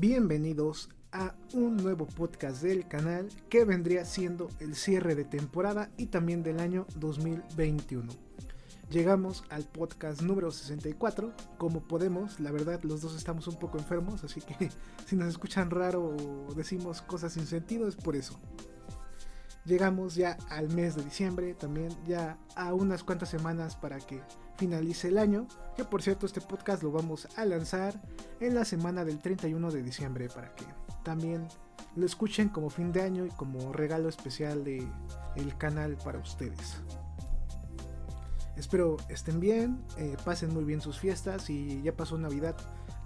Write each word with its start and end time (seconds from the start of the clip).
Bienvenidos 0.00 0.88
a 1.12 1.34
un 1.52 1.76
nuevo 1.76 2.06
podcast 2.06 2.62
del 2.62 2.88
canal 2.88 3.28
que 3.50 3.66
vendría 3.66 4.06
siendo 4.06 4.48
el 4.58 4.74
cierre 4.74 5.14
de 5.14 5.26
temporada 5.26 5.90
y 5.98 6.06
también 6.06 6.42
del 6.42 6.58
año 6.58 6.86
2021. 6.96 8.10
Llegamos 8.88 9.44
al 9.50 9.64
podcast 9.64 10.22
número 10.22 10.52
64. 10.52 11.34
Como 11.58 11.82
podemos, 11.86 12.40
la 12.40 12.50
verdad, 12.50 12.80
los 12.82 13.02
dos 13.02 13.14
estamos 13.14 13.46
un 13.46 13.58
poco 13.58 13.76
enfermos, 13.76 14.24
así 14.24 14.40
que 14.40 14.70
si 15.06 15.16
nos 15.16 15.28
escuchan 15.28 15.68
raro 15.68 16.16
o 16.16 16.54
decimos 16.54 17.02
cosas 17.02 17.34
sin 17.34 17.46
sentido, 17.46 17.86
es 17.86 17.96
por 17.96 18.16
eso. 18.16 18.40
Llegamos 19.66 20.14
ya 20.14 20.38
al 20.48 20.70
mes 20.70 20.96
de 20.96 21.04
diciembre, 21.04 21.52
también 21.52 21.90
ya 22.06 22.38
a 22.56 22.72
unas 22.72 23.04
cuantas 23.04 23.28
semanas 23.28 23.76
para 23.76 23.98
que 23.98 24.22
finalice 24.60 25.08
el 25.08 25.16
año, 25.16 25.48
que 25.74 25.86
por 25.86 26.02
cierto 26.02 26.26
este 26.26 26.42
podcast 26.42 26.82
lo 26.82 26.92
vamos 26.92 27.26
a 27.34 27.46
lanzar 27.46 27.98
en 28.40 28.54
la 28.54 28.66
semana 28.66 29.06
del 29.06 29.18
31 29.18 29.70
de 29.70 29.82
diciembre 29.82 30.28
para 30.28 30.54
que 30.54 30.66
también 31.02 31.48
lo 31.96 32.04
escuchen 32.04 32.50
como 32.50 32.68
fin 32.68 32.92
de 32.92 33.00
año 33.00 33.24
y 33.24 33.30
como 33.30 33.72
regalo 33.72 34.10
especial 34.10 34.62
de 34.62 34.86
canal 35.56 35.96
para 36.04 36.18
ustedes. 36.18 36.76
Espero 38.54 38.98
estén 39.08 39.40
bien, 39.40 39.82
eh, 39.96 40.18
pasen 40.26 40.52
muy 40.52 40.64
bien 40.64 40.82
sus 40.82 40.98
fiestas 40.98 41.48
y 41.48 41.80
ya 41.80 41.96
pasó 41.96 42.18
Navidad. 42.18 42.54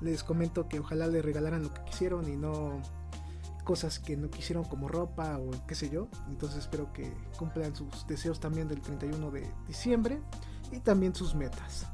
Les 0.01 0.25
comento 0.25 0.69
que 0.69 0.81
ojalá 0.81 1.07
les 1.07 1.25
regalaran 1.25 1.63
lo 1.63 1.73
que 1.73 1.85
quisieron 1.85 2.29
y 2.29 2.37
no 2.37 2.83
cosas 3.63 4.01
que 4.01 4.17
no 4.17 4.29
quisieron 4.29 4.65
como 4.65 4.89
ropa 4.89 5.39
o 5.39 5.53
qué 5.69 5.77
sé 5.77 5.89
yo. 5.89 6.09
Entonces 6.29 6.59
espero 6.59 6.93
que 6.93 7.13
cumplan 7.39 7.77
sus 7.77 8.09
deseos 8.09 8.41
también 8.41 8.67
del 8.67 8.81
31 8.81 9.31
de 9.31 9.49
diciembre 9.69 10.21
y 10.75 10.81
también 10.81 11.15
sus 11.15 11.35
metas. 11.35 11.87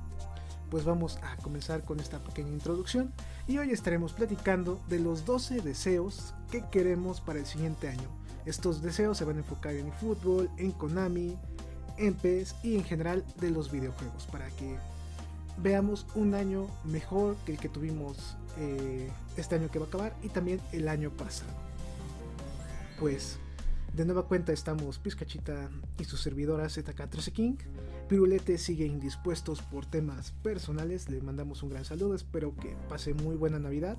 Pues 0.70 0.84
vamos 0.84 1.18
a 1.22 1.36
comenzar 1.38 1.84
con 1.84 2.00
esta 2.00 2.18
pequeña 2.18 2.50
introducción 2.50 3.12
y 3.46 3.58
hoy 3.58 3.70
estaremos 3.70 4.12
platicando 4.12 4.80
de 4.88 5.00
los 5.00 5.24
12 5.24 5.60
deseos 5.60 6.34
que 6.50 6.64
queremos 6.70 7.20
para 7.20 7.40
el 7.40 7.46
siguiente 7.46 7.88
año. 7.88 8.08
Estos 8.46 8.80
deseos 8.80 9.18
se 9.18 9.24
van 9.24 9.36
a 9.36 9.40
enfocar 9.40 9.74
en 9.74 9.92
fútbol, 9.92 10.48
en 10.56 10.72
Konami, 10.72 11.36
en 11.98 12.14
PES 12.14 12.56
y 12.62 12.76
en 12.76 12.84
general 12.84 13.24
de 13.40 13.50
los 13.50 13.70
videojuegos 13.70 14.26
para 14.26 14.48
que 14.50 14.78
veamos 15.58 16.06
un 16.14 16.34
año 16.34 16.66
mejor 16.84 17.36
que 17.44 17.52
el 17.52 17.58
que 17.58 17.68
tuvimos 17.68 18.36
eh, 18.58 19.10
este 19.36 19.56
año 19.56 19.70
que 19.70 19.78
va 19.78 19.86
a 19.86 19.88
acabar 19.88 20.16
y 20.22 20.28
también 20.28 20.60
el 20.72 20.88
año 20.88 21.10
pasado. 21.10 21.50
Pues 22.98 23.38
de 23.92 24.04
nueva 24.04 24.26
cuenta 24.26 24.52
estamos 24.52 24.98
Pizcachita 24.98 25.68
y 25.98 26.04
su 26.04 26.16
servidora 26.16 26.66
ZK13 26.66 27.32
King. 27.32 27.56
Pirulete 28.10 28.58
sigue 28.58 28.86
indispuestos 28.86 29.62
por 29.62 29.86
temas 29.86 30.32
personales. 30.42 31.08
Le 31.08 31.20
mandamos 31.20 31.62
un 31.62 31.70
gran 31.70 31.84
saludo. 31.84 32.16
Espero 32.16 32.56
que 32.56 32.76
pase 32.88 33.14
muy 33.14 33.36
buena 33.36 33.60
Navidad. 33.60 33.98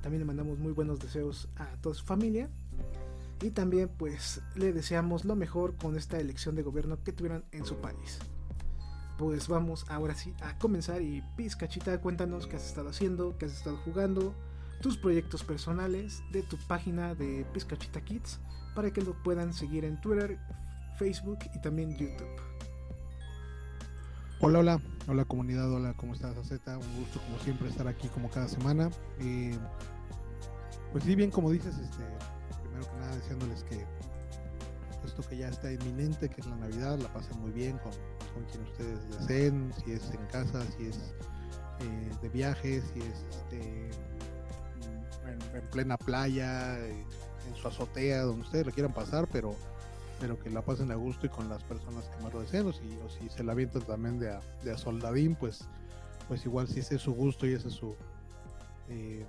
También 0.00 0.20
le 0.20 0.24
mandamos 0.24 0.58
muy 0.58 0.72
buenos 0.72 1.00
deseos 1.00 1.50
a 1.56 1.66
toda 1.82 1.94
su 1.94 2.02
familia. 2.02 2.48
Y 3.42 3.50
también 3.50 3.90
pues 3.90 4.40
le 4.54 4.72
deseamos 4.72 5.26
lo 5.26 5.36
mejor 5.36 5.76
con 5.76 5.98
esta 5.98 6.18
elección 6.18 6.54
de 6.54 6.62
gobierno 6.62 7.04
que 7.04 7.12
tuvieron 7.12 7.44
en 7.52 7.66
su 7.66 7.76
país. 7.76 8.20
Pues 9.18 9.48
vamos 9.48 9.84
ahora 9.90 10.14
sí 10.14 10.32
a 10.40 10.56
comenzar 10.56 11.02
y 11.02 11.22
Pizcachita, 11.36 12.00
cuéntanos 12.00 12.46
qué 12.46 12.56
has 12.56 12.66
estado 12.66 12.88
haciendo, 12.88 13.36
qué 13.36 13.44
has 13.44 13.52
estado 13.52 13.76
jugando, 13.84 14.34
tus 14.80 14.96
proyectos 14.96 15.44
personales 15.44 16.22
de 16.32 16.42
tu 16.42 16.56
página 16.56 17.14
de 17.14 17.44
Pizcachita 17.52 18.00
Kids 18.00 18.40
para 18.74 18.90
que 18.94 19.02
lo 19.02 19.12
puedan 19.22 19.52
seguir 19.52 19.84
en 19.84 20.00
Twitter, 20.00 20.38
Facebook 20.98 21.40
y 21.54 21.60
también 21.60 21.90
YouTube. 21.98 22.51
Hola, 24.44 24.58
hola, 24.58 24.80
hola 25.06 25.24
comunidad, 25.24 25.72
hola, 25.72 25.94
¿cómo 25.96 26.14
estás, 26.14 26.34
Z? 26.44 26.76
Un 26.76 26.96
gusto 26.96 27.20
como 27.20 27.38
siempre 27.38 27.68
estar 27.68 27.86
aquí 27.86 28.08
como 28.08 28.28
cada 28.28 28.48
semana. 28.48 28.90
Eh, 29.20 29.56
pues 30.90 31.04
sí, 31.04 31.14
bien 31.14 31.30
como 31.30 31.52
dices, 31.52 31.78
este, 31.78 32.02
primero 32.60 32.84
que 32.90 32.98
nada 32.98 33.14
deseándoles 33.14 33.62
que 33.62 33.86
esto 35.06 35.22
que 35.28 35.36
ya 35.36 35.46
está 35.46 35.70
inminente, 35.70 36.28
que 36.28 36.40
es 36.40 36.46
la 36.48 36.56
Navidad, 36.56 36.98
la 36.98 37.12
pasen 37.12 37.38
muy 37.38 37.52
bien 37.52 37.78
con, 37.78 37.92
con 38.34 38.44
quien 38.50 38.64
ustedes 38.64 39.08
deseen, 39.10 39.72
si 39.84 39.92
es 39.92 40.10
en 40.10 40.26
casa, 40.26 40.60
si 40.76 40.86
es 40.86 41.14
eh, 41.78 42.10
de 42.20 42.28
viaje, 42.28 42.82
si 42.82 42.98
es 42.98 43.24
este, 43.30 43.90
en, 45.54 45.68
plena 45.70 45.96
playa, 45.96 46.80
eh, 46.80 47.06
en 47.48 47.54
su 47.54 47.68
azotea, 47.68 48.22
donde 48.22 48.42
ustedes 48.42 48.66
lo 48.66 48.72
quieran 48.72 48.92
pasar, 48.92 49.28
pero 49.30 49.54
pero 50.22 50.38
que 50.38 50.50
la 50.50 50.62
pasen 50.62 50.92
a 50.92 50.94
gusto 50.94 51.26
y 51.26 51.30
con 51.30 51.48
las 51.48 51.64
personas 51.64 52.04
que 52.04 52.22
más 52.22 52.32
lo 52.32 52.42
deseen, 52.42 52.64
o 52.68 52.72
si, 52.72 52.84
o 53.04 53.08
si 53.10 53.28
se 53.28 53.42
la 53.42 53.50
avientan 53.50 53.82
también 53.82 54.20
de 54.20 54.30
a, 54.30 54.40
de 54.62 54.70
a 54.70 54.78
soldadín, 54.78 55.34
pues, 55.34 55.64
pues 56.28 56.46
igual 56.46 56.68
si 56.68 56.78
ese 56.78 56.94
es 56.94 57.02
su 57.02 57.12
gusto 57.12 57.44
y 57.44 57.54
ese 57.54 57.66
es 57.66 57.74
su, 57.74 57.96
eh, 58.88 59.26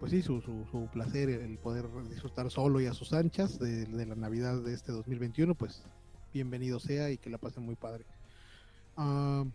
pues 0.00 0.10
sí, 0.10 0.22
su, 0.22 0.40
su, 0.40 0.66
su, 0.72 0.88
placer, 0.88 1.28
el 1.28 1.58
poder 1.58 1.86
disfrutar 2.10 2.50
solo 2.50 2.80
y 2.80 2.86
a 2.86 2.92
sus 2.92 3.12
anchas 3.12 3.60
de, 3.60 3.86
la 4.04 4.16
Navidad 4.16 4.60
de 4.62 4.74
este 4.74 4.90
2021, 4.90 5.54
pues 5.54 5.84
bienvenido 6.34 6.80
sea 6.80 7.08
y 7.12 7.18
que 7.18 7.30
la 7.30 7.38
pasen 7.38 7.62
muy 7.62 7.76
padre. 7.76 8.04
Uh, 8.96 9.48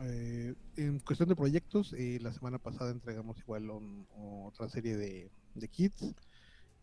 eh, 0.00 0.54
en 0.78 1.00
cuestión 1.00 1.28
de 1.28 1.36
proyectos, 1.36 1.92
eh, 1.98 2.18
la 2.22 2.32
semana 2.32 2.56
pasada 2.56 2.92
entregamos 2.92 3.38
igual 3.40 3.68
un, 3.68 4.06
otra 4.46 4.70
serie 4.70 4.96
de 4.96 5.68
kits 5.68 6.14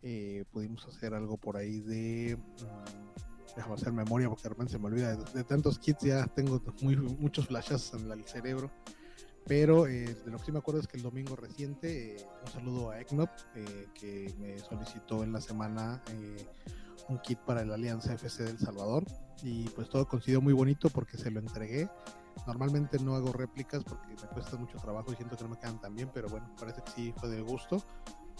eh, 0.02 0.44
pudimos 0.52 0.86
hacer 0.86 1.14
algo 1.14 1.36
por 1.36 1.56
ahí 1.56 1.80
de 1.80 2.36
um, 2.36 3.54
déjame 3.56 3.74
hacer 3.74 3.92
memoria 3.92 4.28
porque 4.28 4.48
de 4.48 4.68
se 4.68 4.78
me 4.78 4.86
olvida 4.86 5.16
de, 5.16 5.44
tantos 5.44 5.78
kits 5.78 6.04
ya 6.04 6.26
tengo 6.26 6.62
muy, 6.82 6.96
muchos 6.96 7.46
flashes 7.46 7.92
en 7.94 8.10
el 8.10 8.24
cerebro 8.24 8.70
pero 9.48 9.86
eh, 9.86 10.14
de 10.24 10.30
lo 10.30 10.38
que 10.38 10.44
sí 10.44 10.52
me 10.52 10.58
acuerdo 10.58 10.82
es 10.82 10.86
que 10.86 10.98
el 10.98 11.02
domingo 11.02 11.34
reciente 11.34 12.16
eh, 12.16 12.26
un 12.44 12.52
saludo 12.52 12.90
a 12.90 13.00
Eknop 13.00 13.30
eh, 13.54 13.88
que 13.94 14.32
me 14.38 14.58
solicitó 14.58 15.24
en 15.24 15.32
la 15.32 15.40
semana 15.40 16.02
un 17.08 17.18
kit 17.20 17.38
para 17.38 17.64
la 17.64 17.74
Alianza 17.74 18.12
FC 18.12 18.44
del 18.44 18.58
Salvador 18.58 19.04
y 19.42 19.64
pues 19.70 19.88
todo 19.88 20.06
coincidió 20.06 20.42
muy 20.42 20.52
bonito 20.52 20.90
porque 20.90 21.16
se 21.16 21.30
lo 21.30 21.40
entregué. 21.40 21.88
Normalmente 22.46 22.98
no 22.98 23.14
hago 23.14 23.32
réplicas 23.32 23.82
porque 23.84 24.08
me 24.08 24.28
cuesta 24.28 24.56
mucho 24.58 24.76
trabajo 24.76 25.12
y 25.12 25.16
siento 25.16 25.36
que 25.36 25.44
no 25.44 25.50
me 25.50 25.58
quedan 25.58 25.80
tan 25.80 25.94
bien 25.94 26.10
pero 26.12 26.28
bueno 26.28 26.54
parece 26.60 26.82
que 26.82 26.90
sí 26.90 27.14
fue 27.16 27.30
de 27.30 27.40
gusto 27.40 27.82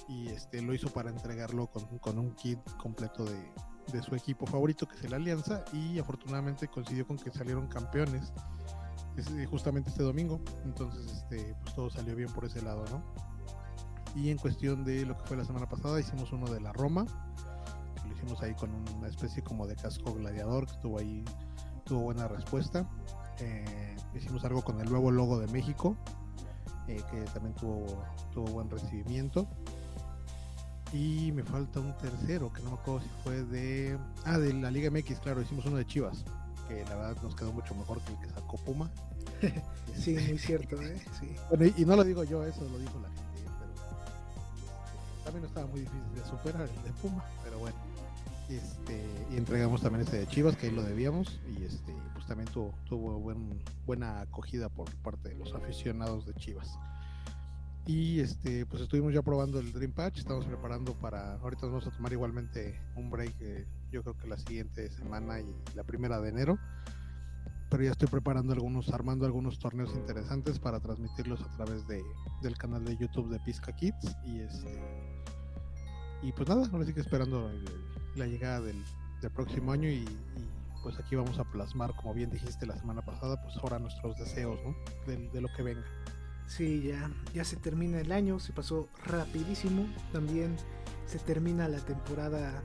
y 0.09 0.29
este 0.29 0.63
lo 0.63 0.75
hizo 0.75 0.89
para 0.91 1.11
entregarlo 1.11 1.67
con, 1.67 1.99
con 1.99 2.19
un 2.19 2.35
kit 2.35 2.59
completo 2.77 3.25
de, 3.25 3.39
de, 3.93 4.03
su 4.03 4.15
equipo 4.15 4.47
favorito 4.47 4.87
que 4.87 4.97
es 4.97 5.11
la 5.11 5.17
Alianza 5.17 5.65
y 5.73 5.99
afortunadamente 5.99 6.69
coincidió 6.69 7.07
con 7.07 7.17
que 7.17 7.31
salieron 7.31 7.67
campeones 7.69 8.33
justamente 9.51 9.91
este 9.91 10.05
domingo. 10.05 10.41
Entonces 10.65 11.11
este 11.11 11.57
pues 11.63 11.75
todo 11.75 11.91
salió 11.91 12.15
bien 12.15 12.31
por 12.33 12.45
ese 12.45 12.63
lado 12.63 12.85
no 12.91 13.03
y 14.15 14.31
en 14.31 14.39
cuestión 14.39 14.85
de 14.85 15.05
lo 15.05 15.17
que 15.17 15.25
fue 15.25 15.37
la 15.37 15.45
semana 15.45 15.69
pasada 15.69 16.01
hicimos 16.01 16.33
uno 16.33 16.47
de 16.47 16.61
la 16.61 16.73
Roma 16.73 17.05
lo 18.07 18.15
hicimos 18.15 18.43
ahí 18.43 18.55
con 18.55 18.71
una 18.97 19.09
especie 19.09 19.43
como 19.43 19.67
de 19.67 19.77
casco 19.77 20.15
gladiador 20.15 20.67
que 20.67 20.77
ahí 20.99 21.25
tuvo 21.85 22.01
buena 22.03 22.29
respuesta. 22.29 22.89
Eh, 23.41 23.97
hicimos 24.15 24.45
algo 24.45 24.63
con 24.63 24.81
el 24.81 24.91
nuevo 24.91 25.11
logo 25.11 25.39
de 25.39 25.47
México 25.49 25.97
eh, 26.89 27.03
que 27.11 27.21
también 27.33 27.55
tuvo, 27.55 27.87
tuvo 28.33 28.47
buen 28.47 28.69
recibimiento 28.69 29.49
y 30.93 31.33
me 31.33 31.43
falta 31.43 31.81
un 31.81 31.97
tercero, 31.99 32.53
que 32.53 32.63
no 32.63 32.71
me 32.71 32.77
acuerdo 32.77 33.01
si 33.03 33.09
fue 33.23 33.43
de. 33.45 33.99
Ah, 34.25 34.39
de 34.39 34.55
la 34.55 34.71
Liga 34.71 34.91
MX, 34.91 35.21
claro, 35.21 35.43
hicimos 35.43 35.67
uno 35.67 35.77
de 35.77 35.87
Chivas, 35.87 36.25
que 36.67 36.85
la 36.85 36.97
verdad 36.97 37.23
nos 37.23 37.35
quedó 37.35 37.53
mucho 37.53 37.75
mejor 37.75 38.01
que 38.03 38.13
el 38.13 38.19
que 38.21 38.31
sacó 38.31 38.57
Puma. 38.59 38.91
sí, 39.99 40.15
muy 40.15 40.39
cierto, 40.39 40.81
¿eh? 40.81 41.01
Sí. 41.21 41.29
Bueno, 41.51 41.67
y, 41.67 41.83
y, 41.83 41.85
no 41.85 41.97
lo 41.97 42.05
digo 42.05 42.25
yo, 42.25 42.45
eso 42.45 42.63
lo 42.71 42.79
dijo 42.79 42.99
la 43.01 43.09
gente, 43.09 43.51
pero 43.59 43.73
este, 43.75 45.25
también 45.25 45.45
estaba 45.45 45.67
muy 45.67 45.81
difícil 45.81 46.15
de 46.15 46.25
superar 46.25 46.63
el 46.63 46.83
de 46.83 46.91
Puma, 47.03 47.25
pero 47.45 47.59
bueno. 47.59 47.77
Este, 48.49 49.05
y 49.31 49.37
entregamos 49.37 49.83
también 49.83 50.07
este 50.07 50.17
de 50.21 50.27
Chivas, 50.27 50.57
que 50.57 50.69
ahí 50.69 50.73
lo 50.73 50.83
debíamos, 50.83 51.39
y 51.55 51.65
este, 51.65 51.93
pues 52.15 52.27
también 52.27 52.51
tuvo, 52.51 52.73
tuvo 52.89 53.19
buen, 53.19 53.63
buena 53.85 54.23
acogida 54.23 54.71
por 54.71 54.91
parte 54.97 55.29
de 55.29 55.35
los 55.35 55.55
aficionados 55.55 56.25
de 56.25 56.33
Chivas 56.33 56.79
y 57.89 58.21
este 58.21 58.67
pues 58.67 58.83
estuvimos 58.83 59.15
ya 59.15 59.23
probando 59.23 59.59
el 59.59 59.73
Dream 59.73 59.93
Patch, 59.93 60.19
estamos 60.19 60.45
preparando 60.45 60.93
para, 60.93 61.37
ahorita 61.37 61.67
vamos 61.67 61.87
a 61.87 61.91
tomar 61.91 62.13
igualmente 62.13 62.79
un 62.97 63.09
break, 63.09 63.35
eh, 63.41 63.67
yo 63.91 64.03
creo 64.03 64.15
que 64.15 64.27
la 64.27 64.37
siguiente 64.37 64.91
semana 64.91 65.41
y 65.41 65.55
la 65.75 65.85
primera 65.85 66.21
de 66.21 66.29
enero, 66.29 66.59
pero 67.71 67.83
ya 67.83 67.93
estoy 67.93 68.09
preparando 68.09 68.53
algunos, 68.53 68.91
armando 68.91 69.25
algunos 69.25 69.59
torneos 69.59 69.95
interesantes 69.95 70.59
para 70.59 70.81
transmitirlos 70.81 71.41
a 71.41 71.51
través 71.57 71.89
de, 71.89 72.03
del 72.43 72.59
canal 72.59 72.85
de 72.85 72.95
YouTube 72.99 73.31
de 73.31 73.41
Pizca 73.41 73.75
Kids. 73.75 74.17
Y 74.27 74.41
este 74.41 74.83
y 76.23 76.33
pues 76.33 76.47
nada, 76.47 76.69
ahora 76.71 76.85
sí 76.85 76.93
que 76.93 77.01
esperando 77.01 77.51
la 78.17 78.27
llegada 78.27 78.61
del, 78.61 78.85
próximo 79.35 79.73
año 79.73 79.89
y, 79.89 80.05
pues 80.83 80.99
aquí 80.99 81.17
vamos 81.17 81.39
a 81.39 81.45
plasmar, 81.45 81.95
como 81.97 82.13
bien 82.13 82.29
dijiste 82.29 82.67
la 82.67 82.77
semana 82.77 83.03
pasada, 83.03 83.41
pues 83.43 83.57
ahora 83.57 83.79
nuestros 83.79 84.17
deseos, 84.19 84.59
de 85.07 85.41
lo 85.41 85.49
que 85.57 85.63
venga. 85.63 85.85
Sí, 86.49 86.83
ya, 86.83 87.11
ya 87.35 87.45
se 87.45 87.57
termina 87.57 88.01
el 88.01 88.11
año, 88.11 88.41
se 88.41 88.53
pasó 88.53 88.89
rapidísimo. 89.05 89.87
También 90.13 90.57
se 91.07 91.19
termina 91.19 91.69
la 91.69 91.79
temporada 91.79 92.63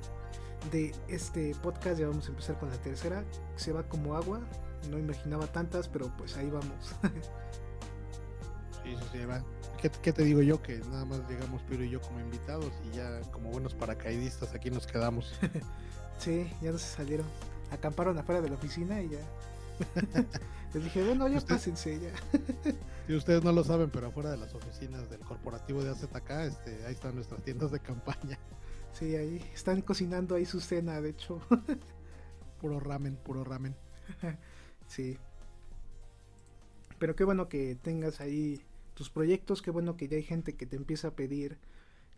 de 0.72 0.96
este 1.10 1.54
podcast. 1.62 2.00
Ya 2.00 2.08
vamos 2.08 2.26
a 2.28 2.30
empezar 2.30 2.58
con 2.58 2.70
la 2.70 2.78
tercera. 2.78 3.26
Se 3.58 3.74
va 3.74 3.84
como 3.84 4.16
agua. 4.16 4.40
No 4.90 4.98
imaginaba 4.98 5.48
tantas, 5.48 5.90
pero 5.90 6.10
pues 6.18 6.38
ahí 6.38 6.50
vamos. 6.50 6.96
sí, 8.84 8.96
sí, 8.98 9.06
sí, 9.12 9.26
va. 9.26 9.44
¿Qué, 10.02 10.14
te 10.14 10.24
digo 10.24 10.42
yo? 10.42 10.62
Que 10.62 10.78
nada 10.80 11.04
más 11.04 11.20
llegamos 11.30 11.62
Piro 11.64 11.84
y 11.84 11.90
yo 11.90 12.00
como 12.00 12.22
invitados 12.22 12.72
y 12.86 12.96
ya 12.96 13.20
como 13.32 13.50
buenos 13.50 13.74
paracaidistas 13.74 14.54
aquí 14.54 14.72
nos 14.72 14.88
quedamos. 14.88 15.38
sí, 16.20 16.50
ya 16.62 16.72
no 16.72 16.78
se 16.78 16.88
salieron. 16.88 17.26
Acamparon 17.70 18.18
afuera 18.18 18.40
de 18.40 18.48
la 18.48 18.56
oficina 18.56 19.02
y 19.02 19.10
ya. 19.10 19.20
Les 20.74 20.84
dije, 20.84 21.04
bueno, 21.04 21.28
ya 21.28 21.40
pásense 21.42 22.00
ya. 22.00 22.12
si 23.08 23.16
ustedes 23.16 23.44
no 23.44 23.52
lo 23.52 23.64
saben, 23.64 23.90
pero 23.90 24.08
afuera 24.08 24.32
de 24.32 24.38
las 24.38 24.54
oficinas 24.56 25.10
del 25.10 25.20
corporativo 25.20 25.84
de 25.84 25.92
AZK, 25.92 26.30
este, 26.48 26.86
ahí 26.86 26.94
están 26.94 27.16
nuestras 27.16 27.44
tiendas 27.44 27.72
de 27.72 27.80
campaña. 27.80 28.40
Sí, 28.92 29.16
ahí 29.16 29.44
están 29.54 29.82
cocinando 29.82 30.36
ahí 30.36 30.46
su 30.46 30.60
cena, 30.60 31.02
de 31.02 31.10
hecho. 31.10 31.42
puro 32.62 32.80
ramen, 32.80 33.18
puro 33.18 33.44
ramen. 33.44 33.76
sí. 34.88 35.18
Pero 37.00 37.16
qué 37.16 37.24
bueno 37.24 37.50
que 37.50 37.76
tengas 37.76 38.22
ahí 38.22 38.64
tus 38.94 39.10
proyectos, 39.10 39.62
qué 39.62 39.72
bueno 39.72 39.98
que 39.98 40.08
ya 40.08 40.18
hay 40.18 40.24
gente 40.24 40.56
que 40.56 40.66
te 40.66 40.76
empieza 40.76 41.10
a 41.10 41.16
pedir 41.16 41.58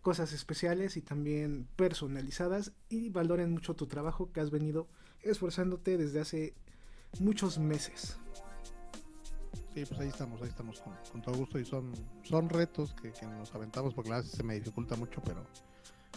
cosas 0.02 0.34
especiales 0.34 0.98
y 0.98 1.02
también 1.02 1.68
personalizadas 1.76 2.74
y 2.90 3.10
valoren 3.10 3.52
mucho 3.52 3.74
tu 3.74 3.88
trabajo 3.88 4.32
que 4.32 4.40
has 4.40 4.52
venido 4.52 4.88
esforzándote 5.24 5.98
desde 5.98 6.20
hace 6.20 6.54
muchos 7.22 7.58
meses. 7.58 8.18
Sí, 9.74 9.84
pues 9.86 10.00
ahí 10.00 10.08
estamos, 10.08 10.42
ahí 10.42 10.48
estamos 10.48 10.82
con, 11.12 11.22
todo 11.22 11.36
gusto 11.36 11.60
y 11.60 11.66
son, 11.66 11.92
son 12.24 12.48
retos 12.48 12.94
que, 12.94 13.12
nos 13.28 13.54
aventamos 13.54 13.94
porque 13.94 14.14
a 14.14 14.18
veces 14.18 14.32
se 14.32 14.44
me 14.44 14.56
dificulta 14.56 14.96
mucho, 14.96 15.22
pero, 15.22 15.46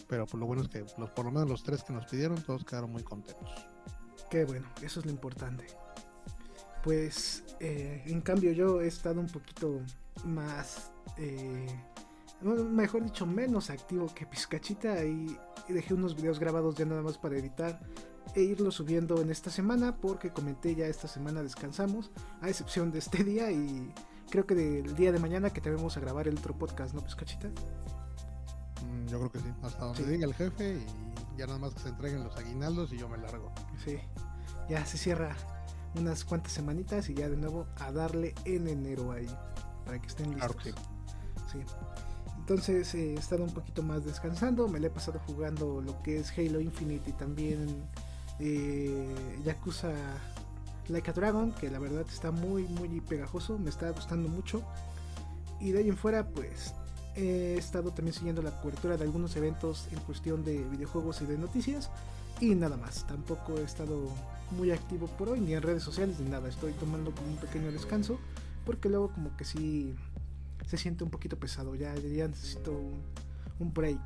pero 0.06 0.26
por 0.26 0.38
lo 0.38 0.46
bueno 0.46 0.62
es 0.62 0.68
que 0.68 0.84
los, 0.96 1.10
por 1.10 1.24
lo 1.24 1.32
menos 1.32 1.48
los 1.48 1.64
tres 1.64 1.82
que 1.82 1.92
nos 1.92 2.06
pidieron, 2.06 2.40
todos 2.42 2.64
quedaron 2.64 2.92
muy 2.92 3.02
contentos. 3.02 3.50
Qué 4.30 4.44
bueno, 4.44 4.68
eso 4.80 5.00
es 5.00 5.06
lo 5.06 5.10
importante. 5.10 5.66
Pues 6.84 7.42
eh, 7.58 8.04
en 8.06 8.20
cambio 8.20 8.52
yo 8.52 8.80
he 8.80 8.86
estado 8.86 9.20
un 9.20 9.26
poquito 9.26 9.80
más, 10.24 10.92
eh, 11.16 11.66
mejor 12.42 13.02
dicho, 13.02 13.26
menos 13.26 13.70
activo 13.70 14.06
que 14.14 14.24
Pizcachita 14.24 15.04
y 15.04 15.36
dejé 15.68 15.94
unos 15.94 16.14
videos 16.14 16.38
grabados 16.38 16.76
ya 16.76 16.84
nada 16.84 17.02
más 17.02 17.18
para 17.18 17.36
editar 17.36 17.80
e 18.34 18.42
irlo 18.42 18.70
subiendo 18.70 19.20
en 19.20 19.30
esta 19.30 19.50
semana 19.50 19.96
porque 19.96 20.30
comenté 20.30 20.74
ya 20.74 20.86
esta 20.86 21.08
semana 21.08 21.42
descansamos, 21.42 22.10
a 22.40 22.48
excepción 22.48 22.90
de 22.90 22.98
este 22.98 23.24
día 23.24 23.50
y 23.50 23.92
creo 24.30 24.46
que 24.46 24.54
del 24.54 24.94
día 24.94 25.12
de 25.12 25.18
mañana 25.18 25.50
que 25.50 25.60
tenemos 25.60 25.96
a 25.96 26.00
grabar 26.00 26.28
el 26.28 26.38
otro 26.38 26.56
podcast, 26.56 26.94
¿no, 26.94 27.02
Pescachita? 27.02 27.48
Mm, 27.48 29.06
yo 29.06 29.18
creo 29.18 29.32
que 29.32 29.38
sí, 29.40 29.52
hasta 29.62 29.84
donde 29.84 30.06
diga 30.06 30.26
el 30.26 30.34
jefe 30.34 30.76
y 30.76 31.38
ya 31.38 31.46
nada 31.46 31.58
más 31.58 31.74
que 31.74 31.80
se 31.80 31.88
entreguen 31.88 32.24
los 32.24 32.36
aguinaldos 32.36 32.92
y 32.92 32.98
yo 32.98 33.08
me 33.08 33.18
largo. 33.18 33.52
Sí, 33.84 33.98
ya 34.68 34.84
se 34.84 34.98
cierra 34.98 35.36
unas 35.94 36.24
cuantas 36.24 36.52
semanitas 36.52 37.08
y 37.08 37.14
ya 37.14 37.28
de 37.28 37.36
nuevo 37.36 37.66
a 37.76 37.90
darle 37.92 38.34
en 38.44 38.68
enero 38.68 39.12
ahí 39.12 39.28
para 39.84 40.00
que 40.00 40.06
estén 40.06 40.34
listos. 40.34 40.74
sí. 41.52 41.60
Entonces 42.48 42.94
eh, 42.94 43.12
he 43.12 43.18
estado 43.18 43.44
un 43.44 43.52
poquito 43.52 43.82
más 43.82 44.06
descansando, 44.06 44.68
me 44.68 44.80
le 44.80 44.86
he 44.86 44.90
pasado 44.90 45.20
jugando 45.26 45.82
lo 45.82 46.02
que 46.02 46.18
es 46.18 46.32
Halo 46.32 46.60
Infinite 46.60 47.10
y 47.10 47.12
también 47.12 47.84
eh, 48.40 49.38
Yakuza 49.44 49.92
Like 50.88 51.10
a 51.10 51.12
Dragon, 51.12 51.52
que 51.52 51.70
la 51.70 51.78
verdad 51.78 52.04
está 52.08 52.30
muy, 52.30 52.64
muy 52.64 53.00
pegajoso, 53.00 53.58
me 53.58 53.70
está 53.70 53.90
gustando 53.90 54.28
mucho. 54.28 54.62
Y 55.60 55.72
de 55.72 55.80
ahí 55.80 55.88
en 55.88 55.96
fuera, 55.96 56.26
pues 56.26 56.74
he 57.14 57.56
estado 57.58 57.92
también 57.92 58.14
siguiendo 58.14 58.42
la 58.42 58.58
cobertura 58.60 58.96
de 58.96 59.04
algunos 59.04 59.36
eventos 59.36 59.88
en 59.92 59.98
cuestión 60.00 60.44
de 60.44 60.58
videojuegos 60.64 61.20
y 61.20 61.26
de 61.26 61.36
noticias. 61.36 61.90
Y 62.40 62.54
nada 62.54 62.76
más, 62.76 63.06
tampoco 63.06 63.58
he 63.58 63.64
estado 63.64 64.08
muy 64.56 64.70
activo 64.70 65.08
por 65.08 65.30
hoy, 65.30 65.40
ni 65.40 65.54
en 65.54 65.62
redes 65.62 65.82
sociales, 65.82 66.20
ni 66.20 66.30
nada. 66.30 66.48
Estoy 66.48 66.72
tomando 66.72 67.12
como 67.12 67.28
un 67.28 67.36
pequeño 67.36 67.72
descanso, 67.72 68.18
porque 68.64 68.88
luego 68.88 69.12
como 69.12 69.36
que 69.36 69.44
sí 69.44 69.94
se 70.66 70.78
siente 70.78 71.04
un 71.04 71.10
poquito 71.10 71.36
pesado. 71.36 71.74
Ya, 71.74 71.94
ya 71.96 72.28
necesito 72.28 72.72
un, 73.58 73.74
break. 73.74 74.00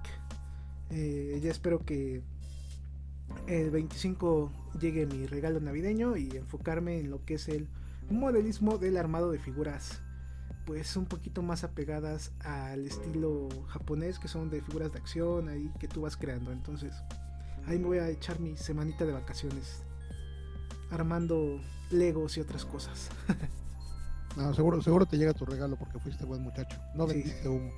Eh, 0.90 1.38
ya 1.42 1.50
espero 1.50 1.84
que 1.84 2.22
el 3.46 3.70
25 3.70 4.52
llegue 4.80 5.06
mi 5.06 5.26
regalo 5.26 5.60
navideño 5.60 6.16
y 6.16 6.30
enfocarme 6.36 7.00
en 7.00 7.10
lo 7.10 7.24
que 7.24 7.34
es 7.34 7.48
el 7.48 7.68
modelismo 8.10 8.78
del 8.78 8.96
armado 8.96 9.30
de 9.30 9.38
figuras 9.38 10.02
pues 10.64 10.96
un 10.96 11.06
poquito 11.06 11.42
más 11.42 11.64
apegadas 11.64 12.32
al 12.40 12.86
estilo 12.86 13.48
japonés 13.68 14.18
que 14.18 14.28
son 14.28 14.50
de 14.50 14.62
figuras 14.62 14.92
de 14.92 14.98
acción 14.98 15.48
ahí 15.48 15.70
que 15.78 15.88
tú 15.88 16.02
vas 16.02 16.16
creando. 16.16 16.52
Entonces 16.52 16.94
ahí 17.66 17.78
me 17.78 17.86
voy 17.86 17.98
a 17.98 18.08
echar 18.08 18.40
mi 18.40 18.56
semanita 18.56 19.04
de 19.04 19.12
vacaciones 19.12 19.82
armando 20.90 21.60
legos 21.90 22.36
y 22.36 22.40
otras 22.40 22.64
cosas. 22.64 23.10
Seguro 24.54 24.80
seguro 24.80 25.04
te 25.04 25.18
llega 25.18 25.34
tu 25.34 25.44
regalo 25.44 25.76
porque 25.76 25.98
fuiste 25.98 26.24
buen 26.24 26.40
muchacho. 26.40 26.80
No 26.94 27.06
vendiste 27.06 27.42
sí. 27.42 27.70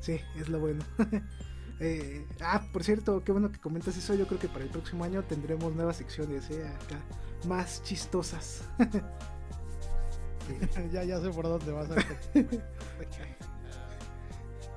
sí 0.00 0.20
es 0.36 0.48
lo 0.48 0.58
bueno 0.58 0.84
Eh, 1.80 2.26
ah, 2.40 2.62
por 2.72 2.84
cierto, 2.84 3.22
qué 3.24 3.32
bueno 3.32 3.50
que 3.50 3.58
comentas 3.58 3.96
eso. 3.96 4.14
Yo 4.14 4.26
creo 4.26 4.38
que 4.38 4.48
para 4.48 4.64
el 4.64 4.70
próximo 4.70 5.04
año 5.04 5.22
tendremos 5.22 5.74
nuevas 5.74 5.96
secciones, 5.96 6.50
eh, 6.50 6.66
acá, 6.66 7.00
más 7.46 7.82
chistosas. 7.82 8.62
ya, 10.92 11.04
ya 11.04 11.20
sé 11.20 11.30
por 11.30 11.46
dónde 11.46 11.72
vas 11.72 11.90
a 11.90 11.96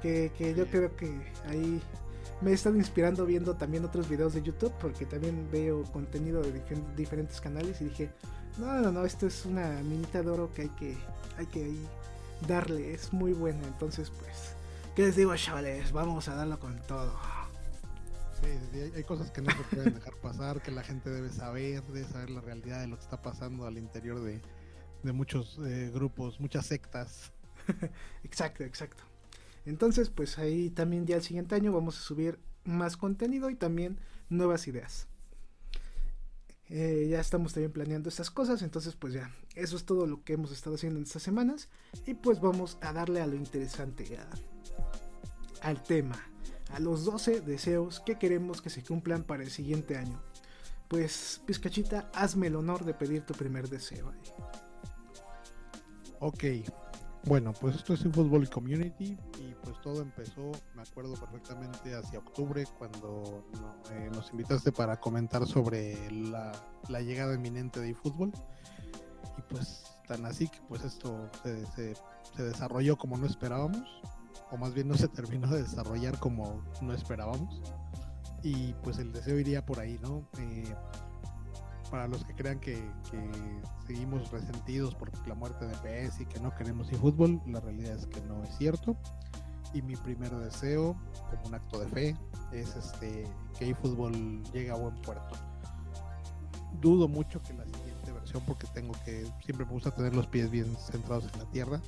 que, 0.01 0.31
que 0.37 0.53
yo 0.53 0.67
creo 0.67 0.95
que 0.95 1.09
ahí 1.47 1.81
me 2.41 2.51
he 2.51 2.53
estado 2.53 2.75
inspirando 2.75 3.25
viendo 3.25 3.55
también 3.55 3.85
otros 3.85 4.09
videos 4.09 4.33
de 4.33 4.41
YouTube 4.41 4.73
porque 4.79 5.05
también 5.05 5.47
veo 5.51 5.83
contenido 5.91 6.41
de 6.41 6.61
diferentes 6.95 7.41
canales 7.41 7.81
y 7.81 7.85
dije, 7.85 8.11
no, 8.57 8.81
no, 8.81 8.91
no, 8.91 9.05
esto 9.05 9.27
es 9.27 9.45
una 9.45 9.81
minita 9.83 10.21
de 10.21 10.29
oro 10.29 10.51
que 10.53 10.63
hay 10.63 10.69
que, 10.69 10.97
hay 11.37 11.45
que 11.47 11.63
ahí 11.63 11.87
darle, 12.47 12.93
es 12.93 13.13
muy 13.13 13.33
buena, 13.33 13.65
entonces 13.65 14.11
pues 14.11 14.54
¿Qué 14.95 15.01
les 15.01 15.17
digo, 15.17 15.35
chavales? 15.35 15.91
Vamos 15.91 16.29
a 16.29 16.35
darlo 16.35 16.57
con 16.57 16.79
todo. 16.87 17.19
Sí, 18.39 18.79
hay, 18.95 19.03
cosas 19.03 19.29
que 19.29 19.41
no 19.41 19.51
se 19.51 19.75
pueden 19.75 19.93
dejar 19.93 20.13
pasar, 20.21 20.61
que 20.61 20.71
la 20.71 20.83
gente 20.83 21.09
debe 21.09 21.29
saber, 21.31 21.83
debe 21.83 22.07
saber 22.07 22.29
la 22.29 22.39
realidad 22.39 22.79
de 22.79 22.87
lo 22.87 22.95
que 22.95 23.03
está 23.03 23.21
pasando 23.21 23.67
al 23.67 23.77
interior 23.77 24.21
de, 24.21 24.41
muchos 25.11 25.59
eh, 25.65 25.91
grupos, 25.93 26.39
muchas 26.39 26.67
sectas. 26.67 27.33
exacto, 28.23 28.63
exacto. 28.63 29.03
Entonces, 29.65 30.09
pues 30.09 30.37
ahí 30.37 30.69
también 30.69 31.05
ya 31.05 31.17
el 31.17 31.23
siguiente 31.23 31.55
año 31.55 31.73
vamos 31.73 31.97
a 31.99 32.01
subir 32.01 32.39
más 32.63 32.95
contenido 32.95 33.49
y 33.49 33.55
también 33.55 33.99
nuevas 34.29 34.65
ideas. 34.65 35.09
Eh, 36.69 37.07
ya 37.09 37.19
estamos 37.19 37.53
también 37.53 37.71
planeando 37.71 38.09
estas 38.09 38.31
cosas, 38.31 38.63
entonces 38.63 38.95
pues 38.95 39.13
ya, 39.13 39.31
eso 39.53 39.75
es 39.77 39.85
todo 39.85 40.07
lo 40.07 40.23
que 40.23 40.33
hemos 40.33 40.51
estado 40.51 40.75
haciendo 40.75 40.97
en 40.97 41.03
estas 41.03 41.21
semanas 41.21 41.69
y 42.07 42.15
pues 42.15 42.41
vamos 42.41 42.79
a 42.81 42.91
darle 42.91 43.21
a 43.21 43.27
lo 43.27 43.35
interesante. 43.35 44.05
Ya 44.05 44.27
al 45.65 45.81
tema, 45.81 46.19
a 46.71 46.79
los 46.79 47.05
12 47.05 47.41
deseos 47.41 47.99
que 47.99 48.19
queremos 48.19 48.61
que 48.61 48.69
se 48.69 48.83
cumplan 48.83 49.23
para 49.23 49.43
el 49.43 49.49
siguiente 49.49 49.97
año. 49.97 50.21
Pues, 50.87 51.41
Pizcachita, 51.45 52.11
hazme 52.13 52.47
el 52.47 52.55
honor 52.55 52.85
de 52.85 52.93
pedir 52.93 53.23
tu 53.23 53.33
primer 53.33 53.67
deseo. 53.67 54.13
Ok, 56.19 56.43
bueno, 57.23 57.53
pues 57.53 57.77
esto 57.77 57.95
es 57.95 58.01
fútbol 58.03 58.43
y 58.43 58.47
Community 58.47 59.17
pues 59.75 59.81
todo 59.81 60.01
empezó, 60.01 60.51
me 60.75 60.81
acuerdo 60.81 61.13
perfectamente, 61.15 61.95
hacia 61.95 62.19
octubre 62.19 62.65
cuando 62.77 63.45
eh, 63.91 64.09
nos 64.13 64.31
invitaste 64.31 64.71
para 64.71 64.99
comentar 64.99 65.45
sobre 65.47 66.11
la, 66.11 66.51
llegada 67.01 67.35
inminente 67.35 67.79
de 67.79 67.89
eFootball 67.91 68.31
y 69.37 69.41
pues 69.43 69.83
tan 70.07 70.25
así 70.25 70.47
que 70.47 70.59
pues 70.67 70.83
esto 70.83 71.29
se 71.43 72.43
desarrolló 72.43 72.97
como 72.97 73.17
no 73.17 73.25
esperábamos 73.25 73.83
o 74.51 74.57
más 74.57 74.73
bien 74.73 74.87
no 74.87 74.95
se 74.95 75.07
terminó 75.09 75.47
de 75.47 75.63
desarrollar 75.63 76.19
como 76.19 76.63
no 76.81 76.93
esperábamos. 76.93 77.61
Y 78.43 78.73
pues 78.83 78.99
el 78.99 79.11
deseo 79.11 79.39
iría 79.39 79.65
por 79.65 79.79
ahí, 79.79 79.97
¿no? 80.03 80.27
Eh, 80.37 80.75
para 81.89 82.07
los 82.07 82.23
que 82.25 82.33
crean 82.33 82.59
que, 82.59 82.83
seguimos 83.87 84.31
resentidos 84.31 84.95
por 84.95 85.11
la 85.27 85.35
muerte 85.35 85.65
de 85.65 85.75
PS 85.75 86.21
y 86.21 86.25
que 86.25 86.39
no 86.39 86.53
queremos 86.55 86.89
fútbol 86.91 87.41
la 87.45 87.59
realidad 87.59 87.95
es 87.95 88.07
que 88.07 88.21
no 88.21 88.43
es 88.43 88.55
cierto. 88.57 88.97
Y 89.75 89.81
mi 89.81 89.97
primer 89.97 90.31
deseo, 90.31 90.95
como 91.29 91.47
un 91.47 91.55
acto 91.55 91.79
de 91.79 91.87
fe, 91.87 92.17
es 92.53 92.77
este 92.77 93.27
que 93.59 93.69
eFootball 93.71 94.41
llegue 94.53 94.71
a 94.71 94.75
buen 94.75 94.95
puerto. 95.01 95.35
Dudo 96.79 97.09
mucho 97.09 97.41
que 97.43 97.53
la 97.53 97.65
siguiente 97.65 98.13
versión 98.13 98.41
porque 98.47 98.67
tengo 98.67 98.93
que, 99.03 99.29
siempre 99.43 99.65
me 99.65 99.73
gusta 99.73 99.91
tener 99.91 100.15
los 100.15 100.27
pies 100.27 100.49
bien 100.49 100.73
centrados 100.77 101.25
en 101.33 101.39
la 101.39 101.45
tierra. 101.51 101.81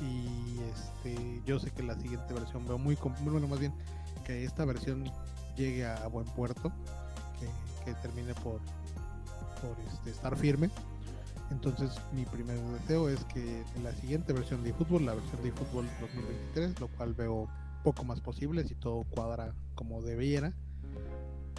Y 0.00 0.60
este, 0.70 1.42
yo 1.44 1.58
sé 1.58 1.72
que 1.72 1.82
la 1.82 1.96
siguiente 1.96 2.32
versión 2.32 2.64
veo 2.68 2.78
muy, 2.78 2.96
bueno, 3.22 3.48
más 3.48 3.58
bien 3.58 3.72
que 4.24 4.44
esta 4.44 4.64
versión 4.64 5.10
llegue 5.56 5.84
a, 5.86 6.06
buen 6.06 6.26
puerto, 6.26 6.70
que, 7.84 7.94
termine 7.94 8.32
por, 8.34 8.60
por 9.60 9.76
este, 9.92 10.10
estar 10.10 10.36
firme. 10.36 10.70
Entonces 11.50 11.90
mi 12.12 12.24
primer 12.24 12.58
deseo 12.58 13.08
es 13.08 13.24
que 13.24 13.64
en 13.74 13.84
la 13.84 13.92
siguiente 13.92 14.32
versión 14.32 14.62
de 14.62 14.70
eFootball, 14.70 15.06
la 15.06 15.14
versión 15.14 15.42
de 15.42 15.48
eFootball 15.48 15.86
2023, 16.00 16.80
lo 16.80 16.88
cual 16.88 17.14
veo 17.14 17.48
poco 17.82 18.04
más 18.04 18.20
posible 18.20 18.64
si 18.64 18.74
todo 18.74 19.04
cuadra 19.04 19.54
como 19.74 20.02
debiera 20.02 20.52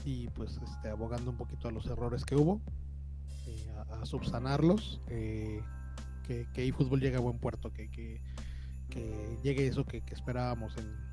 y 0.06 0.28
pues 0.30 0.60
este, 0.64 0.90
abogando 0.90 1.32
un 1.32 1.38
poquito 1.38 1.68
a 1.68 1.72
los 1.72 1.86
errores 1.88 2.26
que 2.26 2.36
hubo, 2.36 2.62
eh, 3.48 3.74
a, 3.92 4.06
subsanarlos, 4.06 5.02
eh, 5.08 5.62
que, 6.26 6.48
que 6.54 6.68
eFootball 6.68 7.02
llegue 7.02 7.18
a 7.18 7.20
buen 7.20 7.40
puerto, 7.40 7.72
que, 7.72 7.90
que, 7.90 8.22
llegue 9.44 9.68
eso 9.68 9.86
que, 9.86 10.04
esperábamos 10.12 10.76
en, 10.78 11.10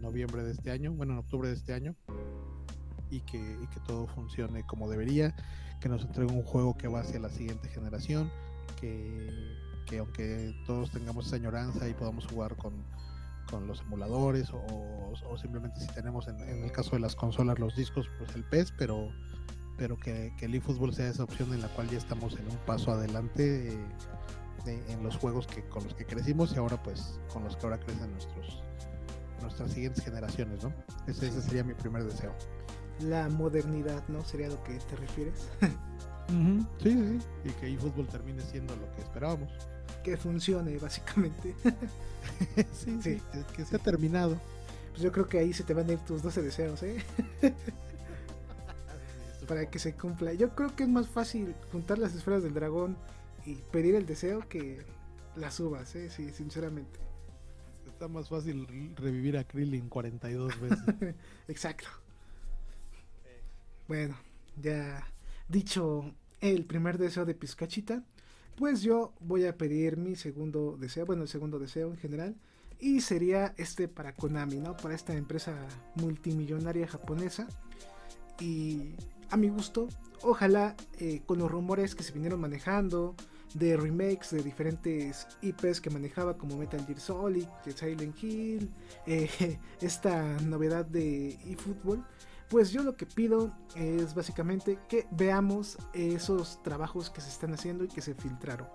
noviembre 0.00 0.42
de 0.42 0.52
este 0.52 0.70
año, 0.70 0.92
bueno, 0.94 1.12
en 1.12 1.18
octubre 1.18 1.48
de 1.48 1.54
este 1.54 1.74
año, 1.74 1.94
y 3.10 3.20
que, 3.20 3.58
que 3.72 3.80
todo 3.86 4.06
funcione 4.06 4.64
como 4.66 4.88
debería, 4.88 5.34
que 5.80 5.88
nos 5.88 6.02
entregue 6.02 6.32
un 6.32 6.42
juego 6.42 6.76
que 6.76 6.88
va 6.88 7.00
hacia 7.00 7.18
la 7.20 7.30
siguiente 7.30 7.68
generación, 7.68 8.30
que, 8.80 9.28
que 9.86 9.98
aunque 9.98 10.54
todos 10.66 10.90
tengamos 10.90 11.26
esa 11.26 11.36
añoranza 11.36 11.88
y 11.88 11.94
podamos 11.94 12.26
jugar 12.26 12.56
con, 12.56 12.72
con 13.50 13.66
los 13.66 13.80
emuladores 13.80 14.50
o, 14.52 15.36
simplemente 15.36 15.80
si 15.80 15.88
tenemos 15.88 16.28
en, 16.28 16.40
el 16.40 16.72
caso 16.72 16.92
de 16.92 17.00
las 17.00 17.16
consolas 17.16 17.58
los 17.58 17.74
discos, 17.76 18.08
pues 18.18 18.34
el 18.34 18.44
PES, 18.44 18.72
pero, 18.78 19.10
pero 19.76 19.98
que, 19.98 20.32
que 20.38 20.46
el 20.46 20.54
eFootball 20.54 20.94
sea 20.94 21.08
esa 21.08 21.24
opción 21.24 21.52
en 21.52 21.60
la 21.60 21.68
cual 21.68 21.88
ya 21.88 21.98
estamos 21.98 22.38
en 22.38 22.46
un 22.46 22.56
paso 22.66 22.92
adelante 22.92 23.72
eh, 24.66 24.84
en 24.88 25.02
los 25.02 25.16
juegos 25.16 25.46
que 25.46 25.64
con 25.68 25.84
los 25.84 25.94
que 25.94 26.04
crecimos 26.04 26.52
y 26.52 26.58
ahora 26.58 26.82
pues 26.82 27.18
con 27.32 27.42
los 27.44 27.56
que 27.56 27.66
ahora 27.66 27.80
crecen 27.80 28.12
nuestros 28.12 28.62
nuestras 29.40 29.72
siguientes 29.72 30.04
generaciones, 30.04 30.62
¿no? 30.62 30.72
Ese, 31.06 31.28
ese 31.28 31.40
sería 31.40 31.64
mi 31.64 31.72
primer 31.72 32.04
deseo. 32.04 32.34
La 33.02 33.28
modernidad, 33.28 34.02
¿no? 34.08 34.24
¿Sería 34.24 34.48
lo 34.48 34.62
que 34.64 34.74
te 34.74 34.96
refieres? 34.96 35.48
Sí, 36.80 36.92
sí, 36.92 37.18
sí. 37.18 37.26
Y 37.44 37.52
que 37.52 37.66
eFootball 37.68 38.06
termine 38.06 38.42
siendo 38.42 38.76
lo 38.76 38.92
que 38.94 39.02
esperábamos. 39.02 39.50
Que 40.04 40.16
funcione, 40.16 40.78
básicamente. 40.78 41.54
sí, 42.72 42.98
sí, 43.02 43.20
que 43.56 43.64
se 43.64 43.76
ha 43.76 43.78
terminado. 43.78 44.38
Pues 44.90 45.02
yo 45.02 45.12
creo 45.12 45.28
que 45.28 45.38
ahí 45.38 45.52
se 45.52 45.64
te 45.64 45.74
van 45.74 45.88
a 45.88 45.92
ir 45.92 45.98
tus 46.00 46.22
12 46.22 46.42
deseos, 46.42 46.82
¿eh? 46.82 47.02
Para 49.48 49.68
que 49.68 49.78
se 49.78 49.94
cumpla. 49.94 50.32
Yo 50.32 50.54
creo 50.54 50.74
que 50.76 50.84
es 50.84 50.88
más 50.88 51.08
fácil 51.08 51.54
juntar 51.72 51.98
las 51.98 52.14
esferas 52.14 52.42
del 52.42 52.54
dragón 52.54 52.96
y 53.44 53.54
pedir 53.54 53.94
el 53.94 54.06
deseo 54.06 54.48
que 54.48 54.84
las 55.36 55.58
uvas, 55.60 55.94
¿eh? 55.96 56.10
Sí, 56.10 56.30
sinceramente. 56.30 57.00
Está 57.86 58.08
más 58.08 58.28
fácil 58.28 58.94
revivir 58.96 59.36
a 59.36 59.44
Krillin 59.44 59.88
42 59.88 60.60
veces. 60.60 61.14
Exacto. 61.48 61.88
Bueno, 63.90 64.14
ya 64.62 65.04
dicho 65.48 66.14
el 66.40 66.64
primer 66.64 66.96
deseo 66.96 67.24
de 67.24 67.34
Pizcachita, 67.34 68.04
pues 68.54 68.82
yo 68.82 69.14
voy 69.18 69.46
a 69.46 69.56
pedir 69.58 69.96
mi 69.96 70.14
segundo 70.14 70.76
deseo, 70.78 71.06
bueno, 71.06 71.22
el 71.22 71.28
segundo 71.28 71.58
deseo 71.58 71.90
en 71.90 71.96
general, 71.96 72.36
y 72.78 73.00
sería 73.00 73.52
este 73.56 73.88
para 73.88 74.14
Konami, 74.14 74.60
¿no? 74.60 74.76
Para 74.76 74.94
esta 74.94 75.16
empresa 75.16 75.56
multimillonaria 75.96 76.86
japonesa. 76.86 77.48
Y 78.38 78.94
a 79.28 79.36
mi 79.36 79.48
gusto, 79.48 79.88
ojalá 80.22 80.76
eh, 81.00 81.22
con 81.26 81.40
los 81.40 81.50
rumores 81.50 81.96
que 81.96 82.04
se 82.04 82.12
vinieron 82.12 82.40
manejando 82.40 83.16
de 83.54 83.76
remakes 83.76 84.30
de 84.30 84.44
diferentes 84.44 85.26
IPs 85.42 85.80
que 85.80 85.90
manejaba 85.90 86.38
como 86.38 86.56
Metal 86.56 86.86
Gear 86.86 87.00
Solid, 87.00 87.46
Silent 87.74 88.22
Hill, 88.22 88.70
eh, 89.08 89.58
esta 89.80 90.22
novedad 90.42 90.84
de 90.84 91.30
eFootball, 91.44 92.06
pues 92.50 92.72
yo 92.72 92.82
lo 92.82 92.96
que 92.96 93.06
pido 93.06 93.52
es 93.76 94.12
básicamente 94.12 94.80
que 94.88 95.06
veamos 95.12 95.78
esos 95.94 96.60
trabajos 96.64 97.08
que 97.08 97.20
se 97.20 97.28
están 97.28 97.54
haciendo 97.54 97.84
y 97.84 97.88
que 97.88 98.02
se 98.02 98.12
filtraron. 98.12 98.66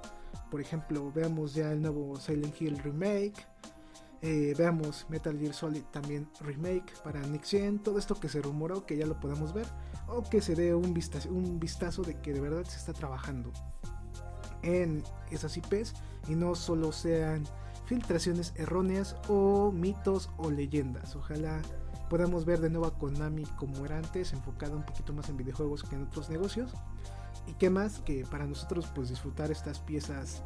Por 0.50 0.62
ejemplo, 0.62 1.12
veamos 1.14 1.54
ya 1.54 1.74
el 1.74 1.82
nuevo 1.82 2.16
Silent 2.16 2.60
Hill 2.60 2.80
Remake. 2.80 3.46
Eh, 4.22 4.56
veamos 4.58 5.06
Metal 5.10 5.38
Gear 5.38 5.54
Solid 5.54 5.84
también 5.92 6.28
remake 6.40 6.94
para 7.04 7.20
Next 7.28 7.52
Gen, 7.52 7.78
todo 7.80 8.00
esto 8.00 8.16
que 8.16 8.30
se 8.30 8.42
rumoró 8.42 8.86
que 8.86 8.98
ya 8.98 9.06
lo 9.06 9.20
podamos 9.20 9.54
ver 9.54 9.68
o 10.08 10.24
que 10.24 10.42
se 10.42 10.56
dé 10.56 10.74
un 10.74 10.94
vistazo, 10.94 11.30
un 11.30 11.60
vistazo 11.60 12.02
de 12.02 12.20
que 12.22 12.34
de 12.34 12.40
verdad 12.40 12.64
se 12.64 12.78
está 12.78 12.94
trabajando 12.94 13.52
en 14.64 15.04
esas 15.30 15.58
IPs 15.58 15.94
y 16.28 16.36
no 16.36 16.56
solo 16.56 16.92
sean 16.92 17.44
filtraciones 17.86 18.54
erróneas 18.56 19.16
o 19.28 19.72
mitos 19.72 20.32
o 20.38 20.50
leyendas. 20.50 21.16
Ojalá 21.16 21.62
podamos 22.10 22.46
ver 22.46 22.60
de 22.60 22.70
nuevo 22.70 22.86
a 22.86 22.98
Konami 22.98 23.44
como 23.58 23.86
era 23.86 23.98
antes, 23.98 24.34
enfocada 24.34 24.76
un 24.76 24.84
poquito 24.84 25.14
más 25.14 25.30
en 25.30 25.38
videojuegos 25.38 25.84
que 25.84 25.96
en 25.96 26.04
otros 26.04 26.30
negocios. 26.30 26.72
Y 27.48 27.54
qué 27.54 27.70
más 27.70 28.00
que 28.00 28.26
para 28.26 28.46
nosotros 28.46 28.88
pues 28.94 29.10
disfrutar 29.10 29.52
estas 29.52 29.80
piezas 29.80 30.42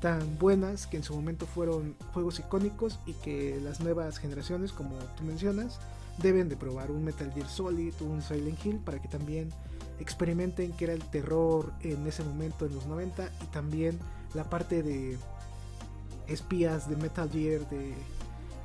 tan 0.00 0.36
buenas 0.38 0.88
que 0.88 0.96
en 0.96 1.04
su 1.04 1.14
momento 1.14 1.46
fueron 1.46 1.94
juegos 2.12 2.40
icónicos 2.40 2.98
y 3.06 3.12
que 3.14 3.60
las 3.62 3.80
nuevas 3.80 4.18
generaciones, 4.18 4.72
como 4.72 4.96
tú 5.16 5.22
mencionas, 5.22 5.78
deben 6.18 6.48
de 6.48 6.56
probar 6.56 6.90
un 6.90 7.04
Metal 7.04 7.32
Gear 7.32 7.48
Solid, 7.48 7.94
un 8.00 8.20
Silent 8.20 8.66
Hill 8.66 8.78
para 8.78 9.00
que 9.00 9.08
también 9.08 9.50
experimenten 10.00 10.72
qué 10.72 10.84
era 10.84 10.94
el 10.94 11.04
terror 11.04 11.72
en 11.82 12.04
ese 12.06 12.24
momento 12.24 12.66
en 12.66 12.74
los 12.74 12.86
90 12.86 13.30
y 13.42 13.46
también 13.46 13.98
la 14.34 14.50
parte 14.50 14.82
de 14.82 15.16
espías 16.26 16.88
de 16.88 16.96
Metal 16.96 17.30
Gear 17.30 17.68
de 17.70 17.94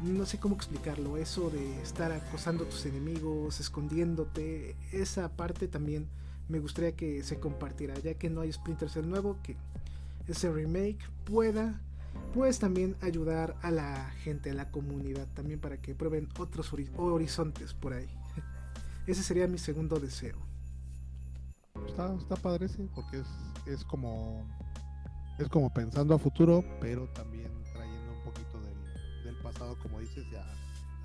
no 0.01 0.25
sé 0.25 0.39
cómo 0.39 0.55
explicarlo, 0.55 1.17
eso 1.17 1.49
de 1.49 1.81
estar 1.81 2.11
acosando 2.11 2.63
a 2.63 2.69
tus 2.69 2.85
enemigos, 2.85 3.59
escondiéndote, 3.59 4.75
esa 4.91 5.29
parte 5.29 5.67
también 5.67 6.07
me 6.49 6.59
gustaría 6.59 6.93
que 6.93 7.23
se 7.23 7.39
compartiera, 7.39 7.95
ya 7.99 8.13
que 8.13 8.29
no 8.29 8.41
hay 8.41 8.51
Splinter 8.51 8.89
Cell 8.89 9.09
nuevo, 9.09 9.37
que 9.43 9.55
ese 10.27 10.51
remake 10.51 10.99
pueda 11.25 11.81
pues 12.33 12.59
también 12.59 12.95
ayudar 13.01 13.55
a 13.61 13.71
la 13.71 14.11
gente, 14.23 14.51
a 14.51 14.53
la 14.53 14.69
comunidad, 14.71 15.27
también 15.33 15.59
para 15.59 15.77
que 15.77 15.95
prueben 15.95 16.29
otros 16.37 16.73
horizontes 16.97 17.73
por 17.73 17.93
ahí. 17.93 18.09
Ese 19.07 19.23
sería 19.23 19.47
mi 19.47 19.57
segundo 19.57 19.99
deseo. 19.99 20.37
Está, 21.87 22.13
está 22.15 22.35
padre 22.35 22.65
ese, 22.65 22.83
porque 22.93 23.19
es, 23.19 23.27
es 23.65 23.83
como 23.83 24.45
es 25.37 25.47
como 25.47 25.71
pensando 25.71 26.15
a 26.15 26.19
futuro, 26.19 26.63
pero 26.81 27.07
también 27.09 27.51
pasado, 29.51 29.77
como 29.81 29.99
dices, 29.99 30.25
ya 30.31 30.45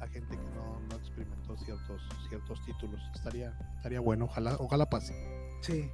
a 0.00 0.06
gente 0.08 0.37
que 0.37 0.44
no, 0.56 0.80
no 0.90 0.96
experimentó 0.96 1.56
ciertos, 1.56 2.02
ciertos 2.28 2.61
títulos. 2.64 3.00
Estaría, 3.14 3.56
estaría 3.76 4.00
bueno, 4.00 4.25
ojalá, 4.25 4.56
ojalá 4.58 4.90
pase. 4.90 5.14
Sí, 5.61 5.90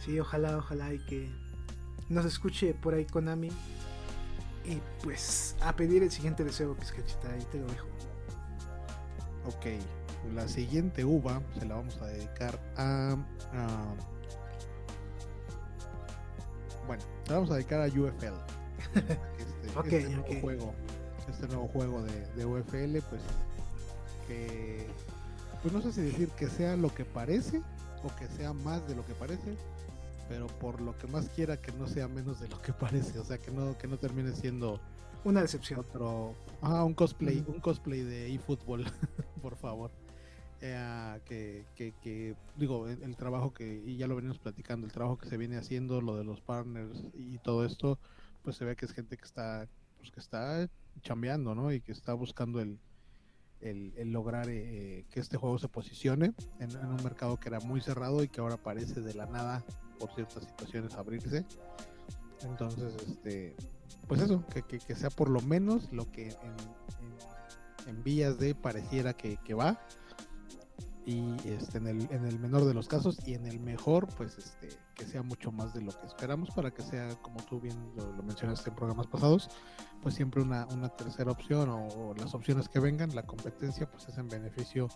sí, 0.00 0.18
ojalá, 0.18 0.56
ojalá 0.56 0.94
y 0.94 0.98
que 1.04 1.30
nos 2.08 2.24
escuche 2.24 2.74
por 2.74 2.94
ahí 2.94 3.04
Konami. 3.04 3.50
Y 4.64 4.80
pues 5.02 5.56
a 5.62 5.74
pedir 5.74 6.02
el 6.02 6.10
siguiente 6.10 6.44
deseo, 6.44 6.74
Pizcachita, 6.74 7.32
ahí 7.32 7.44
te 7.50 7.58
lo 7.58 7.66
dejo. 7.66 7.86
Ok, 9.46 9.66
la 10.34 10.46
siguiente 10.48 11.04
uva 11.04 11.42
se 11.58 11.66
la 11.66 11.76
vamos 11.76 12.00
a 12.00 12.06
dedicar 12.06 12.58
a, 12.76 13.16
bueno, 16.86 17.02
la 17.26 17.34
vamos 17.34 17.50
a 17.50 17.54
dedicar 17.54 17.80
a 17.80 17.86
UFL. 17.86 18.34
este, 19.84 19.98
este 19.98 20.40
juego 20.40 20.74
este 21.28 21.46
nuevo 21.48 21.68
juego 21.68 22.02
de, 22.02 22.44
UFL, 22.44 22.98
pues 23.08 23.22
que, 24.26 24.86
pues 25.62 25.74
no 25.74 25.80
sé 25.82 25.92
si 25.92 26.02
decir 26.02 26.28
que 26.30 26.48
sea 26.48 26.76
lo 26.76 26.94
que 26.94 27.04
parece 27.04 27.62
o 28.04 28.14
que 28.16 28.26
sea 28.28 28.52
más 28.52 28.86
de 28.88 28.94
lo 28.94 29.04
que 29.06 29.14
parece, 29.14 29.56
pero 30.28 30.46
por 30.46 30.80
lo 30.80 30.96
que 30.98 31.06
más 31.06 31.28
quiera 31.28 31.60
que 31.60 31.72
no 31.72 31.86
sea 31.88 32.08
menos 32.08 32.40
de 32.40 32.48
lo 32.48 32.60
que 32.62 32.72
parece, 32.72 33.18
o 33.18 33.24
sea 33.24 33.38
que 33.38 33.50
no 33.50 33.76
que 33.76 33.88
no 33.88 33.98
termine 33.98 34.32
siendo 34.32 34.80
una 35.24 35.42
decepción. 35.42 35.80
Otro, 35.80 36.34
ah, 36.62 36.84
un 36.84 36.94
cosplay, 36.94 37.44
un 37.46 37.60
cosplay 37.60 38.02
de 38.02 38.32
eFootball, 38.34 38.84
por 39.42 39.56
favor. 39.56 39.90
Eh, 40.62 41.20
que, 41.24 41.94
que, 42.02 42.36
digo, 42.56 42.86
el, 42.86 43.16
trabajo 43.16 43.52
que, 43.54 43.82
y 43.86 43.96
ya 43.96 44.06
lo 44.06 44.16
venimos 44.16 44.38
platicando, 44.38 44.86
el 44.86 44.92
trabajo 44.92 45.16
que 45.16 45.28
se 45.28 45.38
viene 45.38 45.56
haciendo, 45.56 46.02
lo 46.02 46.16
de 46.16 46.24
los 46.24 46.42
partners 46.42 47.02
y 47.14 47.38
todo 47.38 47.64
esto, 47.64 47.98
pues 48.42 48.56
se 48.56 48.66
ve 48.66 48.76
que 48.76 48.84
es 48.84 48.92
gente 48.92 49.16
que 49.16 49.24
está, 49.24 49.66
pues 49.96 50.10
que 50.10 50.20
está 50.20 50.68
chambeando, 51.02 51.54
¿no? 51.54 51.72
Y 51.72 51.80
que 51.80 51.92
está 51.92 52.14
buscando 52.14 52.60
el, 52.60 52.78
el, 53.60 54.10
lograr 54.10 54.46
eh, 54.48 55.04
que 55.10 55.20
este 55.20 55.36
juego 55.36 55.58
se 55.58 55.68
posicione 55.68 56.32
en, 56.58 56.76
un 56.76 57.02
mercado 57.02 57.38
que 57.38 57.48
era 57.48 57.60
muy 57.60 57.80
cerrado 57.80 58.22
y 58.22 58.28
que 58.28 58.40
ahora 58.40 58.56
parece 58.56 59.00
de 59.00 59.14
la 59.14 59.26
nada 59.26 59.64
por 59.98 60.14
ciertas 60.14 60.44
situaciones 60.44 60.94
abrirse. 60.94 61.44
Entonces, 62.42 62.94
este, 63.06 63.54
pues 64.08 64.22
eso, 64.22 64.44
que, 64.46 64.62
que, 64.62 64.94
sea 64.94 65.10
por 65.10 65.28
lo 65.28 65.40
menos 65.42 65.92
lo 65.92 66.10
que 66.10 66.28
en, 66.28 67.88
en, 67.88 68.02
vías 68.02 68.38
de 68.38 68.54
pareciera 68.54 69.12
que, 69.12 69.36
que, 69.44 69.54
va. 69.54 69.78
Y 71.06 71.34
este, 71.48 71.78
en, 71.78 71.86
el, 71.86 72.08
en 72.10 72.26
el 72.26 72.38
menor 72.38 72.64
de 72.64 72.74
los 72.74 72.86
casos 72.86 73.18
y 73.26 73.34
en 73.34 73.46
el 73.46 73.58
mejor 73.60 74.06
pues 74.16 74.36
este 74.38 74.68
que 74.94 75.06
sea 75.06 75.22
mucho 75.22 75.50
más 75.50 75.72
de 75.72 75.80
lo 75.80 75.92
que 75.92 76.06
esperamos 76.06 76.50
para 76.50 76.70
que 76.72 76.82
sea 76.82 77.14
como 77.22 77.42
tú 77.44 77.58
bien 77.58 77.76
lo, 77.96 78.22
mencionaste 78.22 78.68
en 78.68 78.76
programas 78.76 79.06
pasados 79.06 79.48
pues 80.02 80.14
siempre 80.14 80.42
una, 80.42 80.66
una 80.66 80.90
tercera 80.90 81.30
opción 81.30 81.70
o, 81.70 82.14
las 82.18 82.34
opciones 82.34 82.68
que 82.68 82.80
vengan 82.80 83.14
la 83.14 83.24
competencia 83.24 83.90
pues 83.90 84.08
es 84.08 84.18
en 84.18 84.28
beneficio 84.28 84.88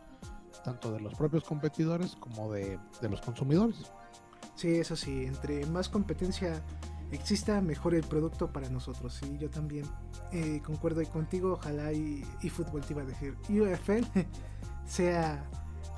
tanto 0.63 0.93
de 0.93 1.01
los 1.01 1.15
propios 1.15 1.45
competidores 1.45 2.17
como 2.17 2.53
de, 2.53 2.79
de 3.01 3.09
los 3.09 3.21
consumidores. 3.21 3.91
Sí 4.55 4.77
eso 4.77 4.97
sí 4.97 5.25
entre 5.25 5.65
más 5.67 5.89
competencia 5.89 6.63
exista 7.13 7.61
mejor 7.61 7.95
el 7.95 8.05
producto 8.05 8.53
para 8.53 8.69
nosotros 8.69 9.21
y 9.23 9.39
yo 9.39 9.49
también 9.49 9.87
eh, 10.33 10.61
concuerdo 10.65 11.01
y 11.01 11.07
contigo 11.07 11.55
ojalá 11.55 11.93
y, 11.93 12.25
y 12.43 12.51
fútbol 12.51 12.83
te 12.83 12.93
iba 12.93 13.03
a 13.03 13.07
decir 13.07 13.37
UFL 13.49 14.05
sea 14.87 15.49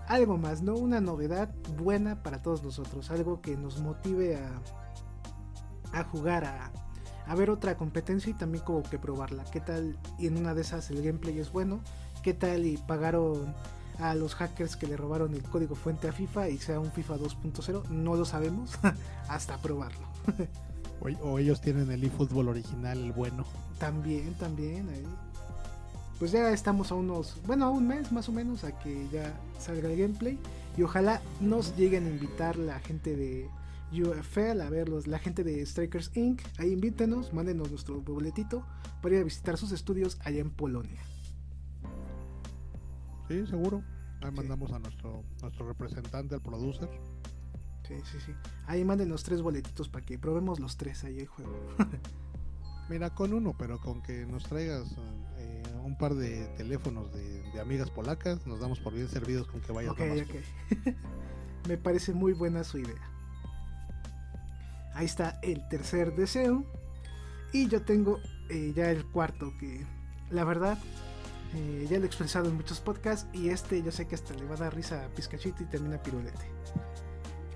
algo 0.08 0.38
más, 0.38 0.62
¿no? 0.62 0.74
Una 0.74 1.00
novedad 1.00 1.54
buena 1.78 2.22
para 2.22 2.42
todos 2.42 2.62
nosotros, 2.62 3.10
algo 3.10 3.40
que 3.40 3.56
nos 3.56 3.80
motive 3.80 4.36
a, 4.36 5.98
a 5.98 6.04
jugar, 6.04 6.44
a, 6.44 6.70
a 7.26 7.34
ver 7.34 7.50
otra 7.50 7.76
competencia 7.76 8.30
y 8.30 8.34
también 8.34 8.64
como 8.64 8.82
que 8.82 8.98
probarla. 8.98 9.44
¿Qué 9.44 9.60
tal? 9.60 9.98
Y 10.18 10.26
en 10.26 10.36
una 10.36 10.54
de 10.54 10.62
esas 10.62 10.90
el 10.90 11.02
gameplay 11.02 11.38
es 11.38 11.50
bueno. 11.50 11.80
¿Qué 12.22 12.34
tal? 12.34 12.64
Y 12.64 12.76
pagaron 12.76 13.54
a 13.98 14.14
los 14.14 14.34
hackers 14.34 14.76
que 14.76 14.86
le 14.86 14.96
robaron 14.96 15.34
el 15.34 15.42
código 15.42 15.74
fuente 15.74 16.08
a 16.08 16.12
FIFA 16.12 16.50
y 16.50 16.58
sea 16.58 16.80
un 16.80 16.92
FIFA 16.92 17.16
2.0. 17.16 17.88
No 17.88 18.14
lo 18.14 18.24
sabemos 18.24 18.72
hasta 19.28 19.58
probarlo. 19.58 20.06
o, 21.22 21.38
ellos 21.38 21.60
tienen 21.60 21.90
el 21.90 22.04
eFootball 22.04 22.48
original, 22.48 22.98
el 22.98 23.12
bueno. 23.12 23.44
También, 23.78 24.34
también. 24.34 24.88
Ahí 24.88 25.06
pues 26.18 26.32
ya 26.32 26.50
estamos 26.50 26.90
a 26.90 26.94
unos, 26.94 27.40
bueno, 27.46 27.66
a 27.66 27.70
un 27.70 27.86
mes 27.86 28.10
más 28.10 28.28
o 28.28 28.32
menos 28.32 28.64
a 28.64 28.78
que 28.78 29.08
ya 29.10 29.38
salga 29.58 29.90
el 29.90 29.98
gameplay. 29.98 30.38
Y 30.76 30.82
ojalá 30.82 31.20
nos 31.40 31.76
lleguen 31.76 32.06
a 32.06 32.10
invitar 32.10 32.56
la 32.56 32.78
gente 32.80 33.16
de 33.16 33.48
UFL 33.92 34.60
a 34.60 34.70
verlos, 34.70 35.06
la 35.06 35.18
gente 35.18 35.44
de 35.44 35.64
Strikers 35.64 36.10
Inc. 36.16 36.42
Ahí 36.58 36.72
invítenos, 36.72 37.32
mándenos 37.32 37.70
nuestro 37.70 38.00
boletito 38.00 38.66
para 39.02 39.16
ir 39.16 39.20
a 39.20 39.24
visitar 39.24 39.56
sus 39.56 39.72
estudios 39.72 40.18
allá 40.24 40.40
en 40.40 40.50
Polonia. 40.50 41.02
Sí, 43.28 43.46
seguro. 43.46 43.82
Ahí 44.22 44.30
mandamos 44.32 44.72
a 44.72 44.78
nuestro, 44.78 45.22
nuestro 45.42 45.66
representante, 45.66 46.34
al 46.34 46.42
producer. 46.42 46.88
Sí, 47.86 47.94
sí, 48.10 48.18
sí. 48.24 48.32
Ahí 48.66 48.84
mándenos 48.84 49.22
tres 49.22 49.42
boletitos 49.42 49.88
para 49.88 50.04
que 50.04 50.18
probemos 50.18 50.60
los 50.60 50.76
tres 50.76 51.04
ahí 51.04 51.20
el 51.20 51.26
juego. 51.26 51.52
Mira, 52.88 53.10
con 53.10 53.32
uno, 53.32 53.54
pero 53.58 53.78
con 53.80 54.02
que 54.02 54.26
nos 54.26 54.44
traigas 54.44 54.96
eh, 55.56 55.76
un 55.84 55.96
par 55.96 56.14
de 56.14 56.46
teléfonos 56.56 57.12
de, 57.12 57.60
amigas 57.60 57.90
polacas, 57.90 58.46
nos 58.46 58.60
damos 58.60 58.80
por 58.80 58.92
bien 58.92 59.08
servidos 59.08 59.46
con 59.46 59.62
que 59.62 59.72
vaya 59.72 59.90
Ok, 59.90 60.00
ok. 60.00 60.94
Me 61.68 61.78
parece 61.78 62.12
muy 62.12 62.32
buena 62.32 62.64
su 62.64 62.78
idea. 62.78 63.10
Ahí 64.94 65.06
está 65.06 65.38
el 65.42 65.66
tercer 65.68 66.14
deseo. 66.14 66.64
Y 67.52 67.68
yo 67.68 67.82
tengo 67.82 68.20
eh, 68.50 68.72
ya 68.76 68.90
el 68.90 69.04
cuarto, 69.06 69.52
que 69.58 69.86
la 70.30 70.44
verdad 70.44 70.78
eh, 71.54 71.86
ya 71.90 71.98
lo 71.98 72.04
he 72.04 72.06
expresado 72.06 72.48
en 72.48 72.56
muchos 72.56 72.80
podcasts. 72.80 73.26
Y 73.32 73.48
este 73.48 73.82
yo 73.82 73.90
sé 73.90 74.06
que 74.06 74.14
hasta 74.14 74.34
le 74.34 74.44
va 74.44 74.54
a 74.54 74.58
dar 74.58 74.74
risa 74.74 75.04
a 75.04 75.08
Pizcachito 75.08 75.62
y 75.62 75.66
termina 75.66 76.02
pirulete. 76.02 76.46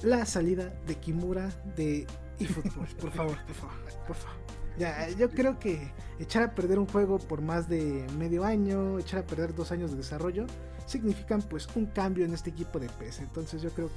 La 0.03 0.25
salida 0.25 0.71
de 0.87 0.97
Kimura 0.97 1.49
de 1.77 2.07
eFootball. 2.39 2.89
Por 2.97 3.11
favor, 3.11 3.39
por 3.47 3.55
favor, 3.55 3.77
por 4.07 4.17
favor. 4.17 4.40
Ya, 4.79 5.09
yo 5.11 5.31
creo 5.31 5.59
que 5.59 5.93
echar 6.19 6.43
a 6.43 6.55
perder 6.55 6.79
un 6.79 6.87
juego 6.87 7.19
por 7.19 7.43
más 7.43 7.69
de 7.69 8.07
medio 8.19 8.45
año, 8.45 8.99
echar 8.99 9.21
a 9.21 9.27
perder 9.27 9.55
dos 9.55 9.73
años 9.73 9.91
de 9.91 9.99
desarrollo, 9.99 10.47
significan 10.87 11.43
pues 11.43 11.69
un 11.75 11.87
cambio 11.87 12.25
en 12.25 12.35
este 12.35 12.51
equipo 12.51 12.79
de 12.79 12.89
PS. 12.89 13.21
Entonces 13.21 13.63
yo 13.63 13.71
creo 13.71 13.89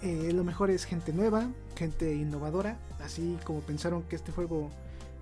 que 0.00 0.28
eh, 0.28 0.32
lo 0.32 0.44
mejor 0.44 0.70
es 0.70 0.84
gente 0.84 1.12
nueva, 1.12 1.48
gente 1.76 2.14
innovadora, 2.14 2.78
así 3.00 3.38
como 3.44 3.60
pensaron 3.60 4.02
que 4.02 4.16
este 4.16 4.32
juego 4.32 4.70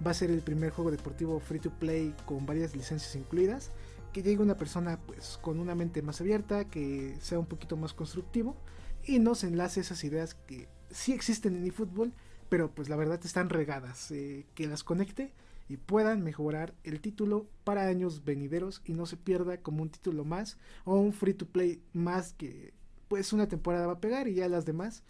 va 0.05 0.13
a 0.13 0.15
ser 0.15 0.31
el 0.31 0.41
primer 0.41 0.71
juego 0.71 0.91
deportivo 0.91 1.39
free 1.41 1.61
to 1.61 1.71
play 1.71 2.15
con 2.25 2.47
varias 2.47 2.75
licencias 2.75 3.15
incluidas, 3.15 3.71
que 4.13 4.23
llegue 4.23 4.43
una 4.43 4.57
persona 4.57 4.99
pues 5.07 5.39
con 5.41 5.61
una 5.61 5.75
mente 5.75 6.03
más 6.03 6.21
abierta, 6.21 6.65
que 6.65 7.17
sea 7.21 7.39
un 7.39 7.47
poquito 7.47 7.77
más 7.77 7.93
constructivo 7.93 8.57
y 9.05 9.19
nos 9.19 9.45
enlace 9.45 9.81
esas 9.81 10.03
ideas 10.05 10.35
que 10.35 10.69
sí 10.91 11.13
existen 11.13 11.57
en 11.57 11.67
eFootball 11.67 12.13
pero 12.51 12.71
pues 12.71 12.91
la 12.91 12.97
verdad 12.97 13.21
están 13.25 13.49
regadas. 13.49 14.11
Eh, 14.11 14.45
que 14.55 14.67
las 14.67 14.85
conecte 14.85 15.33
y 15.71 15.77
puedan 15.79 16.23
mejorar 16.23 16.75
el 16.83 17.01
título 17.01 17.47
para 17.65 17.87
años 17.87 18.25
venideros 18.25 18.83
y 18.85 18.93
no 18.93 19.07
se 19.07 19.17
pierda 19.17 19.59
como 19.59 19.83
un 19.83 19.89
título 19.89 20.25
más 20.25 20.59
o 20.85 20.97
un 20.97 21.13
free 21.13 21.33
to 21.33 21.47
play 21.47 21.81
más 21.93 22.33
que 22.33 22.75
pues 23.07 23.33
una 23.33 23.49
temporada 23.49 23.87
va 23.87 23.95
a 23.95 24.01
pegar 24.01 24.27
y 24.27 24.35
ya 24.35 24.49
las 24.49 24.67
demás 24.67 25.05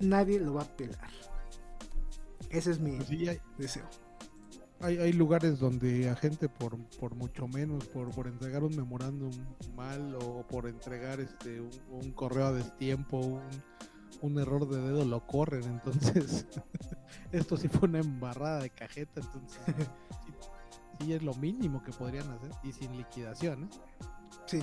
nadie 0.00 0.40
lo 0.40 0.54
va 0.54 0.62
a 0.62 0.76
pelar. 0.76 1.10
Ese 2.50 2.72
es 2.72 2.80
mi 2.80 2.96
pues 2.96 3.40
deseo. 3.56 3.88
Hay, 4.80 4.98
hay, 4.98 5.12
lugares 5.12 5.60
donde 5.60 6.10
a 6.10 6.16
gente 6.16 6.48
por, 6.48 6.76
por 6.98 7.14
mucho 7.14 7.46
menos, 7.46 7.86
por, 7.86 8.10
por 8.10 8.26
entregar 8.26 8.64
un 8.64 8.74
memorándum 8.74 9.30
mal 9.76 10.16
o 10.16 10.44
por 10.48 10.66
entregar 10.66 11.20
este 11.20 11.60
un, 11.60 11.70
un 11.90 12.10
correo 12.10 12.46
a 12.46 12.52
destiempo, 12.52 13.18
un, 13.18 13.40
un 14.22 14.38
error 14.38 14.68
de 14.68 14.80
dedo 14.80 15.04
lo 15.04 15.26
corren, 15.26 15.64
entonces 15.64 16.46
esto 17.32 17.56
sí 17.56 17.68
fue 17.68 17.88
una 17.88 17.98
embarrada 17.98 18.60
de 18.60 18.70
cajeta, 18.70 19.20
entonces 19.20 19.60
sí, 21.00 21.12
es 21.12 21.22
lo 21.22 21.34
mínimo 21.34 21.82
que 21.82 21.92
podrían 21.92 22.30
hacer 22.30 22.50
y 22.62 22.72
sin 22.72 22.96
liquidación. 22.96 23.64
¿eh? 23.64 23.68
Sí, 24.46 24.62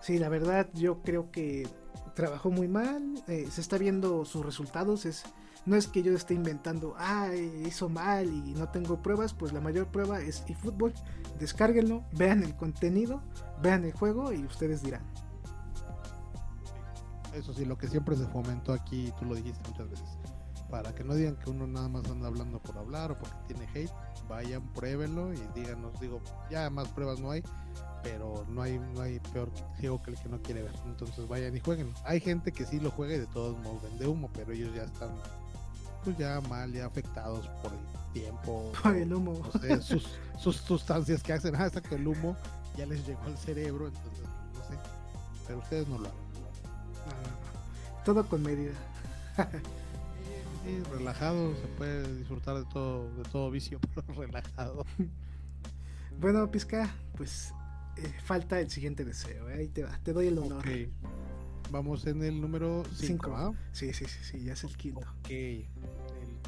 sí, 0.00 0.18
la 0.18 0.28
verdad 0.28 0.68
yo 0.72 1.02
creo 1.02 1.30
que 1.30 1.68
trabajó 2.14 2.50
muy 2.50 2.68
mal, 2.68 3.22
eh, 3.26 3.48
se 3.50 3.60
está 3.60 3.76
viendo 3.76 4.24
sus 4.24 4.46
resultados, 4.46 5.04
es 5.04 5.24
no 5.66 5.74
es 5.74 5.88
que 5.88 6.02
yo 6.02 6.14
esté 6.14 6.32
inventando, 6.34 6.94
ah, 6.96 7.28
hizo 7.34 7.88
mal 7.88 8.28
y 8.28 8.54
no 8.54 8.68
tengo 8.68 9.02
pruebas, 9.02 9.34
pues 9.34 9.52
la 9.52 9.60
mayor 9.60 9.88
prueba 9.88 10.20
es 10.20 10.44
eFootball, 10.46 10.94
descárguenlo, 11.40 12.04
vean 12.12 12.44
el 12.44 12.54
contenido, 12.54 13.20
vean 13.60 13.84
el 13.84 13.92
juego 13.92 14.32
y 14.32 14.44
ustedes 14.44 14.84
dirán. 14.84 15.02
Eso 17.36 17.52
sí, 17.52 17.66
lo 17.66 17.76
que 17.76 17.86
siempre 17.86 18.16
se 18.16 18.26
fomentó 18.26 18.72
aquí, 18.72 19.12
tú 19.18 19.26
lo 19.26 19.34
dijiste 19.34 19.60
muchas 19.68 19.90
veces, 19.90 20.06
para 20.70 20.94
que 20.94 21.04
no 21.04 21.14
digan 21.14 21.36
que 21.36 21.50
uno 21.50 21.66
nada 21.66 21.86
más 21.86 22.08
anda 22.10 22.28
hablando 22.28 22.62
por 22.62 22.78
hablar 22.78 23.12
o 23.12 23.18
porque 23.18 23.36
tiene 23.46 23.68
hate, 23.74 23.92
vayan, 24.26 24.66
pruébenlo 24.72 25.34
y 25.34 25.40
díganos, 25.54 26.00
digo, 26.00 26.22
ya 26.50 26.70
más 26.70 26.88
pruebas 26.88 27.20
no 27.20 27.30
hay, 27.30 27.42
pero 28.02 28.46
no 28.48 28.62
hay, 28.62 28.78
no 28.78 29.02
hay 29.02 29.20
peor 29.34 29.50
ciego 29.78 30.02
que 30.02 30.12
el 30.12 30.18
que 30.18 30.28
no 30.30 30.40
quiere 30.40 30.62
ver. 30.62 30.72
Entonces 30.86 31.28
vayan 31.28 31.54
y 31.54 31.60
jueguen. 31.60 31.92
Hay 32.04 32.20
gente 32.20 32.52
que 32.52 32.64
sí 32.64 32.80
lo 32.80 32.90
juega 32.90 33.14
y 33.14 33.18
de 33.18 33.26
todos 33.26 33.58
modos 33.58 33.82
vende 33.82 34.06
humo, 34.06 34.30
pero 34.32 34.52
ellos 34.52 34.74
ya 34.74 34.84
están 34.84 35.10
pues 36.04 36.16
ya 36.16 36.40
mal, 36.48 36.72
ya 36.72 36.86
afectados 36.86 37.48
por 37.62 37.72
el 37.72 38.12
tiempo. 38.12 38.72
Por 38.82 38.96
el 38.96 39.12
humo. 39.12 39.42
sus, 39.82 40.06
sus 40.38 40.56
sustancias 40.56 41.22
que 41.22 41.34
hacen 41.34 41.54
hasta 41.54 41.82
que 41.82 41.96
el 41.96 42.06
humo 42.06 42.34
ya 42.78 42.86
les 42.86 43.06
llegó 43.06 43.22
al 43.24 43.36
cerebro, 43.36 43.88
entonces 43.88 44.24
no 44.54 44.60
sé. 44.64 44.78
Pero 45.46 45.58
ustedes 45.58 45.88
no 45.88 45.98
lo 45.98 46.08
hagan. 46.08 46.25
Todo 48.04 48.26
con 48.28 48.42
medida. 48.42 48.72
relajado, 50.92 51.54
se 51.54 51.66
puede 51.78 52.16
disfrutar 52.16 52.56
de 52.56 52.64
todo, 52.72 53.10
de 53.16 53.22
todo 53.30 53.50
vicio, 53.50 53.78
pero 53.94 54.20
relajado. 54.20 54.84
Bueno, 56.20 56.50
Pizca, 56.50 56.94
pues 57.16 57.52
eh, 57.96 58.12
falta 58.24 58.60
el 58.60 58.70
siguiente 58.70 59.04
deseo, 59.04 59.48
¿eh? 59.50 59.54
ahí 59.58 59.68
te 59.68 59.84
va, 59.84 59.98
te 60.02 60.12
doy 60.12 60.28
el 60.28 60.38
honor. 60.38 60.64
Vamos 61.70 62.06
en 62.06 62.22
el 62.22 62.40
número 62.40 62.84
5, 62.94 63.54
Sí, 63.72 63.92
sí, 63.92 64.04
sí, 64.06 64.18
sí, 64.22 64.44
ya 64.44 64.52
es 64.52 64.62
el 64.64 64.76
quinto. 64.76 65.00
Ok, 65.00 65.30
el 65.30 65.66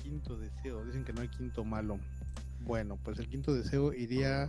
quinto 0.03 0.37
deseo, 0.37 0.85
dicen 0.85 1.05
que 1.05 1.13
no 1.13 1.21
hay 1.23 1.29
quinto 1.29 1.65
malo. 1.65 1.99
Bueno, 2.61 2.99
pues 3.03 3.19
el 3.19 3.29
quinto 3.29 3.53
deseo 3.53 3.93
iría 3.93 4.49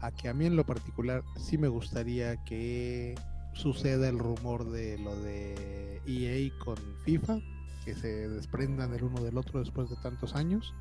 a 0.00 0.12
que 0.12 0.28
a 0.28 0.34
mí 0.34 0.46
en 0.46 0.54
lo 0.54 0.64
particular 0.64 1.24
sí 1.36 1.58
me 1.58 1.68
gustaría 1.68 2.36
que 2.44 3.16
suceda 3.58 4.08
el 4.08 4.18
rumor 4.18 4.70
de 4.70 4.98
lo 4.98 5.16
de 5.20 6.00
EA 6.06 6.50
con 6.64 6.76
FIFA, 7.04 7.38
que 7.84 7.94
se 7.94 8.28
desprendan 8.28 8.94
el 8.94 9.02
uno 9.02 9.22
del 9.22 9.36
otro 9.36 9.58
después 9.58 9.90
de 9.90 9.96
tantos 9.96 10.34
años. 10.34 10.72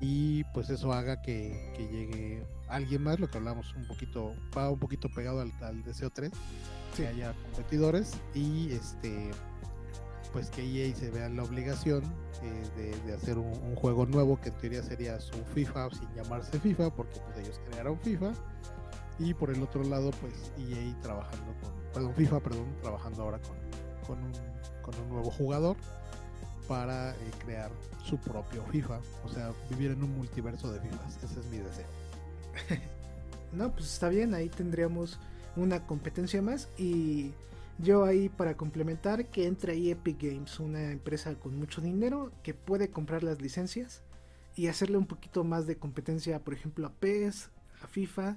Y 0.00 0.44
pues 0.54 0.70
eso 0.70 0.92
haga 0.92 1.20
que, 1.20 1.74
llegue 1.76 2.46
alguien 2.68 3.02
más, 3.02 3.18
lo 3.18 3.28
que 3.28 3.38
hablamos 3.38 3.74
un 3.74 3.86
poquito, 3.86 4.32
va 4.56 4.70
un 4.70 4.78
poquito 4.78 5.08
pegado 5.08 5.40
al, 5.40 5.82
deseo 5.82 6.10
3, 6.10 6.30
que 6.96 7.08
haya 7.08 7.34
competidores 7.44 8.12
y 8.34 8.70
este 8.70 9.30
pues 10.32 10.50
que 10.50 10.62
EA 10.62 10.92
se 10.96 11.10
vea 11.10 11.28
la 11.28 11.44
obligación 11.44 12.02
eh, 12.42 12.92
de, 13.06 13.12
hacer 13.14 13.38
un, 13.38 13.52
un, 13.62 13.76
juego 13.76 14.04
nuevo 14.04 14.40
que 14.40 14.48
en 14.48 14.56
teoría 14.56 14.82
sería 14.82 15.20
su 15.20 15.36
FIFA 15.54 15.90
sin 15.90 16.12
llamarse 16.12 16.58
FIFA 16.58 16.90
porque 16.90 17.20
pues 17.20 17.38
ellos 17.38 17.60
crearon 17.70 18.00
FIFA 18.00 18.32
y 19.18 19.34
por 19.34 19.50
el 19.50 19.62
otro 19.62 19.82
lado, 19.84 20.10
pues 20.20 20.52
EA 20.58 21.00
trabajando 21.00 21.54
con, 21.60 21.72
perdón, 21.92 22.14
FIFA, 22.14 22.40
perdón, 22.40 22.66
trabajando 22.82 23.22
ahora 23.22 23.38
con, 23.38 23.56
con, 24.06 24.24
un, 24.24 24.32
con 24.82 24.94
un 25.02 25.08
nuevo 25.08 25.30
jugador 25.30 25.76
para 26.66 27.10
eh, 27.10 27.30
crear 27.44 27.70
su 28.02 28.18
propio 28.18 28.64
FIFA. 28.64 29.00
O 29.24 29.28
sea, 29.28 29.52
vivir 29.70 29.92
en 29.92 30.02
un 30.02 30.16
multiverso 30.16 30.72
de 30.72 30.80
FIFA. 30.80 31.08
Ese 31.22 31.40
es 31.40 31.46
mi 31.46 31.58
deseo. 31.58 31.86
no, 33.52 33.72
pues 33.72 33.92
está 33.92 34.08
bien, 34.08 34.34
ahí 34.34 34.48
tendríamos 34.48 35.18
una 35.56 35.86
competencia 35.86 36.42
más 36.42 36.68
y 36.76 37.32
Yo 37.78 38.04
ahí 38.04 38.28
para 38.28 38.56
complementar 38.56 39.26
que 39.26 39.46
entra 39.46 39.72
ahí 39.72 39.90
Epic 39.90 40.22
Games, 40.22 40.60
una 40.60 40.92
empresa 40.92 41.34
con 41.34 41.56
mucho 41.56 41.80
dinero 41.80 42.30
que 42.42 42.54
puede 42.54 42.88
comprar 42.88 43.24
las 43.24 43.42
licencias 43.42 44.02
y 44.54 44.68
hacerle 44.68 44.96
un 44.96 45.06
poquito 45.06 45.42
más 45.42 45.66
de 45.66 45.76
competencia, 45.76 46.38
por 46.38 46.54
ejemplo, 46.54 46.86
a 46.86 46.92
PES, 46.92 47.50
a 47.82 47.88
FIFA, 47.88 48.36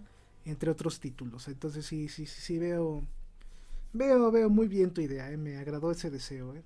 entre 0.50 0.72
otros 0.72 1.00
títulos. 1.00 1.48
Entonces 1.48 1.86
sí, 1.86 2.08
sí, 2.08 2.26
sí, 2.26 2.42
sí 2.42 2.58
veo, 2.58 3.04
veo, 3.94 4.32
veo 4.32 4.50
muy 4.50 4.68
bien 4.68 4.92
tu 4.92 5.02
idea, 5.02 5.32
¿eh? 5.32 5.38
me 5.38 5.58
agradó 5.58 5.92
ese 5.92 6.10
deseo. 6.10 6.56
¿eh? 6.56 6.64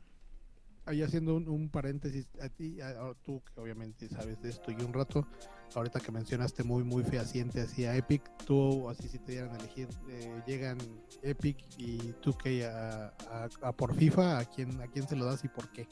Ahí 0.86 1.04
haciendo 1.04 1.36
un, 1.36 1.70
paréntesis, 1.70 2.28
a 2.42 2.50
ti, 2.50 2.80
tú 3.24 3.42
que 3.44 3.62
obviamente 3.62 4.10
sabes 4.10 4.42
de 4.42 4.50
esto 4.50 4.72
y 4.72 4.76
un 4.82 4.94
rato, 4.94 5.28
ahorita 5.76 6.00
que 6.00 6.12
mencionaste 6.12 6.64
muy, 6.64 6.84
muy 6.84 7.04
fehaciente 7.04 7.62
hacia 7.62 7.96
Epic, 7.96 8.24
tú 8.46 8.90
así 8.90 9.08
si 9.08 9.20
te 9.20 9.34
dieran 9.34 9.52
a 9.52 9.58
elegir, 9.58 9.88
eh, 10.10 10.42
llegan 10.48 10.80
Epic 11.22 11.58
y 11.78 11.98
2K 12.24 12.66
a, 12.66 13.14
a, 13.62 13.72
por 13.72 13.96
FIFA, 13.96 14.40
¿a 14.40 14.46
quién, 14.46 14.82
¿a 14.82 14.88
quién 14.88 15.08
se 15.08 15.16
lo 15.16 15.26
das 15.26 15.44
y 15.44 15.50
por 15.50 15.72
qué? 15.72 15.88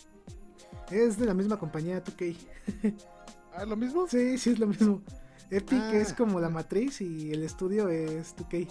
Es 0.92 1.18
de 1.18 1.26
la 1.26 1.34
misma 1.34 1.58
compañía 1.58 2.04
2K. 2.04 2.36
¿Ah, 3.54 3.66
lo 3.66 3.76
mismo? 3.76 4.08
Sí, 4.08 4.38
sí, 4.38 4.52
es 4.52 4.60
lo 4.60 4.68
mismo. 4.68 5.02
Epic 5.52 5.82
ah. 5.82 5.96
es 5.96 6.14
como 6.14 6.40
la 6.40 6.50
matriz 6.50 7.02
y 7.02 7.32
el 7.32 7.44
estudio 7.44 7.90
es 7.90 8.36
2K. 8.36 8.68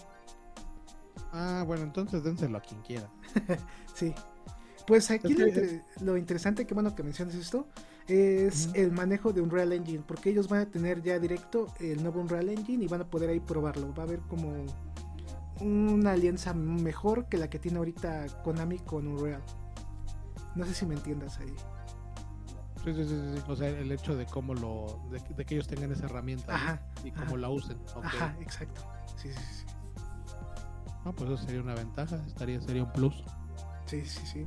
Ah, 1.32 1.64
bueno, 1.66 1.82
entonces 1.82 2.22
dénselo 2.22 2.58
a 2.58 2.60
quien 2.60 2.80
quiera. 2.82 3.10
sí. 3.94 4.14
Pues 4.86 5.10
aquí 5.10 5.36
lo, 6.00 6.16
interesante, 6.16 6.66
que 6.66 6.72
bueno 6.72 6.94
que 6.94 7.02
menciones 7.02 7.34
esto, 7.34 7.68
es 8.06 8.70
el 8.72 8.90
manejo 8.90 9.34
de 9.34 9.42
Unreal 9.42 9.74
Engine, 9.74 10.02
porque 10.06 10.30
ellos 10.30 10.48
van 10.48 10.60
a 10.60 10.70
tener 10.70 11.02
ya 11.02 11.18
directo 11.18 11.66
el 11.78 12.02
nuevo 12.02 12.22
Unreal 12.22 12.48
Engine 12.48 12.82
y 12.82 12.88
van 12.88 13.02
a 13.02 13.10
poder 13.10 13.28
ahí 13.28 13.40
probarlo. 13.40 13.92
Va 13.92 14.04
a 14.04 14.06
haber 14.06 14.20
como 14.20 14.64
una 15.60 16.12
alianza 16.12 16.54
mejor 16.54 17.28
que 17.28 17.36
la 17.36 17.50
que 17.50 17.58
tiene 17.58 17.76
ahorita 17.78 18.42
Konami 18.42 18.78
con 18.78 19.06
Unreal. 19.06 19.42
No 20.54 20.64
sé 20.64 20.72
si 20.72 20.86
me 20.86 20.94
entiendas 20.94 21.38
ahí. 21.38 21.54
Sí, 22.84 22.94
sí, 22.94 23.04
sí, 23.06 23.42
O 23.48 23.56
sea, 23.56 23.68
el 23.68 23.90
hecho 23.92 24.16
de 24.16 24.26
cómo 24.26 24.54
lo. 24.54 25.00
de, 25.10 25.44
que 25.44 25.54
ellos 25.54 25.66
tengan 25.66 25.92
esa 25.92 26.06
herramienta 26.06 26.80
y 27.04 27.10
cómo 27.10 27.36
la 27.36 27.48
usen. 27.48 27.78
Ajá, 28.02 28.36
exacto. 28.40 28.80
Sí, 29.16 29.32
sí, 29.32 29.40
sí. 29.58 29.64
Ah, 31.04 31.12
pues 31.12 31.30
eso 31.30 31.42
sería 31.44 31.60
una 31.60 31.74
ventaja, 31.74 32.16
estaría, 32.26 32.60
sería 32.60 32.84
un 32.84 32.92
plus. 32.92 33.24
Sí, 33.86 34.04
sí, 34.04 34.26
sí. 34.26 34.44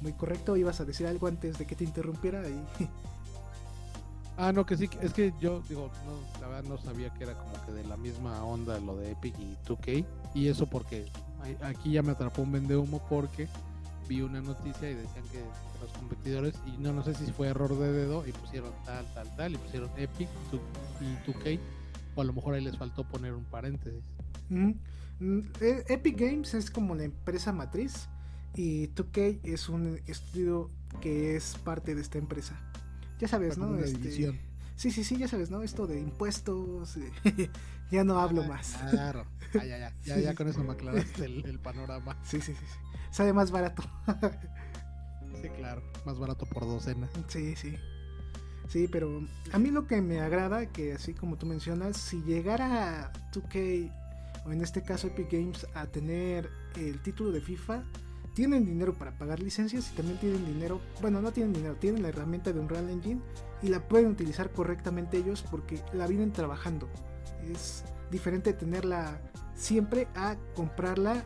Muy 0.00 0.12
correcto. 0.12 0.56
Ibas 0.56 0.80
a 0.80 0.84
decir 0.84 1.06
algo 1.06 1.26
antes 1.26 1.58
de 1.58 1.66
que 1.66 1.74
te 1.74 1.84
interrumpiera 1.84 2.48
y. 2.48 2.64
Ah, 4.38 4.52
no, 4.52 4.66
que 4.66 4.76
sí, 4.76 4.90
es 5.00 5.14
que 5.14 5.32
yo 5.40 5.62
digo, 5.66 5.90
no, 6.04 6.40
la 6.42 6.48
verdad 6.48 6.68
no 6.68 6.76
sabía 6.76 7.08
que 7.14 7.24
era 7.24 7.32
como 7.32 7.54
que 7.64 7.72
de 7.72 7.84
la 7.84 7.96
misma 7.96 8.44
onda 8.44 8.78
lo 8.78 8.94
de 8.94 9.12
Epic 9.12 9.34
y 9.38 9.56
2K. 9.66 10.04
Y 10.34 10.48
eso 10.48 10.66
porque 10.66 11.10
aquí 11.62 11.92
ya 11.92 12.02
me 12.02 12.12
atrapó 12.12 12.42
un 12.42 12.52
vende 12.52 12.76
humo 12.76 13.00
porque 13.08 13.48
vi 14.08 14.22
una 14.22 14.40
noticia 14.40 14.90
y 14.90 14.94
decían 14.94 15.24
que 15.32 15.40
los 15.80 15.92
competidores, 15.92 16.54
y 16.66 16.80
no, 16.80 16.92
no 16.92 17.02
sé 17.02 17.14
si 17.14 17.30
fue 17.32 17.48
error 17.48 17.78
de 17.78 17.92
dedo, 17.92 18.26
y 18.26 18.32
pusieron 18.32 18.72
tal, 18.84 19.04
tal, 19.14 19.36
tal, 19.36 19.54
y 19.54 19.58
pusieron 19.58 19.90
Epic 19.96 20.28
y 21.00 21.30
2K, 21.30 21.60
o 22.14 22.20
a 22.20 22.24
lo 22.24 22.32
mejor 22.32 22.54
ahí 22.54 22.64
les 22.64 22.76
faltó 22.76 23.04
poner 23.04 23.34
un 23.34 23.44
paréntesis. 23.44 24.04
Mm, 24.48 24.70
e, 25.60 25.84
Epic 25.88 26.18
Games 26.18 26.54
es 26.54 26.70
como 26.70 26.94
la 26.94 27.04
empresa 27.04 27.52
matriz 27.52 28.08
y 28.54 28.88
2K 28.88 29.40
es 29.44 29.68
un 29.68 30.00
estudio 30.06 30.70
que 31.00 31.36
es 31.36 31.56
parte 31.64 31.94
de 31.94 32.00
esta 32.00 32.18
empresa. 32.18 32.58
Ya 33.18 33.28
sabes, 33.28 33.58
¿no? 33.58 33.78
Este, 33.78 34.34
sí, 34.76 34.90
sí, 34.90 35.04
sí, 35.04 35.16
ya 35.16 35.28
sabes, 35.28 35.50
¿no? 35.50 35.62
Esto 35.62 35.86
de 35.86 35.98
impuestos, 35.98 36.98
ya 37.90 38.04
no 38.04 38.18
hablo 38.20 38.42
ah, 38.44 38.48
más. 38.48 38.76
Claro, 38.90 39.26
ya, 39.54 39.64
ya, 39.64 39.92
ya, 40.04 40.18
ya, 40.18 40.34
con 40.34 40.48
eso 40.48 40.62
me 40.62 40.72
aclaraste 40.72 41.24
el, 41.24 41.58
panorama. 41.58 42.16
Sí, 42.22 42.40
sí, 42.40 42.54
sí, 42.54 42.64
sí. 42.64 42.78
Sale 43.10 43.32
más 43.32 43.50
barato. 43.50 43.82
sí, 45.42 45.48
claro, 45.56 45.82
más 46.04 46.18
barato 46.18 46.46
por 46.46 46.64
docena. 46.64 47.08
Sí, 47.28 47.56
sí. 47.56 47.76
Sí, 48.68 48.88
pero 48.88 49.22
a 49.52 49.58
mí 49.58 49.70
lo 49.70 49.86
que 49.86 50.02
me 50.02 50.20
agrada, 50.20 50.66
que 50.66 50.92
así 50.92 51.14
como 51.14 51.36
tú 51.36 51.46
mencionas, 51.46 51.96
si 51.96 52.22
llegara 52.22 53.12
2K, 53.32 53.92
o 54.44 54.52
en 54.52 54.60
este 54.60 54.82
caso 54.82 55.06
Epic 55.06 55.30
Games, 55.30 55.66
a 55.74 55.86
tener 55.86 56.50
el 56.76 57.00
título 57.00 57.30
de 57.30 57.40
FIFA, 57.40 57.84
tienen 58.34 58.66
dinero 58.66 58.92
para 58.92 59.16
pagar 59.16 59.40
licencias 59.40 59.90
y 59.92 59.96
también 59.96 60.18
tienen 60.18 60.44
dinero, 60.44 60.80
bueno, 61.00 61.22
no 61.22 61.32
tienen 61.32 61.52
dinero, 61.52 61.76
tienen 61.76 62.02
la 62.02 62.08
herramienta 62.08 62.52
de 62.52 62.60
Unreal 62.60 62.90
Engine 62.90 63.20
y 63.66 63.68
la 63.68 63.80
pueden 63.80 64.06
utilizar 64.06 64.52
correctamente 64.52 65.16
ellos 65.16 65.44
porque 65.50 65.82
la 65.92 66.06
vienen 66.06 66.32
trabajando. 66.32 66.88
Es 67.50 67.82
diferente 68.12 68.52
tenerla 68.52 69.20
siempre 69.56 70.06
a 70.14 70.36
comprarla 70.54 71.24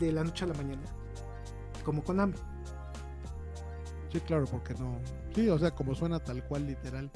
de 0.00 0.10
la 0.10 0.24
noche 0.24 0.44
a 0.44 0.48
la 0.48 0.54
mañana, 0.54 0.82
como 1.84 2.02
Konami. 2.02 2.34
Sí, 4.12 4.18
claro, 4.20 4.46
porque 4.46 4.74
no. 4.74 4.98
Sí, 5.32 5.48
o 5.48 5.58
sea, 5.58 5.70
como 5.70 5.94
suena 5.94 6.18
tal 6.18 6.42
cual, 6.42 6.66
literal, 6.66 7.08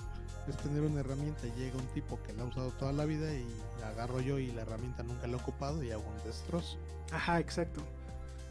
es 0.47 0.57
tener 0.59 0.83
una 0.83 1.01
herramienta 1.01 1.49
y 1.49 1.53
llega 1.59 1.77
un 1.77 1.87
tipo 1.89 2.21
que 2.23 2.33
la 2.33 2.45
ha 2.45 2.47
usado 2.47 2.71
toda 2.71 2.93
la 2.93 3.07
vida 3.07 3.35
y 3.35 3.45
la 3.81 3.89
agarro 3.89 4.21
yo 4.21 4.39
y 4.39 4.53
la 4.53 4.63
herramienta 4.63 5.03
nunca 5.03 5.27
la 5.27 5.37
he 5.37 5.41
ocupado 5.41 5.83
y 5.83 5.91
hago 5.91 6.05
un 6.09 6.25
destrozo. 6.25 6.79
Ajá, 7.11 7.41
exacto. 7.41 7.81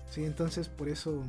Sí, 0.09 0.25
entonces 0.25 0.67
por 0.67 0.89
eso 0.89 1.23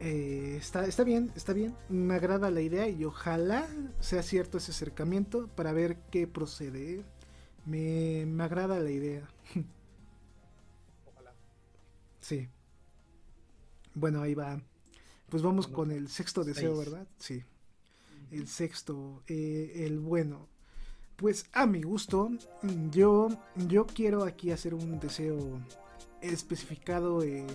eh, 0.00 0.56
está, 0.58 0.86
está 0.86 1.04
bien, 1.04 1.30
está 1.36 1.52
bien. 1.52 1.76
Me 1.88 2.14
agrada 2.14 2.50
la 2.50 2.62
idea 2.62 2.88
y 2.88 3.04
ojalá 3.04 3.68
sea 4.00 4.22
cierto 4.22 4.58
ese 4.58 4.72
acercamiento 4.72 5.48
para 5.48 5.72
ver 5.72 5.98
qué 6.10 6.26
procede. 6.26 7.04
Me, 7.66 8.24
me 8.26 8.44
agrada 8.44 8.80
la 8.80 8.90
idea. 8.90 9.28
Ojalá. 11.04 11.34
Sí. 12.20 12.48
Bueno, 13.94 14.22
ahí 14.22 14.34
va. 14.34 14.62
Pues 15.28 15.42
vamos 15.42 15.66
con 15.66 15.90
el 15.90 16.08
sexto 16.08 16.44
deseo, 16.44 16.76
¿verdad? 16.76 17.06
Sí. 17.18 17.44
El 18.30 18.48
sexto, 18.48 19.22
eh, 19.26 19.84
el 19.86 20.00
bueno. 20.00 20.48
Pues 21.16 21.44
a 21.52 21.66
mi 21.66 21.82
gusto, 21.82 22.30
yo, 22.90 23.28
yo 23.68 23.86
quiero 23.86 24.24
aquí 24.24 24.50
hacer 24.50 24.72
un 24.72 24.98
deseo 24.98 25.60
especificado 26.22 27.22
en 27.22 27.46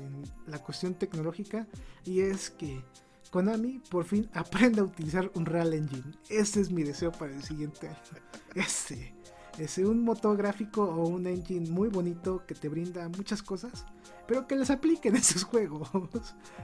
la 0.47 0.59
cuestión 0.59 0.95
tecnológica 0.95 1.67
y 2.03 2.21
es 2.21 2.49
que 2.49 2.83
Konami 3.31 3.79
por 3.89 4.05
fin 4.05 4.29
aprenda 4.33 4.81
a 4.81 4.85
utilizar 4.85 5.31
un 5.35 5.45
Real 5.45 5.73
Engine. 5.73 6.13
Ese 6.29 6.61
es 6.61 6.71
mi 6.71 6.83
deseo 6.83 7.11
para 7.11 7.33
el 7.33 7.43
siguiente 7.43 7.87
año. 7.87 7.97
Ese. 8.55 9.13
Ese 9.57 9.85
un 9.85 10.03
motor 10.03 10.35
gráfico 10.35 10.83
o 10.83 11.07
un 11.07 11.27
engine 11.27 11.69
muy 11.69 11.87
bonito 11.87 12.45
que 12.45 12.55
te 12.55 12.67
brinda 12.67 13.07
muchas 13.07 13.41
cosas, 13.41 13.85
pero 14.27 14.47
que 14.47 14.55
les 14.57 14.69
apliquen 14.69 15.15
esos 15.17 15.43
juegos. 15.45 15.89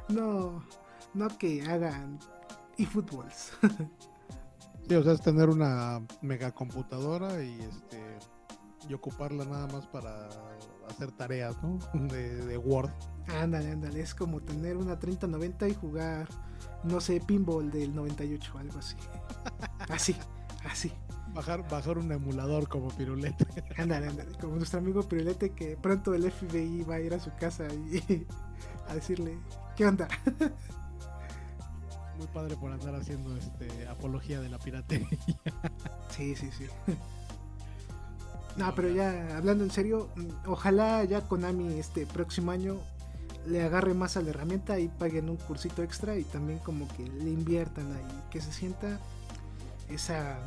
No, 0.09 0.61
no 1.13 1.37
que 1.37 1.61
hagan 1.63 2.19
eFootballs. 2.77 3.53
Sí, 4.87 4.95
o 4.95 5.03
sea, 5.03 5.13
es 5.13 5.21
tener 5.21 5.49
una 5.49 6.01
megacomputadora 6.21 7.41
y 7.43 7.61
este 7.61 8.17
y 8.89 8.93
ocuparla 8.93 9.45
nada 9.45 9.67
más 9.67 9.87
para 9.87 10.27
hacer 10.89 11.11
tareas, 11.11 11.55
¿no? 11.61 11.77
De, 12.07 12.57
Word. 12.57 12.89
Ándale, 13.27 13.71
ándale, 13.71 14.01
es 14.01 14.15
como 14.15 14.41
tener 14.41 14.77
una 14.77 14.99
3090 14.99 15.67
y 15.67 15.75
jugar, 15.75 16.27
no 16.83 16.99
sé, 16.99 17.21
pinball 17.21 17.71
del 17.71 17.95
98 17.95 18.51
o 18.53 18.57
algo 18.57 18.79
así. 18.79 18.95
Así, 19.89 20.15
así. 20.63 20.91
Bajar, 21.33 21.67
bajar 21.69 21.97
un 21.97 22.11
emulador 22.11 22.67
como 22.67 22.89
Pirulete. 22.89 23.45
Ándale, 23.77 24.07
ándale, 24.07 24.31
como 24.39 24.55
nuestro 24.55 24.79
amigo 24.79 25.01
Pirulete 25.03 25.51
que 25.51 25.75
pronto 25.75 26.13
el 26.13 26.29
FBI 26.31 26.83
va 26.83 26.95
a 26.95 26.99
ir 26.99 27.13
a 27.13 27.19
su 27.19 27.31
casa 27.35 27.67
y 27.73 28.25
a 28.87 28.93
decirle, 28.93 29.37
¿qué 29.75 29.85
onda? 29.85 30.07
Muy 32.17 32.27
padre 32.27 32.55
por 32.55 32.71
andar 32.71 32.95
haciendo 32.95 33.35
este 33.35 33.87
apología 33.87 34.39
de 34.39 34.49
la 34.49 34.59
piratería. 34.59 35.07
Sí, 36.09 36.35
sí, 36.35 36.51
sí. 36.51 36.67
No, 38.57 38.73
pero 38.75 38.89
ya 38.89 39.37
hablando 39.37 39.63
en 39.63 39.71
serio, 39.71 40.09
ojalá 40.45 41.03
ya 41.05 41.21
Konami 41.21 41.79
este 41.79 42.05
próximo 42.05 42.51
año 42.51 42.77
le 43.47 43.63
agarre 43.63 43.93
más 43.93 44.17
a 44.17 44.21
la 44.21 44.29
herramienta 44.29 44.79
y 44.79 44.87
paguen 44.87 45.29
un 45.29 45.37
cursito 45.37 45.83
extra 45.83 46.17
y 46.17 46.23
también 46.23 46.59
como 46.59 46.87
que 46.89 47.03
le 47.03 47.31
inviertan 47.31 47.91
ahí, 47.93 48.21
que 48.29 48.41
se 48.41 48.51
sienta 48.51 48.99
esa 49.89 50.37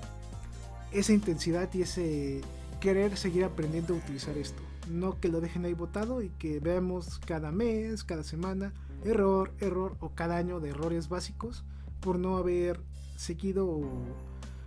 esa 0.92 1.12
intensidad 1.12 1.68
y 1.74 1.82
ese 1.82 2.40
querer 2.80 3.16
seguir 3.16 3.44
aprendiendo 3.44 3.94
a 3.94 3.96
utilizar 3.96 4.36
esto. 4.38 4.62
No 4.88 5.18
que 5.18 5.28
lo 5.28 5.40
dejen 5.40 5.64
ahí 5.64 5.74
botado 5.74 6.22
y 6.22 6.28
que 6.30 6.60
veamos 6.60 7.18
cada 7.26 7.50
mes, 7.50 8.04
cada 8.04 8.22
semana, 8.22 8.72
error, 9.04 9.52
error 9.60 9.96
o 10.00 10.10
cada 10.10 10.36
año 10.36 10.60
de 10.60 10.70
errores 10.70 11.08
básicos 11.08 11.64
por 12.00 12.18
no 12.18 12.36
haber 12.36 12.80
seguido 13.16 13.66
o 13.66 13.88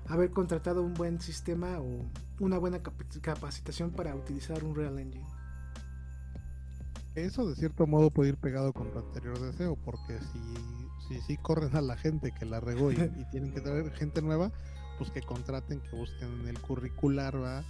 haber 0.08 0.32
contratado 0.32 0.82
un 0.82 0.96
buen 0.96 1.22
sistema 1.22 1.80
o 1.80 2.06
una 2.40 2.58
buena 2.58 2.82
capacitación 2.82 3.92
para 3.92 4.16
utilizar 4.16 4.64
un 4.64 4.76
Real 4.76 5.00
Engine. 5.00 5.26
Eso 7.16 7.50
de 7.50 7.56
cierto 7.56 7.88
modo 7.88 8.12
puede 8.12 8.30
ir 8.30 8.38
pegado 8.38 8.74
con 8.74 8.92
tu 8.92 9.00
anterior 9.00 9.40
deseo, 9.40 9.76
porque 9.76 10.20
si, 11.08 11.20
si, 11.22 11.38
corren 11.38 11.76
a 11.76 11.82
la 11.82 11.98
gente 11.98 12.32
que 12.32 12.46
la 12.46 12.60
regó 12.60 12.92
y, 12.92 12.96
tienen 13.32 13.52
que 13.54 13.62
traer 13.62 13.92
gente 13.92 14.22
nueva, 14.22 14.52
pues 15.00 15.10
que 15.10 15.22
contraten, 15.22 15.82
que 15.82 15.96
busquen 15.96 16.42
en 16.42 16.48
el 16.48 16.60
curricular, 16.62 17.42
¿va? 17.42 17.64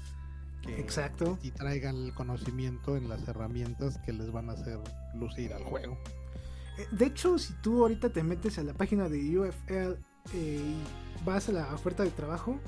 que, 0.62 0.80
Exacto. 0.82 1.40
y 1.42 1.52
traigan 1.52 1.96
el 1.96 2.14
conocimiento 2.14 2.98
en 2.98 3.08
las 3.08 3.26
herramientas 3.28 4.00
que 4.00 4.12
les 4.12 4.32
van 4.32 4.50
a 4.50 4.54
hacer 4.54 4.80
lucir 5.14 5.54
al 5.54 5.64
juego. 5.64 5.98
Eh, 6.78 6.88
De 6.92 7.06
hecho, 7.06 7.40
si 7.40 7.54
tú 7.62 7.84
ahorita 7.84 8.10
te 8.10 8.24
metes 8.24 8.60
a 8.60 8.64
la 8.64 8.74
página 8.74 9.08
de 9.08 9.38
UFL 9.40 9.72
eh, 9.72 9.96
y 10.34 11.24
vas 11.26 11.48
a 11.48 11.54
la 11.54 11.74
oferta 11.74 12.04
de 12.04 12.12
trabajo, 12.12 12.60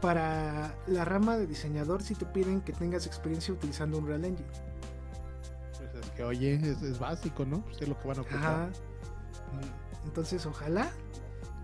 para 0.00 0.74
la 0.86 1.04
rama 1.04 1.36
de 1.36 1.46
diseñador 1.46 2.02
si 2.02 2.14
te 2.14 2.26
piden 2.26 2.60
que 2.60 2.72
tengas 2.72 3.06
experiencia 3.06 3.54
utilizando 3.54 3.98
un 3.98 4.06
Real 4.06 4.24
Engine. 4.24 4.48
Pues 5.78 6.04
es 6.04 6.10
que, 6.10 6.24
oye, 6.24 6.54
es, 6.54 6.82
es 6.82 6.98
básico, 6.98 7.44
¿no? 7.44 7.62
Pues 7.62 7.80
es 7.80 7.88
lo 7.88 7.98
que 7.98 8.08
van 8.08 8.18
a 8.18 8.20
ocupar. 8.22 8.44
Ajá. 8.44 8.68
Entonces, 10.04 10.44
ojalá 10.46 10.90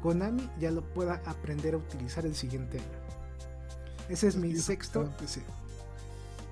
Konami 0.03 0.49
ya 0.59 0.71
lo 0.71 0.83
pueda 0.83 1.21
aprender 1.27 1.75
a 1.75 1.79
utilizar 1.79 2.25
el 2.25 2.35
siguiente 2.35 2.79
año. 2.79 3.11
Ese 4.09 4.29
es 4.29 4.35
Es 4.35 4.41
mi 4.41 4.57
sexto. 4.57 5.09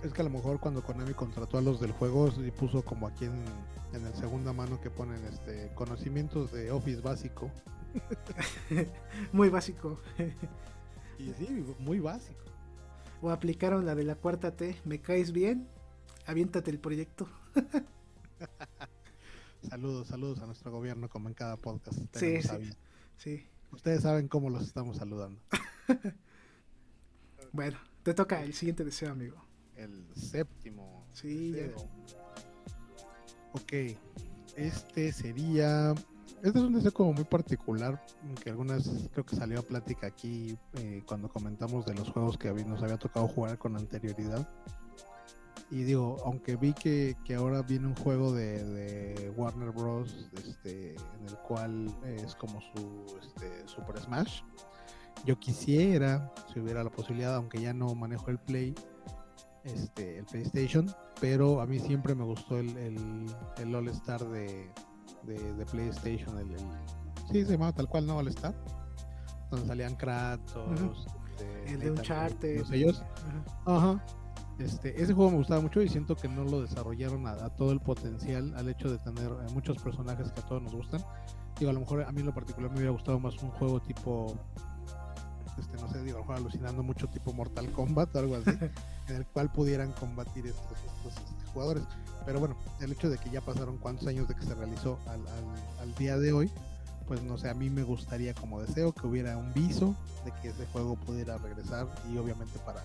Es 0.02 0.12
que 0.12 0.20
a 0.20 0.24
lo 0.24 0.30
mejor 0.30 0.60
cuando 0.60 0.82
Konami 0.82 1.14
contrató 1.14 1.58
a 1.58 1.60
los 1.60 1.80
del 1.80 1.92
juego, 1.92 2.30
sí 2.30 2.50
puso 2.52 2.84
como 2.84 3.08
aquí 3.08 3.24
en, 3.24 3.42
en 3.94 4.06
el 4.06 4.14
segunda 4.14 4.52
mano 4.52 4.80
que 4.80 4.90
ponen 4.90 5.24
este 5.24 5.72
conocimientos 5.74 6.52
de 6.52 6.70
Office 6.70 7.00
básico. 7.00 7.50
Muy 9.32 9.48
básico. 9.48 9.98
Y 11.18 11.32
sí, 11.34 11.64
muy 11.78 12.00
básico. 12.00 12.40
o 13.20 13.30
aplicaron 13.30 13.84
la 13.84 13.94
de 13.94 14.04
la 14.04 14.14
cuarta 14.14 14.56
T. 14.56 14.76
¿Me 14.84 15.00
caes 15.00 15.32
bien? 15.32 15.68
Aviéntate 16.26 16.70
el 16.70 16.78
proyecto. 16.78 17.28
Saludos, 19.68 20.06
saludos 20.06 20.38
a 20.40 20.46
nuestro 20.46 20.70
gobierno 20.70 21.08
como 21.08 21.28
en 21.28 21.34
cada 21.34 21.56
podcast. 21.56 21.98
Sí, 22.14 22.40
sí. 22.42 22.70
Sí. 23.16 23.46
Ustedes 23.72 24.02
saben 24.02 24.28
cómo 24.28 24.50
los 24.50 24.62
estamos 24.62 24.96
saludando. 24.96 25.40
Bueno, 27.50 27.78
te 28.02 28.12
toca 28.12 28.42
el 28.42 28.52
siguiente 28.52 28.84
deseo, 28.84 29.10
amigo. 29.10 29.42
El 29.74 30.06
séptimo. 30.14 31.06
Sí, 31.14 31.52
ya. 31.52 31.62
deseo. 31.62 31.88
Ok, 33.52 33.72
este 34.54 35.12
sería... 35.12 35.94
Este 36.42 36.60
es 36.60 36.64
un 36.64 36.72
deseo 36.72 36.92
como 36.92 37.12
muy 37.12 37.24
particular, 37.24 38.04
que 38.42 38.50
algunas 38.50 39.08
creo 39.12 39.26
que 39.26 39.34
salió 39.34 39.58
a 39.58 39.62
plática 39.62 40.06
aquí 40.06 40.56
eh, 40.74 41.02
cuando 41.04 41.28
comentamos 41.28 41.84
de 41.84 41.94
los 41.94 42.10
juegos 42.10 42.38
que 42.38 42.52
nos 42.52 42.80
había 42.80 42.96
tocado 42.96 43.26
jugar 43.26 43.58
con 43.58 43.76
anterioridad. 43.76 44.48
Y 45.70 45.82
digo, 45.82 46.16
aunque 46.24 46.54
vi 46.56 46.72
que, 46.72 47.16
que 47.24 47.34
ahora 47.34 47.62
viene 47.62 47.88
un 47.88 47.96
juego 47.96 48.32
de, 48.32 48.64
de 48.64 49.30
Warner 49.30 49.72
Bros. 49.72 50.30
Este, 50.36 50.94
en 50.94 51.28
el 51.28 51.36
cual 51.38 51.94
es 52.04 52.36
como 52.36 52.60
su 52.60 53.18
este, 53.20 53.66
Super 53.66 53.98
Smash, 54.00 54.42
yo 55.24 55.38
quisiera, 55.40 56.32
si 56.52 56.60
hubiera 56.60 56.84
la 56.84 56.90
posibilidad, 56.90 57.34
aunque 57.34 57.60
ya 57.60 57.72
no 57.72 57.94
manejo 57.96 58.30
el 58.30 58.38
Play, 58.38 58.74
este, 59.64 60.18
el 60.18 60.24
PlayStation, 60.24 60.88
pero 61.20 61.60
a 61.60 61.66
mí 61.66 61.80
siempre 61.80 62.14
me 62.14 62.24
gustó 62.24 62.58
el, 62.58 62.76
el, 62.76 63.26
el 63.58 63.74
All 63.74 63.88
Star 63.88 64.24
de, 64.28 64.70
de, 65.24 65.52
de 65.54 65.66
PlayStation, 65.66 66.38
el, 66.38 66.52
el- 66.52 66.58
sí 67.32 67.44
se 67.44 67.52
llamaba 67.52 67.72
tal 67.72 67.88
cual, 67.88 68.06
¿no? 68.06 68.16
All 68.16 68.28
Star, 68.28 68.54
donde 69.50 69.66
salían 69.66 69.94
Kratos, 69.96 71.06
este, 71.30 71.72
El 71.74 71.80
de 71.80 71.90
Uncharted. 71.92 72.56
Todos 72.62 72.72
ellos. 72.72 73.02
Ajá. 73.66 73.76
Ajá. 73.76 74.04
Este, 74.58 75.00
ese 75.00 75.12
juego 75.14 75.30
me 75.30 75.36
gustaba 75.36 75.60
mucho 75.60 75.80
y 75.82 75.88
siento 75.88 76.16
que 76.16 76.26
no 76.28 76.42
lo 76.42 76.62
desarrollaron 76.62 77.26
a, 77.28 77.32
a 77.32 77.50
todo 77.50 77.70
el 77.70 77.78
potencial 77.80 78.52
al 78.56 78.68
hecho 78.68 78.90
de 78.90 78.98
tener 78.98 79.30
eh, 79.30 79.52
muchos 79.54 79.78
personajes 79.80 80.32
que 80.32 80.40
a 80.40 80.46
todos 80.46 80.62
nos 80.62 80.74
gustan. 80.74 81.00
Digo, 81.60 81.70
a 81.70 81.74
lo 81.74 81.80
mejor 81.80 82.02
a 82.02 82.10
mí 82.10 82.20
en 82.20 82.26
lo 82.26 82.34
particular 82.34 82.68
me 82.70 82.76
hubiera 82.78 82.90
gustado 82.92 83.20
más 83.20 83.40
un 83.42 83.50
juego 83.50 83.80
tipo, 83.80 84.34
este, 85.58 85.76
no 85.78 85.90
sé, 85.90 86.02
digo, 86.02 86.16
a 86.16 86.20
lo 86.20 86.24
mejor 86.26 86.36
alucinando 86.36 86.82
mucho 86.82 87.06
tipo 87.08 87.32
Mortal 87.32 87.70
Kombat 87.72 88.14
o 88.16 88.18
algo 88.18 88.36
así, 88.36 88.50
en 89.08 89.16
el 89.16 89.26
cual 89.26 89.50
pudieran 89.52 89.92
combatir 89.92 90.46
estos, 90.46 90.64
estos, 90.72 91.16
este, 91.24 91.44
jugadores. 91.52 91.84
Pero 92.26 92.40
bueno, 92.40 92.56
el 92.80 92.92
hecho 92.92 93.08
de 93.10 93.18
que 93.18 93.30
ya 93.30 93.40
pasaron 93.40 93.78
cuántos 93.78 94.06
años 94.06 94.28
de 94.28 94.34
que 94.34 94.42
se 94.44 94.54
realizó 94.54 94.98
al, 95.06 95.20
al- 95.26 95.80
al 95.88 95.94
día 95.96 96.18
de 96.18 96.32
hoy, 96.32 96.50
pues 97.06 97.22
no 97.22 97.38
sé, 97.38 97.48
a 97.48 97.54
mí 97.54 97.70
me 97.70 97.82
gustaría 97.84 98.34
como 98.34 98.60
deseo 98.60 98.92
que 98.92 99.06
hubiera 99.06 99.36
un 99.38 99.52
viso 99.54 99.94
de 100.26 100.32
que 100.42 100.48
ese 100.48 100.66
juego 100.66 100.94
pudiera 100.96 101.38
regresar 101.38 101.86
y 102.12 102.18
obviamente 102.18 102.58
para 102.66 102.82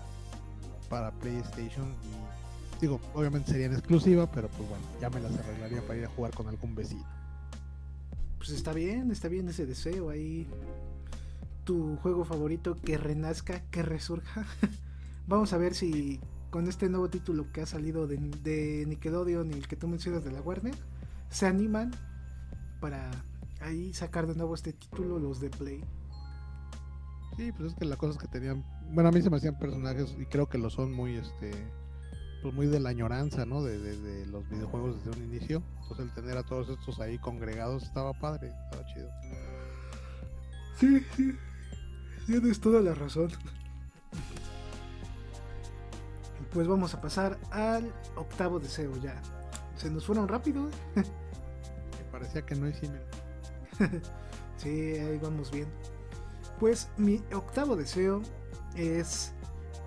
para 0.88 1.10
PlayStation 1.12 1.86
y 1.88 2.80
digo, 2.80 3.00
obviamente 3.14 3.50
sería 3.52 3.66
en 3.66 3.72
exclusiva, 3.72 4.30
pero 4.30 4.48
pues 4.48 4.68
bueno, 4.68 4.84
ya 5.00 5.10
me 5.10 5.20
las 5.20 5.32
arreglaría 5.38 5.80
para 5.82 5.98
ir 5.98 6.04
a 6.04 6.08
jugar 6.08 6.32
con 6.34 6.46
algún 6.48 6.74
vecino. 6.74 7.04
Pues 8.38 8.50
está 8.50 8.72
bien, 8.72 9.10
está 9.10 9.28
bien 9.28 9.48
ese 9.48 9.64
deseo 9.66 10.10
ahí. 10.10 10.46
Tu 11.64 11.96
juego 11.96 12.24
favorito 12.24 12.76
que 12.76 12.98
renazca, 12.98 13.62
que 13.70 13.82
resurja. 13.82 14.44
Vamos 15.26 15.52
a 15.52 15.58
ver 15.58 15.74
si 15.74 16.20
con 16.50 16.68
este 16.68 16.88
nuevo 16.88 17.08
título 17.08 17.50
que 17.52 17.62
ha 17.62 17.66
salido 17.66 18.06
de, 18.06 18.16
de 18.18 18.84
Nickelodeon 18.86 19.50
y 19.50 19.54
el 19.54 19.66
que 19.66 19.76
tú 19.76 19.88
mencionas 19.88 20.24
de 20.24 20.30
la 20.30 20.40
Warner, 20.40 20.74
se 21.30 21.46
animan 21.46 21.90
para 22.80 23.10
ahí 23.60 23.92
sacar 23.94 24.26
de 24.26 24.34
nuevo 24.34 24.54
este 24.54 24.72
título 24.72 25.18
los 25.18 25.40
de 25.40 25.50
Play. 25.50 25.82
Sí, 27.36 27.50
pues 27.52 27.72
es 27.72 27.78
que 27.78 27.84
la 27.86 27.96
cosa 27.96 28.12
es 28.12 28.18
que 28.18 28.28
tenían, 28.28 28.64
bueno, 28.92 29.08
a 29.08 29.12
mí 29.12 29.20
se 29.22 29.30
me 29.30 29.38
hacían 29.38 29.58
personajes 29.58 30.14
y 30.20 30.26
creo 30.26 30.48
que 30.48 30.58
lo 30.58 30.70
son 30.70 30.92
muy, 30.92 31.16
este, 31.16 31.50
pues 32.42 32.54
muy 32.54 32.66
de 32.66 32.78
la 32.78 32.90
añoranza, 32.90 33.44
¿no? 33.46 33.62
De, 33.64 33.78
de- 33.78 33.96
de 34.00 34.26
los 34.26 34.48
videojuegos 34.48 35.02
desde 35.02 35.18
un 35.18 35.24
inicio. 35.32 35.62
Entonces 35.82 36.06
el 36.06 36.14
tener 36.14 36.36
a 36.36 36.44
todos 36.44 36.68
estos 36.68 37.00
ahí 37.00 37.18
congregados 37.18 37.82
estaba 37.82 38.12
padre, 38.12 38.52
estaba 38.70 38.86
chido. 38.94 39.08
Sí, 40.78 41.00
sí. 41.16 41.32
Tienes 42.26 42.60
toda 42.60 42.80
la 42.80 42.94
razón. 42.94 43.30
Pues 46.52 46.68
vamos 46.68 46.94
a 46.94 47.00
pasar 47.00 47.38
al 47.50 47.92
octavo 48.16 48.60
deseo 48.60 48.96
ya. 49.02 49.20
Se 49.76 49.90
nos 49.90 50.06
fueron 50.06 50.28
rápido. 50.28 50.68
¿eh? 50.68 50.72
Me 50.96 52.10
parecía 52.10 52.46
que 52.46 52.54
no 52.54 52.68
hicimos. 52.68 53.00
Sí, 54.56 54.70
ahí 54.70 55.18
vamos 55.20 55.50
bien. 55.50 55.66
Pues 56.60 56.88
mi 56.96 57.20
octavo 57.34 57.74
deseo 57.76 58.22
es 58.76 59.32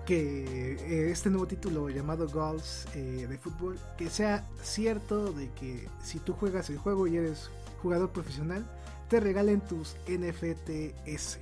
que 0.04 0.74
eh, 0.74 1.10
este 1.10 1.30
nuevo 1.30 1.46
título 1.46 1.88
llamado 1.88 2.28
Goals 2.28 2.86
eh, 2.94 3.26
de 3.28 3.38
fútbol, 3.38 3.78
que 3.96 4.08
sea 4.10 4.44
cierto 4.62 5.32
de 5.32 5.50
que 5.52 5.88
si 6.02 6.18
tú 6.18 6.34
juegas 6.34 6.70
el 6.70 6.78
juego 6.78 7.06
y 7.06 7.16
eres 7.16 7.50
jugador 7.82 8.12
profesional, 8.12 8.64
te 9.08 9.20
regalen 9.20 9.62
tus 9.62 9.96
NFTs. 10.06 11.38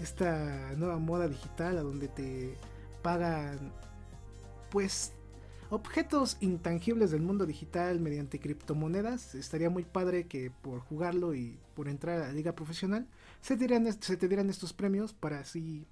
Esta 0.00 0.72
nueva 0.76 0.98
moda 0.98 1.28
digital 1.28 1.78
a 1.78 1.82
donde 1.82 2.08
te 2.08 2.56
pagan 3.02 3.72
pues 4.70 5.12
objetos 5.70 6.36
intangibles 6.40 7.10
del 7.10 7.22
mundo 7.22 7.46
digital 7.46 8.00
mediante 8.00 8.40
criptomonedas. 8.40 9.34
Estaría 9.34 9.70
muy 9.70 9.84
padre 9.84 10.26
que 10.26 10.50
por 10.50 10.80
jugarlo 10.80 11.34
y 11.34 11.58
por 11.74 11.88
entrar 11.88 12.20
a 12.20 12.26
la 12.26 12.32
liga 12.32 12.54
profesional 12.54 13.06
se 13.40 13.56
dieran, 13.56 13.90
se 14.00 14.16
te 14.16 14.28
dieran 14.28 14.50
estos 14.50 14.72
premios 14.72 15.12
para 15.12 15.40
así 15.40 15.86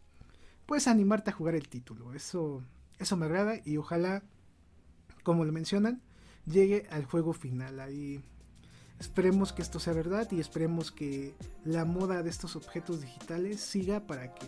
pues 0.66 0.86
animarte 0.86 1.30
a 1.30 1.34
jugar 1.34 1.54
el 1.54 1.68
título. 1.68 2.14
Eso, 2.14 2.62
eso 2.98 3.16
me 3.16 3.26
agrada 3.26 3.56
y 3.64 3.76
ojalá, 3.76 4.22
como 5.22 5.44
lo 5.44 5.52
mencionan, 5.52 6.00
llegue 6.46 6.86
al 6.90 7.04
juego 7.04 7.32
final. 7.32 7.80
Ahí 7.80 8.22
esperemos 9.02 9.52
que 9.52 9.62
esto 9.62 9.80
sea 9.80 9.92
verdad 9.94 10.30
y 10.30 10.38
esperemos 10.38 10.92
que 10.92 11.34
la 11.64 11.84
moda 11.84 12.22
de 12.22 12.30
estos 12.30 12.54
objetos 12.54 13.00
digitales 13.00 13.60
siga 13.60 14.06
para 14.06 14.32
que 14.32 14.46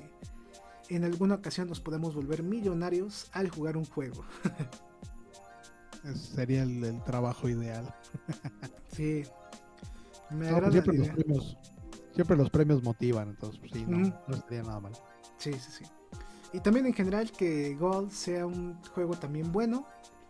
en 0.91 1.03
alguna 1.03 1.35
ocasión 1.35 1.69
nos 1.69 1.81
podamos 1.81 2.15
volver 2.15 2.45
millonarios 2.45 3.29
al 3.33 3.51
jugar 3.51 3.77
un 3.77 3.85
juego. 3.85 4.25
Ese 6.05 6.37
sería 6.37 6.63
el, 6.63 6.85
el 6.85 7.03
trabajo 7.03 7.49
ideal. 7.49 7.93
Sí. 8.93 9.25
Me 10.31 10.51
No, 10.51 10.53
pues 10.53 10.53
agrada 10.53 10.71
siempre, 10.71 10.99
la 10.99 11.05
los 11.07 11.15
premios, 11.15 11.59
siempre 12.15 12.37
los 12.37 12.51
premios 12.51 12.83
motivan, 12.85 13.31
entonces 13.31 13.59
pues, 13.59 13.73
sí, 13.73 13.85
no 13.87 14.35
estaría 14.37 14.63
nada 14.63 14.79
mal. 14.79 14.93
Sí, 15.37 15.53
sí, 15.55 15.71
sí. 15.79 15.85
Y 16.53 16.61
también 16.61 16.87
en 16.87 16.95
general 16.95 17.33
que 17.33 17.75
Gold 17.75 18.13
sea 18.13 18.47
un 18.47 18.81
juego 18.85 19.15
también 19.15 19.51
bueno. 19.51 19.89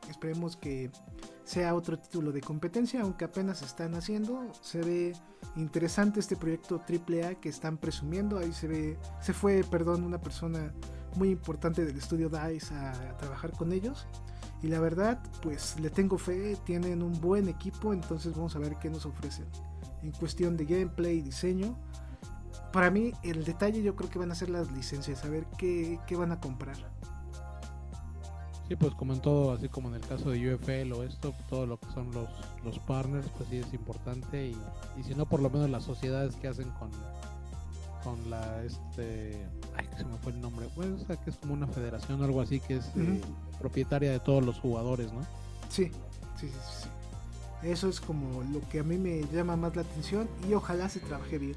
Esperemos 0.09 0.57
que 0.57 0.91
sea 1.45 1.75
otro 1.75 1.99
título 1.99 2.33
de 2.33 2.41
competencia, 2.41 3.03
aunque 3.03 3.27
apenas 3.27 3.63
están 3.63 3.95
haciendo. 3.95 4.51
Se 4.63 4.81
ve 4.81 5.13
interesante 5.57 6.21
este 6.21 6.37
proyecto 6.37 6.83
AAA 6.89 7.37
que 7.37 7.49
están 7.49 7.77
presumiendo. 7.77 8.39
Ahí 8.39 8.53
se 8.53 8.67
ve, 8.67 8.99
se 9.21 9.33
fue, 9.33 9.63
perdón, 9.63 10.05
una 10.05 10.21
persona 10.21 10.73
muy 11.17 11.31
importante 11.31 11.85
del 11.85 11.97
estudio 11.97 12.29
DICE 12.29 12.75
a, 12.75 13.17
trabajar 13.19 13.53
con 13.53 13.73
ellos. 13.73 14.07
Y 14.63 14.69
la 14.69 14.81
verdad, 14.81 15.23
pues 15.43 15.79
le 15.79 15.91
tengo 15.91 16.17
fe, 16.17 16.57
tienen 16.65 17.03
un 17.03 17.21
buen 17.21 17.49
equipo, 17.49 17.93
entonces 17.93 18.35
vamos 18.35 18.57
a 18.57 18.59
ver 18.59 18.77
qué 18.77 18.89
nos 18.89 19.05
ofrecen. 19.05 19.47
En 20.03 20.13
cuestión 20.13 20.57
de 20.57 20.65
gameplay 20.65 21.21
diseño, 21.21 21.79
para 22.73 22.91
mí 22.91 23.13
el 23.23 23.45
detalle 23.45 23.83
yo 23.83 23.95
creo 23.95 24.09
que 24.09 24.19
van 24.19 24.33
a 24.33 24.35
ser 24.35 24.49
las 24.49 24.73
licencias, 24.73 25.25
a 25.25 25.29
ver 25.29 25.47
qué, 25.59 26.01
qué 26.07 26.17
van 26.17 26.33
a 26.33 26.41
comprar. 26.41 26.77
Sí, 28.69 28.77
pues 28.77 28.95
como 28.95 29.13
en 29.13 29.21
todo, 29.21 29.53
así 29.53 29.69
como 29.69 29.89
en 29.89 29.97
el 29.97 30.01
caso 30.01 30.31
de 30.31 30.55
UFL 30.55 30.93
o 30.93 31.03
esto, 31.03 31.35
todo 31.51 31.67
lo 31.67 31.79
que 31.79 31.87
son 31.93 32.11
los, 32.13 32.29
los 32.65 32.79
partners, 32.79 33.27
pues 33.37 33.49
sí 33.51 33.59
es 33.59 33.75
importante 33.75 34.49
y, 34.49 34.57
y 34.99 35.03
si 35.03 35.15
no, 35.15 35.27
por 35.27 35.41
lo 35.41 35.51
menos 35.51 35.69
las 35.69 35.85
sociedades 35.85 36.35
que 36.37 36.49
hacen 36.49 36.71
con 36.79 36.91
con 38.05 38.31
la 38.31 38.63
este 38.63 39.47
ay, 39.77 39.87
que 39.87 39.97
se 39.97 40.05
me 40.05 40.17
fue 40.19 40.33
el 40.33 40.41
nombre, 40.41 40.69
pues, 40.75 40.89
o 40.91 41.07
sea, 41.07 41.17
que 41.17 41.31
es 41.31 41.37
como 41.37 41.55
una 41.55 41.67
federación 41.67 42.21
o 42.21 42.25
algo 42.25 42.41
así 42.43 42.61
que 42.61 42.77
es 42.77 42.87
eh, 42.97 43.21
propietaria 43.59 44.13
de 44.13 44.21
todos 44.21 44.45
los 44.45 44.61
jugadores, 44.61 45.13
¿no? 45.13 45.23
Sí, 45.71 45.91
sí, 46.39 46.49
sí, 46.49 46.59
sí. 46.83 46.89
Eso 47.69 47.89
es 47.89 48.01
como 48.01 48.43
lo 48.43 48.61
que 48.69 48.81
a 48.81 48.83
mí 48.83 48.99
me 48.99 49.23
llama 49.33 49.57
más 49.57 49.75
la 49.75 49.83
atención 49.83 50.29
y 50.49 50.53
ojalá 50.53 50.91
se 50.91 51.01
trabaje 51.01 51.39
bien. 51.39 51.57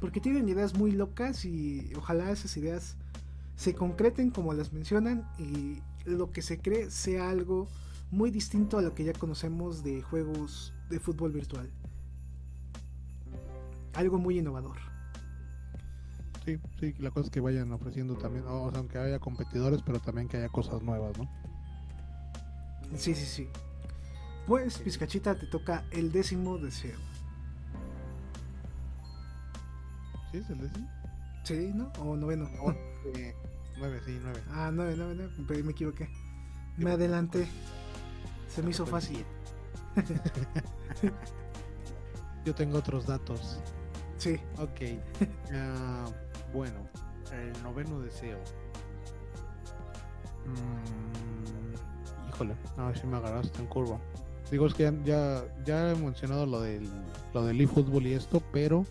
Porque 0.00 0.20
tienen 0.20 0.46
ideas 0.50 0.74
muy 0.74 0.92
locas 0.92 1.46
y 1.46 1.90
ojalá 1.96 2.30
esas 2.30 2.54
ideas 2.58 2.96
se 3.56 3.74
concreten 3.74 4.30
como 4.30 4.52
las 4.52 4.74
mencionan 4.74 5.26
y 5.38 5.80
lo 6.06 6.30
que 6.30 6.42
se 6.42 6.58
cree 6.58 6.90
sea 6.90 7.28
algo 7.28 7.68
muy 8.10 8.30
distinto 8.30 8.78
a 8.78 8.82
lo 8.82 8.94
que 8.94 9.04
ya 9.04 9.12
conocemos 9.12 9.82
de 9.82 10.02
juegos 10.02 10.72
de 10.88 11.00
fútbol 11.00 11.32
virtual. 11.32 11.70
Algo 13.94 14.18
muy 14.18 14.38
innovador. 14.38 14.76
Sí, 16.44 16.58
sí, 16.78 16.94
la 16.98 17.10
cosa 17.10 17.26
es 17.26 17.30
que 17.30 17.40
vayan 17.40 17.72
ofreciendo 17.72 18.14
también, 18.16 18.44
o 18.46 18.70
sea, 18.70 18.78
aunque 18.78 18.98
haya 18.98 19.18
competidores, 19.18 19.82
pero 19.82 19.98
también 19.98 20.28
que 20.28 20.36
haya 20.36 20.48
cosas 20.48 20.80
nuevas, 20.82 21.18
¿no? 21.18 21.28
Sí, 22.96 23.14
sí, 23.14 23.26
sí. 23.26 23.48
Pues, 24.46 24.78
Pizcachita, 24.78 25.36
te 25.36 25.46
toca 25.46 25.84
el 25.90 26.12
décimo 26.12 26.56
deseo. 26.56 26.96
¿Sí 30.30 30.38
es 30.38 30.50
el 30.50 30.60
décimo? 30.60 30.88
Sí, 31.42 31.72
¿no? 31.74 31.90
O 31.98 32.16
noveno. 32.16 32.48
Eh, 33.14 33.34
nueve, 33.78 34.00
sí, 34.04 34.18
nueve. 34.22 34.42
Ah, 34.50 34.70
nueve, 34.72 34.94
nueve, 34.96 35.14
nueve. 35.16 35.62
Me 35.62 35.72
equivoqué. 35.72 36.08
Me 36.76 36.92
adelanté. 36.92 37.48
Se 38.48 38.62
me 38.62 38.70
hizo 38.70 38.86
fácil. 38.86 39.24
Yo 42.44 42.54
tengo 42.54 42.78
otros 42.78 43.06
datos. 43.06 43.60
Sí. 44.18 44.38
Ok. 44.58 44.80
Ah, 45.52 46.06
bueno, 46.52 46.88
el 47.32 47.62
noveno 47.62 48.00
deseo. 48.00 48.38
Mm, 50.44 52.28
híjole, 52.28 52.54
a 52.76 52.86
ver 52.86 52.98
si 52.98 53.06
me 53.06 53.16
agarraste 53.16 53.60
en 53.60 53.66
curva. 53.66 53.98
Digo, 54.50 54.66
es 54.66 54.74
que 54.74 54.92
ya, 55.04 55.44
ya, 55.64 55.90
he 55.90 55.96
mencionado 55.96 56.46
lo 56.46 56.60
del, 56.60 56.88
lo 57.34 57.44
del 57.44 57.60
eFootball 57.60 58.06
y 58.06 58.14
esto, 58.14 58.40
pero 58.52 58.86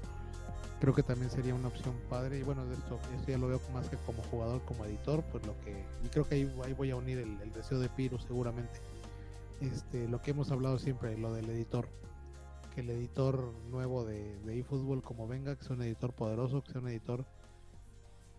creo 0.80 0.94
que 0.94 1.04
también 1.04 1.30
sería 1.30 1.56
una 1.56 1.68
opción 1.68 1.96
padre. 2.10 2.40
Y 2.40 2.44
bueno, 2.44 2.66
de 2.66 2.76
esto, 2.76 3.00
ya 3.28 3.38
lo 3.38 3.48
veo 3.48 3.60
más 3.74 3.90
que 3.90 3.98
como 3.98 4.22
jugador, 4.24 4.62
como 4.66 4.86
editor, 4.86 5.24
pues 5.32 5.46
lo 5.46 5.60
que. 5.62 5.86
Y 6.04 6.10
creo 6.10 6.28
que 6.28 6.36
ahí, 6.36 6.74
voy 6.74 6.92
a 6.92 6.96
unir 6.96 7.20
el, 7.20 7.52
deseo 7.52 7.80
de 7.80 7.90
Piro 7.90 8.20
seguramente. 8.20 8.80
Este, 9.62 10.08
lo 10.08 10.22
que 10.22 10.32
hemos 10.32 10.52
hablado 10.52 10.78
siempre, 10.80 11.18
lo 11.18 11.34
del 11.34 11.50
editor. 11.50 11.88
Que 12.74 12.82
el 12.82 12.90
editor 12.90 13.54
nuevo 13.70 14.04
de, 14.04 14.38
de 14.42 14.60
eFootball, 14.60 15.02
como 15.02 15.28
venga, 15.28 15.56
que 15.56 15.64
sea 15.64 15.76
un 15.76 15.82
editor 15.82 16.14
poderoso, 16.14 16.62
que 16.62 16.72
sea 16.72 16.82
un 16.82 16.90
editor 16.90 17.26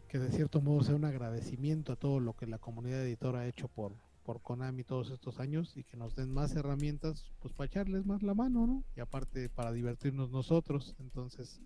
que 0.09 0.19
de 0.19 0.31
cierto 0.31 0.61
modo 0.61 0.83
sea 0.83 0.95
un 0.95 1.05
agradecimiento 1.05 1.93
a 1.93 1.97
todo 1.97 2.21
lo 2.21 2.35
que 2.35 2.47
la 2.47 2.59
comunidad 2.59 3.03
editora 3.03 3.41
ha 3.41 3.47
hecho 3.47 3.67
por, 3.69 3.93
por 4.25 4.41
Konami 4.41 4.85
todos 4.85 5.11
estos 5.11 5.41
años 5.41 5.77
y 5.77 5.85
que 5.85 5.97
nos 5.97 6.15
den 6.15 6.33
más 6.33 6.55
herramientas 6.55 7.33
pues 7.41 7.55
para 7.55 7.67
echarles 7.67 8.07
más 8.07 8.23
la 8.23 8.35
mano, 8.35 8.67
¿no? 8.67 8.85
Y 8.97 9.01
aparte 9.01 9.49
para 9.49 9.73
divertirnos 9.73 10.31
nosotros. 10.31 10.95
Entonces, 10.99 11.61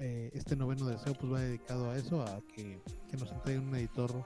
eh, 0.00 0.30
este 0.32 0.54
noveno 0.54 0.86
deseo 0.86 1.14
pues 1.14 1.32
va 1.32 1.40
dedicado 1.40 1.90
a 1.90 1.96
eso, 1.96 2.22
a 2.22 2.40
que, 2.54 2.80
nos 3.18 3.32
entreguen 3.32 3.68
un 3.68 3.74
editor 3.74 4.24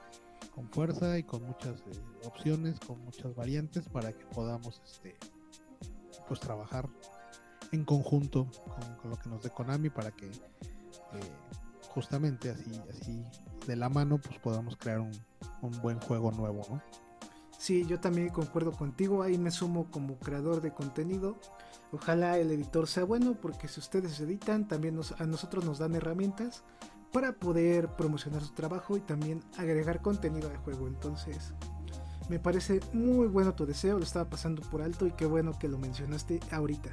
con 0.53 0.69
fuerza 0.69 1.17
y 1.17 1.23
con 1.23 1.43
muchas 1.43 1.79
eh, 1.81 2.01
opciones, 2.25 2.79
con 2.79 3.03
muchas 3.03 3.33
variantes 3.35 3.89
para 3.89 4.13
que 4.13 4.25
podamos 4.27 4.81
este 4.85 5.17
pues 6.27 6.39
trabajar 6.39 6.87
en 7.71 7.83
conjunto 7.85 8.47
con, 9.01 9.09
lo 9.09 9.17
que 9.17 9.29
nos 9.29 9.41
dé 9.41 9.49
Konami 9.49 9.89
para 9.89 10.11
que 10.11 10.27
eh, 10.27 10.31
justamente 11.89 12.51
así, 12.51 12.71
así 12.89 13.23
de 13.65 13.75
la 13.75 13.89
mano 13.89 14.19
pues 14.19 14.37
podamos 14.39 14.77
crear 14.77 14.99
un, 14.99 15.11
un 15.61 15.71
buen 15.81 15.99
juego 15.99 16.31
nuevo, 16.31 16.61
¿no? 16.69 16.81
Sí, 17.63 17.85
yo 17.85 17.97
también 17.97 18.27
concuerdo 18.27 18.73
contigo, 18.73 19.23
ahí 19.23 19.37
me 19.37 19.49
sumo 19.49 19.89
como 19.89 20.19
creador 20.19 20.59
de 20.59 20.73
contenido. 20.73 21.37
Ojalá 21.93 22.37
el 22.37 22.51
editor 22.51 22.89
sea 22.89 23.05
bueno 23.05 23.37
porque 23.41 23.69
si 23.69 23.79
ustedes 23.79 24.19
editan, 24.19 24.67
también 24.67 24.99
a 25.17 25.25
nosotros 25.25 25.63
nos 25.63 25.79
dan 25.79 25.95
herramientas 25.95 26.65
para 27.13 27.31
poder 27.31 27.87
promocionar 27.95 28.41
su 28.41 28.51
trabajo 28.51 28.97
y 28.97 28.99
también 28.99 29.41
agregar 29.57 30.01
contenido 30.01 30.49
al 30.49 30.57
juego. 30.57 30.87
Entonces, 30.87 31.53
me 32.27 32.37
parece 32.37 32.81
muy 32.91 33.27
bueno 33.27 33.55
tu 33.55 33.65
deseo, 33.65 33.97
lo 33.97 34.03
estaba 34.03 34.29
pasando 34.29 34.61
por 34.69 34.81
alto 34.81 35.07
y 35.07 35.11
qué 35.13 35.25
bueno 35.25 35.57
que 35.57 35.69
lo 35.69 35.77
mencionaste 35.77 36.41
ahorita. 36.51 36.89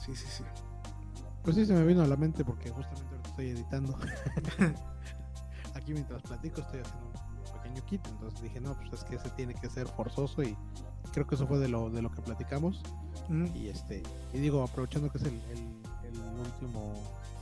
Sí, 0.00 0.14
sí, 0.14 0.28
sí. 0.28 0.44
Pues 1.42 1.56
sí, 1.56 1.66
se 1.66 1.74
me 1.74 1.84
vino 1.84 2.02
a 2.02 2.06
la 2.06 2.16
mente 2.16 2.44
porque 2.44 2.70
justamente 2.70 3.16
estoy 3.30 3.48
editando. 3.48 3.98
Aquí 5.74 5.92
mientras 5.92 6.22
platico 6.22 6.60
estoy 6.60 6.82
haciendo 6.82 7.15
kit. 7.82 8.06
Entonces 8.06 8.42
dije, 8.42 8.60
no, 8.60 8.74
pues 8.74 8.92
es 8.92 9.04
que 9.04 9.16
ese 9.16 9.30
tiene 9.30 9.54
que 9.54 9.68
ser 9.68 9.86
forzoso 9.86 10.42
y 10.42 10.56
creo 11.12 11.26
que 11.26 11.34
eso 11.34 11.46
fue 11.46 11.58
de 11.58 11.68
lo, 11.68 11.90
de 11.90 12.02
lo 12.02 12.10
que 12.10 12.22
platicamos. 12.22 12.82
Y 13.54 13.68
este, 13.68 14.02
y 14.32 14.38
digo, 14.38 14.62
aprovechando 14.62 15.10
que 15.10 15.18
es 15.18 15.24
el, 15.24 15.40
último 16.38 16.92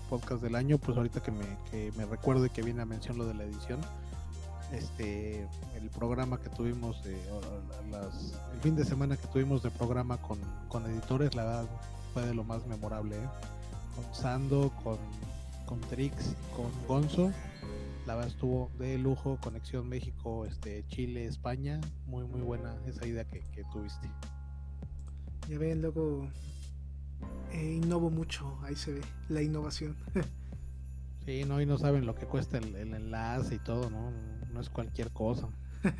podcast 0.08 0.40
del 0.40 0.54
año, 0.54 0.78
pues 0.78 0.96
ahorita 0.96 1.20
que 1.20 1.32
me, 1.32 1.44
que 1.70 1.92
me 1.96 2.06
recuerdo 2.06 2.46
y 2.46 2.50
que 2.50 2.62
viene 2.62 2.80
a 2.80 2.84
mención 2.84 3.18
lo 3.18 3.26
de 3.26 3.34
la 3.34 3.42
edición, 3.42 3.80
este 4.72 5.46
el 5.76 5.90
programa 5.90 6.40
que 6.40 6.48
tuvimos 6.48 7.02
de 7.04 7.12
el 7.12 8.60
fin 8.62 8.76
de 8.76 8.84
semana 8.84 9.16
que 9.16 9.26
tuvimos 9.28 9.62
de 9.62 9.70
programa 9.70 10.16
con, 10.18 10.38
con 10.68 10.86
editores 10.86 11.34
la 11.34 11.44
verdad 11.44 11.66
fue 12.12 12.26
de 12.26 12.34
lo 12.34 12.44
más 12.44 12.66
memorable 12.66 13.16
¿eh? 13.16 13.28
con 13.94 14.14
Sando 14.14 14.72
con 14.82 14.98
con 15.66 15.80
Trix 15.80 16.34
con 16.56 16.70
Gonzo 16.86 17.30
la 18.06 18.14
verdad 18.14 18.30
estuvo 18.30 18.70
de 18.78 18.98
lujo, 18.98 19.38
conexión 19.40 19.88
México, 19.88 20.44
este, 20.44 20.84
Chile, 20.88 21.26
España, 21.26 21.80
muy 22.06 22.24
muy 22.24 22.40
buena 22.40 22.76
esa 22.86 23.06
idea 23.06 23.24
que, 23.24 23.42
tuviste. 23.72 24.10
Ya 25.48 25.58
ven, 25.58 25.80
luego 25.80 26.28
eh, 27.52 27.80
innovo 27.82 28.10
mucho, 28.10 28.58
ahí 28.62 28.76
se 28.76 28.92
ve 28.92 29.00
la 29.28 29.42
innovación. 29.42 29.96
sí, 31.24 31.44
no, 31.44 31.60
y 31.60 31.66
no 31.66 31.78
saben 31.78 32.06
lo 32.06 32.14
que 32.14 32.26
cuesta 32.26 32.58
el, 32.58 32.74
enlace 32.76 33.54
y 33.54 33.58
todo, 33.58 33.88
¿no? 33.90 34.12
No 34.52 34.60
es 34.60 34.68
cualquier 34.68 35.10
cosa. 35.10 35.48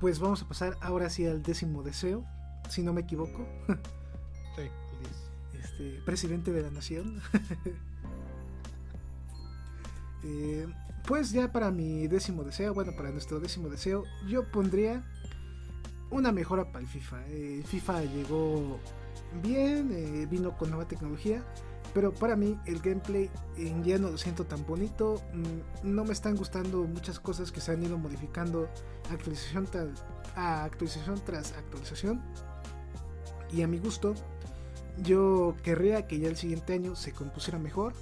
pues 0.00 0.20
vamos 0.20 0.42
a 0.42 0.48
pasar 0.48 0.76
ahora 0.80 1.10
sí 1.10 1.26
al 1.26 1.42
décimo 1.42 1.82
deseo, 1.82 2.24
si 2.68 2.82
no 2.82 2.92
me 2.92 3.00
equivoco. 3.00 3.46
sí, 4.56 4.68
Este, 5.58 6.00
presidente 6.04 6.52
de 6.52 6.62
la 6.62 6.70
nación. 6.70 7.20
Eh, 10.26 10.66
pues 11.06 11.30
ya 11.30 11.52
para 11.52 11.70
mi 11.70 12.08
décimo 12.08 12.42
deseo, 12.42 12.74
bueno, 12.74 12.92
para 12.96 13.10
nuestro 13.10 13.38
décimo 13.38 13.68
deseo, 13.68 14.04
yo 14.26 14.50
pondría 14.50 15.04
una 16.10 16.32
mejora 16.32 16.72
para 16.72 16.80
el 16.80 16.88
FIFA. 16.88 17.26
El 17.26 17.64
FIFA 17.64 18.02
llegó 18.04 18.78
bien, 19.42 19.90
eh, 19.92 20.26
vino 20.28 20.56
con 20.56 20.70
nueva 20.70 20.88
tecnología, 20.88 21.44
pero 21.94 22.12
para 22.12 22.34
mí 22.34 22.58
el 22.66 22.80
gameplay 22.80 23.30
en 23.56 23.84
ya 23.84 23.98
no 23.98 24.10
lo 24.10 24.18
siento 24.18 24.46
tan 24.46 24.66
bonito. 24.66 25.22
Mm, 25.32 25.94
no 25.94 26.04
me 26.04 26.12
están 26.12 26.34
gustando 26.36 26.82
muchas 26.84 27.20
cosas 27.20 27.52
que 27.52 27.60
se 27.60 27.72
han 27.72 27.84
ido 27.84 27.98
modificando 27.98 28.68
actualización 29.10 29.66
tras 31.24 31.52
actualización. 31.52 32.20
Y 33.52 33.62
a 33.62 33.68
mi 33.68 33.78
gusto, 33.78 34.14
yo 34.98 35.54
querría 35.62 36.08
que 36.08 36.18
ya 36.18 36.28
el 36.28 36.36
siguiente 36.36 36.72
año 36.72 36.96
se 36.96 37.12
compusiera 37.12 37.60
mejor 37.60 37.92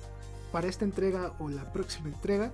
para 0.55 0.69
esta 0.69 0.85
entrega 0.85 1.33
o 1.41 1.49
la 1.49 1.73
próxima 1.73 2.11
entrega. 2.11 2.53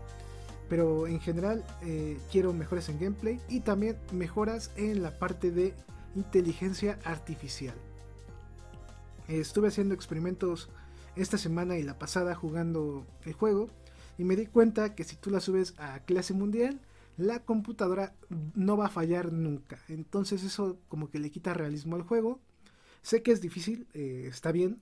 Pero 0.71 1.07
en 1.07 1.21
general 1.21 1.63
eh, 1.83 2.19
quiero 2.33 2.55
mejoras 2.55 2.89
en 2.89 2.99
gameplay 2.99 3.39
y 3.47 3.61
también 3.61 3.99
mejoras 4.11 4.71
en 4.77 5.03
la 5.03 5.19
parte 5.19 5.51
de 5.51 5.75
inteligencia 6.17 6.99
artificial. 7.05 7.75
Estuve 9.29 9.69
haciendo 9.69 9.95
experimentos 9.95 10.71
esta 11.15 11.37
semana 11.37 11.77
y 11.77 11.83
la 11.83 11.99
pasada 11.99 12.35
jugando 12.35 13.07
el 13.27 13.35
juego 13.35 13.69
y 14.17 14.25
me 14.25 14.35
di 14.35 14.47
cuenta 14.47 14.95
que 14.95 15.05
si 15.05 15.17
tú 15.17 15.29
la 15.29 15.41
subes 15.41 15.75
a 15.77 16.01
clase 16.01 16.33
mundial, 16.33 16.81
la 17.19 17.41
computadora 17.41 18.15
no 18.55 18.79
va 18.79 18.87
a 18.87 18.91
fallar 18.91 19.31
nunca. 19.31 19.79
Entonces 19.89 20.43
eso 20.43 20.79
como 20.89 21.11
que 21.11 21.19
le 21.19 21.31
quita 21.31 21.53
realismo 21.53 21.97
al 21.97 22.03
juego. 22.03 22.41
Sé 23.03 23.23
que 23.23 23.33
es 23.33 23.43
difícil, 23.43 23.89
eh, 23.93 24.25
está 24.27 24.53
bien, 24.53 24.81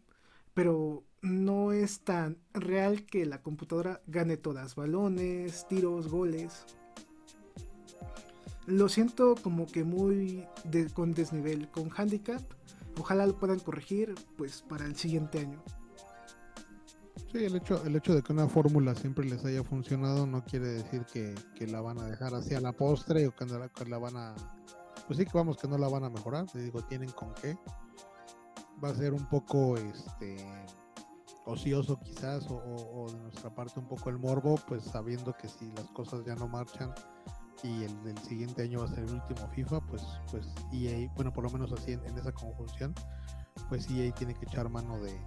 pero 0.54 1.02
no 1.22 1.72
es 1.72 2.00
tan 2.00 2.38
real 2.52 3.04
que 3.06 3.26
la 3.26 3.42
computadora 3.42 4.00
gane 4.06 4.36
todas, 4.36 4.74
balones, 4.74 5.66
tiros, 5.68 6.08
goles. 6.08 6.64
Lo 8.66 8.88
siento 8.88 9.34
como 9.42 9.66
que 9.66 9.84
muy 9.84 10.46
con 10.94 11.12
desnivel, 11.12 11.70
con 11.70 11.90
handicap. 11.96 12.42
Ojalá 12.98 13.26
lo 13.26 13.38
puedan 13.38 13.60
corregir 13.60 14.14
pues 14.36 14.62
para 14.62 14.84
el 14.84 14.96
siguiente 14.96 15.40
año. 15.40 15.62
Sí, 17.32 17.44
el 17.44 17.56
hecho, 17.56 17.82
el 17.84 17.94
hecho 17.94 18.14
de 18.14 18.22
que 18.22 18.32
una 18.32 18.48
fórmula 18.48 18.94
siempre 18.94 19.24
les 19.24 19.44
haya 19.44 19.62
funcionado 19.62 20.26
no 20.26 20.44
quiere 20.44 20.68
decir 20.68 21.04
que, 21.04 21.34
la 21.66 21.80
van 21.80 21.98
a 21.98 22.06
dejar 22.06 22.34
así 22.34 22.54
a 22.54 22.60
la 22.60 22.72
postre 22.72 23.26
o 23.26 23.34
que, 23.34 23.46
que 23.74 23.84
la 23.84 23.98
van 23.98 24.16
a... 24.16 24.34
Pues 25.06 25.18
sí 25.18 25.24
que 25.24 25.32
vamos 25.34 25.56
que 25.56 25.68
no 25.68 25.78
la 25.78 25.88
van 25.88 26.04
a 26.04 26.10
mejorar, 26.10 26.46
te 26.46 26.60
digo, 26.60 26.82
tienen 26.82 27.10
con 27.10 27.34
qué. 27.34 27.56
Va 28.82 28.90
a 28.90 28.94
ser 28.94 29.12
un 29.12 29.28
poco 29.28 29.76
este 29.76 30.36
ocioso 31.49 31.99
quizás 31.99 32.46
o, 32.51 33.07
de 33.11 33.18
nuestra 33.18 33.55
parte 33.55 33.80
un 33.80 33.88
poco 33.88 34.11
el 34.11 34.18
morbo, 34.18 34.57
pues 34.68 34.84
sabiendo 34.84 35.34
que 35.36 35.49
si 35.49 35.70
las 35.72 35.86
cosas 35.90 36.24
ya 36.24 36.34
no 36.34 36.46
marchan 36.46 36.92
y 37.64 37.84
el, 37.84 38.18
siguiente 38.18 38.62
año 38.62 38.80
va 38.80 38.84
a 38.84 38.88
ser 38.88 39.01
el 39.01 39.14
último 39.14 39.49
FIFA, 39.49 39.80
pues, 39.80 40.03
pues 40.30 40.46
EA, 40.72 41.11
bueno, 41.16 41.32
por 41.32 41.44
lo 41.44 41.51
menos 41.51 41.72
así 41.72 41.92
en, 41.92 42.18
esa 42.18 42.32
conjunción, 42.32 42.94
pues 43.68 43.88
EA 43.90 44.12
tiene 44.14 44.34
que 44.34 44.44
echar 44.44 44.68
mano 44.68 44.99
de, 45.01 45.18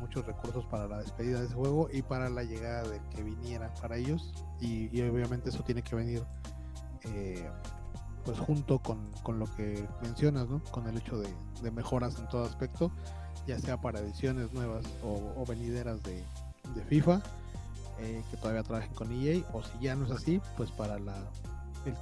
muchos 0.00 0.26
recursos 0.26 0.66
para 0.66 0.88
la 0.88 0.98
despedida 0.98 1.38
de 1.38 1.46
ese 1.46 1.54
juego 1.54 1.88
y 1.92 2.02
para 2.02 2.28
la 2.28 2.42
llegada 2.42 2.82
de 2.88 3.00
que 3.10 3.22
viniera 3.22 3.72
para 3.74 3.96
ellos 3.96 4.34
y, 4.60 4.88
obviamente 5.02 5.50
eso 5.50 5.62
tiene 5.62 5.80
que 5.80 5.94
venir 5.94 6.24
eh, 7.04 7.48
pues 8.24 8.36
junto 8.40 8.80
con, 8.80 9.12
lo 9.38 9.46
que 9.54 9.88
mencionas, 10.02 10.48
¿no? 10.48 10.60
Con 10.72 10.88
el 10.88 10.96
hecho 10.98 11.20
de 11.20 11.70
mejoras 11.70 12.18
en 12.18 12.26
todo 12.26 12.42
aspecto 12.42 12.90
ya 13.46 13.58
sea 13.58 13.80
para 13.80 14.00
ediciones 14.00 14.52
nuevas 14.52 14.84
o, 15.02 15.44
venideras 15.46 16.02
de, 16.02 16.22
FIFA, 16.88 17.22
eh, 18.00 18.22
que 18.30 18.36
todavía 18.36 18.62
trabajen 18.62 18.92
con 18.94 19.10
EA, 19.12 19.42
o 19.52 19.62
si 19.62 19.78
ya 19.80 19.94
no 19.94 20.04
es 20.04 20.10
así, 20.10 20.40
pues 20.56 20.70
para 20.70 20.96
el 20.96 21.04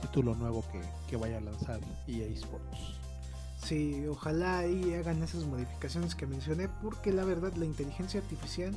título 0.00 0.34
nuevo 0.34 0.64
que, 1.08 1.16
vaya 1.16 1.38
a 1.38 1.40
lanzar 1.40 1.80
EA 2.08 2.26
Sports. 2.26 2.98
Sí, 3.62 4.04
ojalá 4.08 4.58
ahí 4.58 4.94
hagan 4.94 5.22
esas 5.22 5.44
modificaciones 5.44 6.14
que 6.14 6.26
mencioné, 6.26 6.68
porque 6.82 7.12
la 7.12 7.24
verdad 7.24 7.52
la 7.54 7.64
inteligencia 7.64 8.20
artificial 8.20 8.74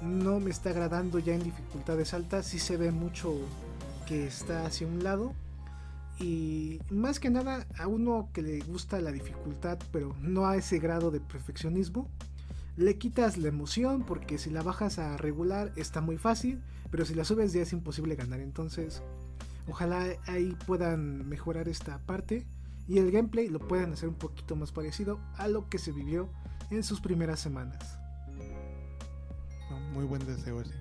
no 0.00 0.38
me 0.38 0.50
está 0.50 0.70
agradando 0.70 1.18
ya 1.18 1.34
en 1.34 1.42
dificultades 1.42 2.12
altas, 2.12 2.46
sí 2.46 2.58
se 2.58 2.76
ve 2.76 2.90
mucho 2.90 3.34
que 4.06 4.26
está 4.26 4.66
hacia 4.66 4.86
un 4.86 5.02
lado, 5.02 5.32
y 6.22 6.80
más 6.90 7.18
que 7.18 7.30
nada 7.30 7.66
a 7.76 7.88
uno 7.88 8.30
que 8.32 8.42
le 8.42 8.60
gusta 8.60 9.00
la 9.00 9.10
dificultad 9.10 9.78
pero 9.90 10.14
no 10.20 10.46
a 10.46 10.56
ese 10.56 10.78
grado 10.78 11.10
de 11.10 11.20
perfeccionismo 11.20 12.08
le 12.76 12.96
quitas 12.96 13.36
la 13.36 13.48
emoción 13.48 14.04
porque 14.04 14.38
si 14.38 14.48
la 14.50 14.62
bajas 14.62 14.98
a 14.98 15.16
regular 15.16 15.72
está 15.76 16.00
muy 16.00 16.16
fácil 16.16 16.62
pero 16.92 17.04
si 17.06 17.14
la 17.14 17.24
subes 17.24 17.54
ya 17.54 17.62
es 17.62 17.72
imposible 17.72 18.16
ganar. 18.16 18.40
Entonces 18.40 19.02
ojalá 19.66 20.04
ahí 20.26 20.56
puedan 20.66 21.28
mejorar 21.28 21.68
esta 21.68 21.98
parte 21.98 22.46
y 22.86 22.98
el 22.98 23.10
gameplay 23.10 23.48
lo 23.48 23.58
puedan 23.60 23.92
hacer 23.92 24.08
un 24.08 24.14
poquito 24.14 24.56
más 24.56 24.72
parecido 24.72 25.18
a 25.38 25.48
lo 25.48 25.68
que 25.68 25.78
se 25.78 25.90
vivió 25.90 26.28
en 26.70 26.82
sus 26.82 27.00
primeras 27.00 27.40
semanas. 27.40 27.98
Muy 29.94 30.04
buen 30.04 30.24
deseo 30.26 30.60
ese. 30.60 30.74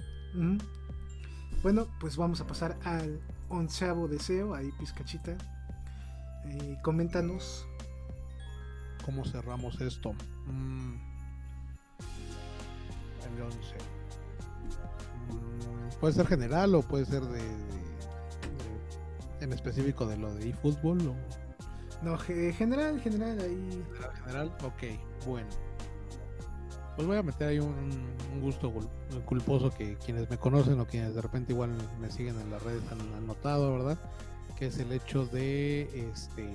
Bueno 1.63 1.87
pues 1.99 2.17
vamos 2.17 2.41
a 2.41 2.47
pasar 2.47 2.77
al 2.83 3.19
onceavo 3.51 4.07
deseo, 4.07 4.55
ahí 4.55 4.71
pizcachita. 4.79 5.35
Eh, 6.45 6.77
coméntanos. 6.81 7.67
¿Cómo 9.05 9.25
cerramos 9.25 9.79
esto? 9.81 10.13
Mm. 10.45 10.95
El 13.25 13.41
11. 13.41 13.57
Mm, 15.29 15.99
puede 15.99 16.13
ser 16.13 16.27
general 16.27 16.75
o 16.75 16.81
puede 16.81 17.05
ser 17.05 17.23
de, 17.23 17.41
en 19.41 19.53
específico 19.53 20.05
de 20.05 20.17
lo 20.17 20.33
de 20.33 20.49
eFootball 20.49 21.07
o... 21.07 21.15
No, 22.03 22.17
general, 22.17 22.99
general, 22.99 23.39
ahí. 23.39 23.83
General, 24.23 24.51
ok, 24.63 25.25
bueno. 25.27 25.47
Pues 26.95 27.07
voy 27.07 27.17
a 27.17 27.23
meter 27.23 27.49
ahí 27.49 27.59
un, 27.59 28.11
gusto 28.41 28.73
culposo 29.25 29.69
que 29.71 29.95
quienes 29.97 30.29
me 30.29 30.37
conocen 30.37 30.79
o 30.79 30.85
quienes 30.85 31.15
de 31.15 31.21
repente 31.21 31.53
igual 31.53 31.71
me 31.99 32.09
siguen 32.11 32.39
en 32.39 32.51
las 32.51 32.61
redes 32.63 32.83
han, 32.91 33.27
notado, 33.27 33.71
¿verdad? 33.73 33.97
Que 34.57 34.67
es 34.67 34.77
el 34.79 34.91
hecho 34.91 35.25
de 35.25 35.83
este 36.11 36.47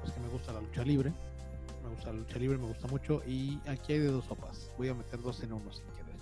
pues 0.00 0.12
que 0.12 0.20
me 0.20 0.28
gusta 0.28 0.52
la 0.52 0.60
lucha 0.60 0.84
libre. 0.84 1.12
Me 1.82 1.90
gusta 1.90 2.12
la 2.12 2.18
lucha 2.18 2.38
libre, 2.38 2.58
me 2.58 2.66
gusta 2.68 2.86
mucho. 2.88 3.22
Y 3.26 3.60
aquí 3.66 3.92
hay 3.92 3.98
de 3.98 4.08
dos 4.08 4.24
sopas. 4.24 4.70
Voy 4.78 4.88
a 4.88 4.94
meter 4.94 5.20
dos 5.20 5.42
en 5.42 5.52
uno 5.52 5.72
sin 5.72 5.84
querer. 5.86 6.16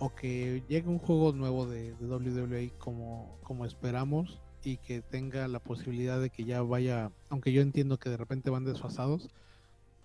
O 0.00 0.14
que 0.14 0.62
llegue 0.68 0.88
un 0.88 0.98
juego 0.98 1.32
nuevo 1.32 1.66
de, 1.66 1.94
de 1.94 2.06
WWE 2.06 2.72
como, 2.78 3.38
como 3.42 3.64
esperamos 3.64 4.40
y 4.64 4.78
que 4.78 5.02
tenga 5.02 5.46
la 5.48 5.58
posibilidad 5.60 6.20
de 6.20 6.30
que 6.30 6.44
ya 6.44 6.62
vaya, 6.62 7.10
aunque 7.28 7.52
yo 7.52 7.62
entiendo 7.62 7.98
que 7.98 8.10
de 8.10 8.16
repente 8.16 8.50
van 8.50 8.64
desfasados, 8.64 9.28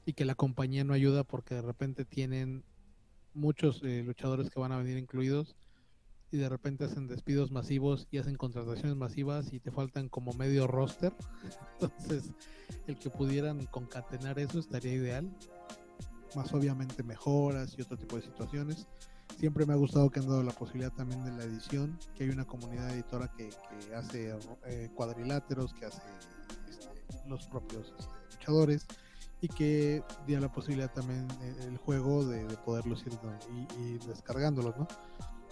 y 0.05 0.13
que 0.13 0.25
la 0.25 0.35
compañía 0.35 0.83
no 0.83 0.93
ayuda 0.93 1.23
porque 1.23 1.55
de 1.55 1.61
repente 1.61 2.05
tienen 2.05 2.63
muchos 3.33 3.81
eh, 3.83 4.03
luchadores 4.05 4.49
que 4.49 4.59
van 4.59 4.71
a 4.71 4.77
venir 4.77 4.97
incluidos 4.97 5.55
y 6.31 6.37
de 6.37 6.49
repente 6.49 6.83
hacen 6.83 7.07
despidos 7.07 7.51
masivos 7.51 8.07
y 8.11 8.19
hacen 8.19 8.35
contrataciones 8.35 8.95
masivas 8.95 9.51
y 9.51 9.59
te 9.59 9.71
faltan 9.71 10.09
como 10.09 10.33
medio 10.33 10.67
roster. 10.67 11.13
Entonces, 11.79 12.31
el 12.87 12.97
que 12.97 13.09
pudieran 13.09 13.65
concatenar 13.65 14.37
eso 14.39 14.59
estaría 14.59 14.93
ideal. 14.93 15.29
Más 16.35 16.53
obviamente 16.53 17.01
mejoras 17.01 17.75
y 17.77 17.81
otro 17.81 17.97
tipo 17.97 18.17
de 18.17 18.21
situaciones. 18.21 18.87
Siempre 19.37 19.65
me 19.65 19.73
ha 19.73 19.77
gustado 19.77 20.09
que 20.11 20.19
han 20.19 20.27
dado 20.27 20.43
la 20.43 20.51
posibilidad 20.51 20.91
también 20.91 21.23
de 21.23 21.31
la 21.31 21.43
edición, 21.43 21.97
que 22.15 22.25
hay 22.25 22.29
una 22.29 22.45
comunidad 22.45 22.93
editora 22.93 23.31
que, 23.35 23.49
hace 23.95 24.35
eh, 24.65 24.89
cuadriláteros, 24.93 25.73
que 25.73 25.85
hace 25.85 26.01
este, 26.69 26.89
los 27.27 27.47
propios 27.47 27.93
este, 27.97 28.13
luchadores 28.35 28.85
y 29.41 29.47
que 29.47 30.03
dio 30.27 30.39
la 30.39 30.51
posibilidad 30.51 30.91
también 30.91 31.27
eh, 31.41 31.55
el 31.67 31.77
juego 31.77 32.25
de, 32.25 32.45
poderlos 32.65 33.03
ir 33.05 33.13
y, 33.77 33.97
descargándolos, 34.07 34.77
¿no? 34.77 34.87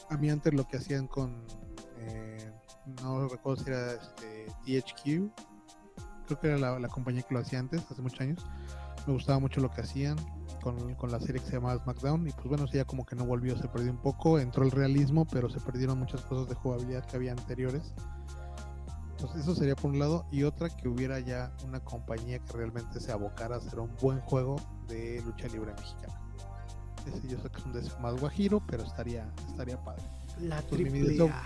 A 0.10 0.18
mí 0.18 0.30
antes 0.30 0.54
lo 0.54 0.68
que 0.68 0.78
hacían 0.78 1.08
con, 1.08 1.34
eh, 1.98 2.52
no 3.02 3.28
recuerdo 3.28 3.64
si 3.64 3.70
era 3.70 3.94
este, 3.94 4.46
THQ, 4.66 5.32
creo 6.26 6.40
que 6.40 6.48
era 6.48 6.80
la, 6.80 6.90
compañía 6.90 7.24
que 7.24 7.34
lo 7.34 7.40
hacía 7.40 7.60
antes, 7.60 7.82
hace 7.90 8.02
muchos 8.02 8.22
años, 8.22 8.46
me 9.06 9.14
gustaba 9.14 9.40
mucho 9.40 9.62
lo 9.62 9.72
que 9.72 9.82
hacían 9.82 10.18
con, 10.62 10.96
con, 10.96 11.12
la 11.12 11.20
serie 11.20 11.42
que 11.42 11.48
se 11.48 11.54
llamaba 11.54 11.82
SmackDown 11.82 12.28
y 12.28 12.32
pues 12.32 12.48
bueno, 12.48 12.66
ya 12.72 12.84
como 12.84 13.06
que 13.06 13.16
no 13.16 13.26
volvió, 13.26 13.58
se 13.58 13.70
perdió 13.70 13.92
un 13.92 14.02
poco, 14.02 14.38
entró 14.38 14.64
el 14.64 14.72
realismo, 14.72 15.26
pero 15.26 15.50
se 15.50 15.62
perdieron 15.62 15.98
muchas 15.98 16.22
cosas 16.22 16.50
de 16.50 16.56
jugabilidad 16.56 17.06
que 17.06 17.16
había 17.16 17.32
anteriores 17.32 17.94
entonces 19.18 19.41
eso 19.41 19.55
sería 19.55 19.76
por 19.76 19.89
un 19.91 19.99
lado. 19.99 20.26
Y 20.32 20.43
otra 20.43 20.70
que 20.70 20.88
hubiera 20.88 21.20
ya 21.20 21.51
una 21.65 21.80
compañía 21.80 22.38
que 22.38 22.53
realmente 22.53 22.99
se 22.99 23.11
abocara 23.11 23.55
a 23.55 23.57
hacer 23.57 23.80
un 23.80 23.89
buen 23.99 24.20
juego 24.22 24.61
de 24.88 25.24
lucha 25.26 25.47
libre 25.47 25.74
mexicana. 25.74 26.22
Ese 27.07 27.28
yo 27.28 27.41
sé 27.41 27.49
que 27.49 27.57
es 27.57 27.65
un 27.65 27.74
deseo 27.74 27.99
más 27.99 28.20
guajiro, 28.20 28.61
pero 28.68 28.84
estaría, 28.84 29.28
estaría 29.49 29.84
padre. 29.84 30.03
La 30.39 30.61
triple 30.61 31.32
A. 31.32 31.43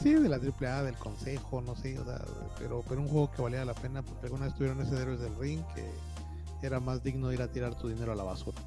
Sí, 0.00 0.12
de 0.12 0.28
la 0.28 0.38
triple 0.38 0.68
A, 0.68 0.82
del 0.82 0.96
consejo, 0.96 1.62
no 1.62 1.74
sé, 1.74 1.98
pero, 2.58 2.82
pero 2.86 3.00
un 3.00 3.08
juego 3.08 3.30
que 3.30 3.40
valía 3.40 3.64
la 3.64 3.74
pena 3.74 4.02
porque 4.02 4.26
alguna 4.26 4.46
vez 4.46 4.54
tuvieron 4.54 4.80
ese 4.80 4.94
héroes 5.00 5.20
del 5.20 5.34
ring 5.36 5.62
que 5.74 5.90
era 6.66 6.80
más 6.80 7.02
digno 7.02 7.28
de 7.28 7.34
ir 7.34 7.42
a 7.42 7.48
tirar 7.50 7.74
tu 7.76 7.88
dinero 7.88 8.12
a 8.12 8.14
la 8.14 8.24
basura. 8.24 8.58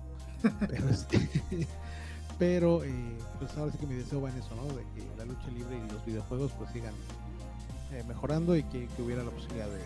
pero 0.67 0.89
este, 0.89 1.29
pero 2.39 2.83
eh, 2.83 3.17
pues 3.37 3.55
ahora 3.57 3.71
sí 3.71 3.77
que 3.77 3.85
mi 3.85 3.95
deseo 3.95 4.21
va 4.21 4.29
en 4.31 4.37
eso, 4.37 4.55
¿no? 4.55 4.63
De 4.67 4.83
que 4.95 5.07
la 5.17 5.25
lucha 5.25 5.47
libre 5.49 5.77
y 5.77 5.91
los 5.91 6.03
videojuegos 6.05 6.51
pues 6.53 6.71
sigan 6.71 6.93
eh, 7.91 8.03
mejorando 8.07 8.55
y 8.55 8.63
que, 8.63 8.87
hubiera 8.99 9.23
la 9.23 9.31
posibilidad 9.31 9.67
de, 9.67 9.79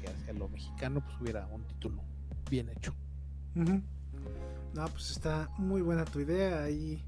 que 0.00 0.08
hacia 0.08 0.32
lo 0.32 0.48
mexicano 0.48 1.00
pues 1.00 1.20
hubiera 1.20 1.46
un 1.46 1.62
título 1.66 2.02
bien 2.48 2.68
hecho. 2.68 2.94
No, 3.54 4.86
pues 4.88 5.10
está 5.10 5.50
muy 5.58 5.80
buena 5.80 6.04
tu 6.04 6.20
idea. 6.20 6.62
Ahí 6.62 7.02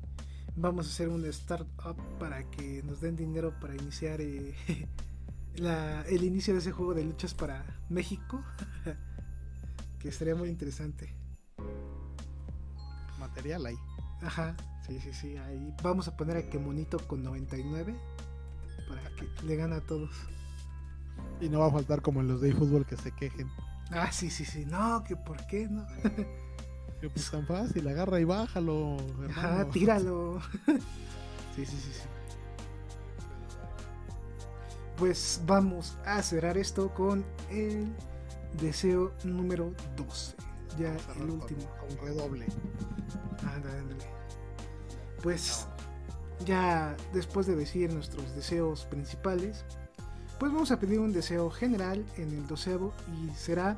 vamos 0.56 0.86
a 0.86 0.90
hacer 0.90 1.08
un 1.08 1.24
startup 1.26 1.96
para 2.18 2.42
que 2.50 2.82
nos 2.82 3.00
den 3.00 3.16
dinero 3.16 3.54
para 3.60 3.76
iniciar 3.76 4.20
eh, 4.20 4.54
el 6.08 6.24
inicio 6.24 6.54
de 6.54 6.60
ese 6.60 6.72
juego 6.72 6.94
de 6.94 7.04
luchas 7.04 7.34
para 7.34 7.64
México. 7.88 8.42
que 10.00 10.08
estaría 10.08 10.34
muy 10.34 10.48
interesante. 10.48 11.14
Material 13.18 13.66
ahí. 13.66 13.76
Ajá, 14.22 14.56
sí, 14.86 14.98
sí, 15.00 15.12
sí. 15.12 15.36
Ahí 15.36 15.74
vamos 15.82 16.08
a 16.08 16.16
poner 16.16 16.36
a 16.36 16.48
que 16.48 16.58
monito 16.58 16.98
con 17.06 17.22
99 17.22 17.94
para 18.88 19.02
que 19.14 19.28
le 19.44 19.56
gane 19.56 19.76
a 19.76 19.80
todos. 19.80 20.10
Y 21.40 21.48
no 21.48 21.60
va 21.60 21.66
a 21.66 21.70
faltar 21.70 22.02
como 22.02 22.20
en 22.20 22.28
los 22.28 22.40
de 22.40 22.52
fútbol 22.52 22.86
que 22.86 22.96
se 22.96 23.12
quejen. 23.12 23.48
Ah, 23.90 24.10
sí, 24.12 24.30
sí, 24.30 24.44
sí. 24.44 24.64
No, 24.66 25.02
que 25.04 25.16
por 25.16 25.46
qué 25.46 25.68
no. 25.68 25.86
que 27.00 27.08
pues 27.08 27.30
tan 27.30 27.46
fácil, 27.46 27.86
agarra 27.88 28.20
y 28.20 28.24
bájalo. 28.24 28.96
Hermano. 29.22 29.66
tíralo. 29.66 30.40
sí, 31.56 31.64
sí, 31.64 31.76
sí, 31.76 31.92
sí. 31.92 32.08
Pues 34.96 35.40
vamos 35.46 35.96
a 36.04 36.20
cerrar 36.22 36.58
esto 36.58 36.92
con 36.92 37.24
el 37.50 37.86
deseo 38.60 39.12
número 39.22 39.72
12. 39.96 40.34
Ya 40.78 40.96
el 41.16 41.30
último. 41.30 41.62
Con, 41.78 41.96
redoble. 41.98 42.46
Ándale, 43.54 43.78
ándale. 43.78 44.04
Pues 45.22 45.68
ya 46.44 46.96
después 47.12 47.46
de 47.46 47.56
decir 47.56 47.92
nuestros 47.92 48.34
deseos 48.34 48.84
principales, 48.86 49.64
pues 50.38 50.52
vamos 50.52 50.70
a 50.70 50.78
pedir 50.78 51.00
un 51.00 51.12
deseo 51.12 51.50
general 51.50 52.04
en 52.16 52.30
el 52.30 52.46
doceavo 52.46 52.92
y 53.12 53.34
será 53.34 53.76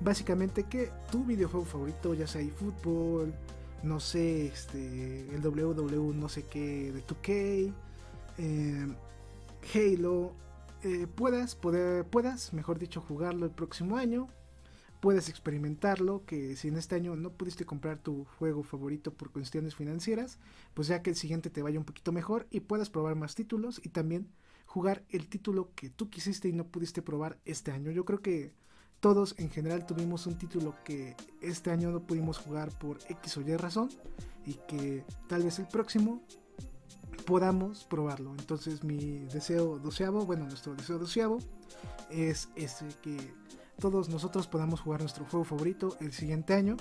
básicamente 0.00 0.64
que 0.64 0.90
tu 1.10 1.24
videojuego 1.24 1.66
favorito, 1.66 2.14
ya 2.14 2.26
sea 2.26 2.42
fútbol, 2.50 3.34
no 3.82 4.00
sé, 4.00 4.46
este, 4.46 5.28
el 5.34 5.42
WW 5.42 6.12
no 6.14 6.28
sé 6.28 6.44
qué 6.44 6.92
de 6.92 7.04
2K, 7.06 7.72
eh, 8.38 8.86
Halo, 9.74 10.32
eh, 10.82 11.06
puedas, 11.12 11.54
poder, 11.54 12.04
puedas, 12.04 12.52
mejor 12.52 12.78
dicho, 12.78 13.00
jugarlo 13.00 13.44
el 13.46 13.52
próximo 13.52 13.96
año 13.96 14.28
puedes 15.00 15.28
experimentarlo, 15.28 16.24
que 16.24 16.56
si 16.56 16.68
en 16.68 16.76
este 16.76 16.94
año 16.94 17.16
no 17.16 17.30
pudiste 17.30 17.64
comprar 17.64 17.98
tu 17.98 18.24
juego 18.38 18.62
favorito 18.62 19.12
por 19.12 19.30
cuestiones 19.30 19.74
financieras, 19.74 20.38
pues 20.74 20.88
ya 20.88 21.02
que 21.02 21.10
el 21.10 21.16
siguiente 21.16 21.50
te 21.50 21.62
vaya 21.62 21.78
un 21.78 21.84
poquito 21.84 22.12
mejor 22.12 22.46
y 22.50 22.60
puedas 22.60 22.90
probar 22.90 23.14
más 23.14 23.34
títulos 23.34 23.80
y 23.84 23.90
también 23.90 24.28
jugar 24.66 25.04
el 25.08 25.28
título 25.28 25.70
que 25.74 25.90
tú 25.90 26.10
quisiste 26.10 26.48
y 26.48 26.52
no 26.52 26.66
pudiste 26.66 27.02
probar 27.02 27.38
este 27.44 27.70
año. 27.70 27.90
Yo 27.90 28.04
creo 28.04 28.20
que 28.20 28.52
todos 29.00 29.34
en 29.38 29.50
general 29.50 29.86
tuvimos 29.86 30.26
un 30.26 30.36
título 30.36 30.74
que 30.84 31.16
este 31.40 31.70
año 31.70 31.90
no 31.90 32.00
pudimos 32.00 32.38
jugar 32.38 32.76
por 32.78 32.98
X 33.08 33.36
o 33.36 33.40
Y 33.42 33.56
razón 33.56 33.88
y 34.44 34.54
que 34.66 35.04
tal 35.28 35.44
vez 35.44 35.58
el 35.58 35.68
próximo 35.68 36.22
podamos 37.24 37.84
probarlo. 37.84 38.34
Entonces 38.38 38.82
mi 38.82 39.20
deseo 39.32 39.78
doceavo, 39.78 40.26
bueno, 40.26 40.46
nuestro 40.46 40.74
deseo 40.74 40.98
doceavo 40.98 41.38
es 42.10 42.48
ese 42.56 42.86
que 43.02 43.16
todos 43.80 44.08
nosotros 44.08 44.46
podamos 44.46 44.80
jugar 44.80 45.00
nuestro 45.00 45.24
juego 45.24 45.44
favorito 45.44 45.96
el 46.00 46.12
siguiente 46.12 46.54
año, 46.54 46.76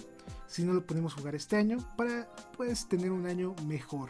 si 0.47 0.63
no 0.63 0.73
lo 0.73 0.85
podemos 0.85 1.13
jugar 1.13 1.35
este 1.35 1.55
año, 1.55 1.77
para 1.95 2.27
pues 2.55 2.87
tener 2.87 3.11
un 3.11 3.25
año 3.27 3.55
mejor. 3.65 4.09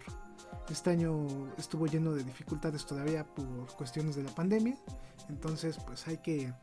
Este 0.69 0.91
año 0.91 1.27
estuvo 1.57 1.85
lleno 1.88 2.13
de 2.13 2.23
dificultades 2.23 2.85
todavía 2.85 3.25
por 3.25 3.67
cuestiones 3.75 4.15
de 4.15 4.23
la 4.23 4.31
pandemia, 4.31 4.77
entonces 5.29 5.77
pues 5.85 6.07
hay 6.07 6.17
que 6.17 6.53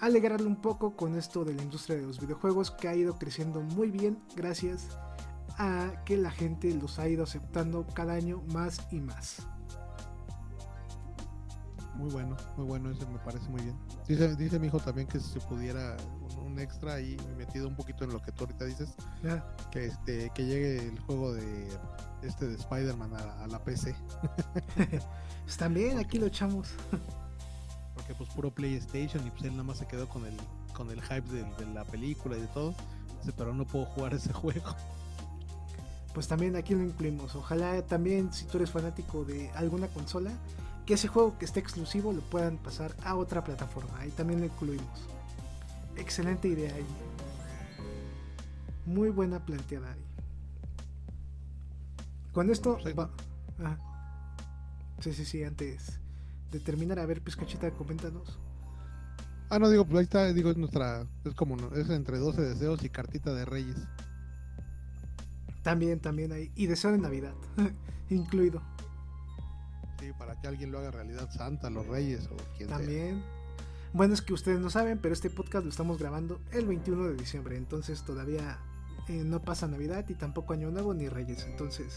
alegrarle 0.00 0.46
un 0.46 0.60
poco 0.60 0.96
con 0.96 1.16
esto 1.16 1.44
de 1.44 1.54
la 1.54 1.62
industria 1.62 1.96
de 1.96 2.06
los 2.06 2.20
videojuegos 2.20 2.70
que 2.70 2.88
ha 2.88 2.94
ido 2.94 3.18
creciendo 3.18 3.60
muy 3.60 3.90
bien 3.90 4.18
gracias 4.36 4.98
a 5.56 6.04
que 6.04 6.16
la 6.16 6.30
gente 6.30 6.72
los 6.74 6.98
ha 6.98 7.08
ido 7.08 7.24
aceptando 7.24 7.86
cada 7.94 8.14
año 8.14 8.42
más 8.52 8.86
y 8.92 9.00
más. 9.00 9.46
Muy 11.98 12.10
bueno, 12.10 12.36
muy 12.56 12.64
bueno, 12.64 12.90
eso 12.92 13.08
me 13.10 13.18
parece 13.18 13.48
muy 13.48 13.60
bien. 13.60 13.76
Dice, 14.06 14.36
dice 14.36 14.60
mi 14.60 14.68
hijo 14.68 14.78
también 14.78 15.08
que 15.08 15.18
si 15.18 15.32
se 15.32 15.40
pudiera 15.40 15.96
un, 16.46 16.56
extra 16.60 16.94
ahí 16.94 17.16
metido 17.36 17.66
un 17.66 17.74
poquito 17.74 18.04
en 18.04 18.12
lo 18.12 18.22
que 18.22 18.30
tú 18.30 18.44
ahorita 18.44 18.64
dices, 18.66 18.94
que 19.72 19.86
este 19.86 20.30
que 20.30 20.46
llegue 20.46 20.88
el 20.88 20.98
juego 21.00 21.32
de 21.32 21.68
este 22.22 22.46
de 22.46 22.54
Spider-Man 22.54 23.12
a, 23.14 23.46
la 23.48 23.58
PC. 23.62 23.94
Pues 25.44 25.56
también 25.56 25.98
aquí 25.98 26.18
lo 26.18 26.26
echamos. 26.26 26.68
porque 27.94 28.14
pues 28.14 28.28
puro 28.30 28.50
PlayStation 28.50 29.26
y 29.26 29.30
pues 29.30 29.44
él 29.44 29.52
nada 29.52 29.62
más 29.64 29.78
se 29.78 29.86
quedó 29.86 30.06
con 30.06 30.26
el 30.26 30.36
con 30.74 30.90
el 30.90 31.00
hype 31.00 31.28
de, 31.32 31.42
de 31.42 31.66
la 31.72 31.84
película 31.84 32.36
y 32.36 32.42
de 32.42 32.46
todo. 32.48 32.74
pero 33.36 33.54
no 33.54 33.66
puedo 33.66 33.86
jugar 33.86 34.14
ese 34.14 34.32
juego. 34.34 34.76
Pues 36.12 36.28
también 36.28 36.54
aquí 36.54 36.74
lo 36.74 36.84
incluimos. 36.84 37.34
Ojalá 37.34 37.82
también 37.82 38.32
si 38.32 38.44
tú 38.44 38.58
eres 38.58 38.70
fanático 38.70 39.24
de 39.24 39.50
alguna 39.52 39.88
consola, 39.88 40.32
que 40.88 40.94
ese 40.94 41.06
juego 41.06 41.36
que 41.36 41.44
esté 41.44 41.60
exclusivo 41.60 42.14
lo 42.14 42.22
puedan 42.22 42.56
pasar 42.56 42.96
a 43.04 43.14
otra 43.14 43.44
plataforma. 43.44 43.98
Ahí 43.98 44.10
también 44.10 44.40
lo 44.40 44.46
incluimos. 44.46 45.06
Excelente 45.96 46.48
idea 46.48 46.74
ahí. 46.74 46.86
Muy 48.86 49.10
buena 49.10 49.44
planteada 49.44 49.92
ahí. 49.92 50.02
Con 52.32 52.48
esto 52.48 52.78
va... 52.98 53.10
Sí, 55.00 55.12
sí, 55.12 55.26
sí, 55.26 55.44
antes 55.44 56.00
de 56.50 56.58
terminar, 56.58 56.98
a 57.00 57.04
ver, 57.04 57.20
Pizcachita, 57.20 57.70
coméntanos. 57.72 58.38
Ah, 59.50 59.58
no, 59.58 59.68
digo, 59.68 59.84
pues 59.84 59.98
ahí 59.98 60.04
está, 60.04 60.32
digo, 60.32 60.50
es 60.50 60.56
nuestra, 60.56 61.06
es 61.22 61.34
como, 61.34 61.56
es 61.74 61.90
entre 61.90 62.16
12 62.16 62.40
deseos 62.40 62.82
y 62.82 62.88
cartita 62.88 63.34
de 63.34 63.44
reyes. 63.44 63.76
También, 65.62 66.00
también 66.00 66.32
ahí. 66.32 66.50
Y 66.54 66.64
deseo 66.64 66.92
de 66.92 66.98
Navidad, 66.98 67.34
incluido 68.08 68.62
para 70.18 70.40
que 70.40 70.46
alguien 70.46 70.72
lo 70.72 70.78
haga 70.78 70.90
realidad 70.90 71.30
Santa, 71.30 71.70
los 71.70 71.86
Reyes 71.86 72.28
o 72.30 72.36
quien 72.56 72.68
También. 72.68 73.22
Bueno, 73.92 74.14
es 74.14 74.22
que 74.22 74.32
ustedes 74.32 74.60
no 74.60 74.70
saben, 74.70 74.98
pero 74.98 75.14
este 75.14 75.30
podcast 75.30 75.64
lo 75.64 75.70
estamos 75.70 75.98
grabando 75.98 76.40
el 76.52 76.66
21 76.66 77.08
de 77.08 77.14
diciembre, 77.14 77.56
entonces 77.56 78.02
todavía 78.02 78.58
eh, 79.08 79.24
no 79.24 79.42
pasa 79.42 79.66
Navidad 79.66 80.04
y 80.08 80.14
tampoco 80.14 80.52
Año 80.52 80.70
Nuevo 80.70 80.94
ni 80.94 81.08
Reyes, 81.08 81.44
entonces 81.46 81.96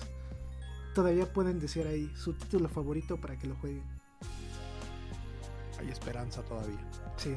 todavía 0.96 1.32
pueden 1.32 1.60
decir 1.60 1.88
ahí 1.88 2.12
su 2.16 2.34
título 2.34 2.70
favorito 2.70 3.20
para 3.20 3.38
que 3.38 3.48
lo 3.48 3.56
jueguen. 3.56 3.84
Hay 5.80 5.90
esperanza 5.90 6.42
todavía. 6.44 6.80
Sí. 7.18 7.36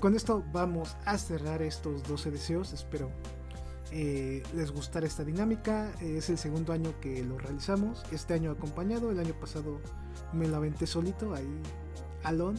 Con 0.00 0.16
esto 0.16 0.44
vamos 0.52 0.96
a 1.04 1.16
cerrar 1.16 1.62
estos 1.62 2.02
12 2.04 2.30
deseos, 2.30 2.72
espero 2.72 3.10
eh, 3.96 4.42
les 4.56 4.72
gustará 4.72 5.06
esta 5.06 5.22
dinámica. 5.22 5.92
es 6.00 6.28
el 6.28 6.36
segundo 6.36 6.72
año 6.72 6.92
que 7.00 7.22
lo 7.22 7.38
realizamos. 7.38 8.02
Este 8.10 8.34
año 8.34 8.50
acompañado, 8.50 9.12
el 9.12 9.20
año 9.20 9.34
pasado 9.34 9.80
me 10.32 10.48
la 10.48 10.56
aventé 10.56 10.84
solito, 10.88 11.32
ahí 11.32 11.46
alone, 12.24 12.58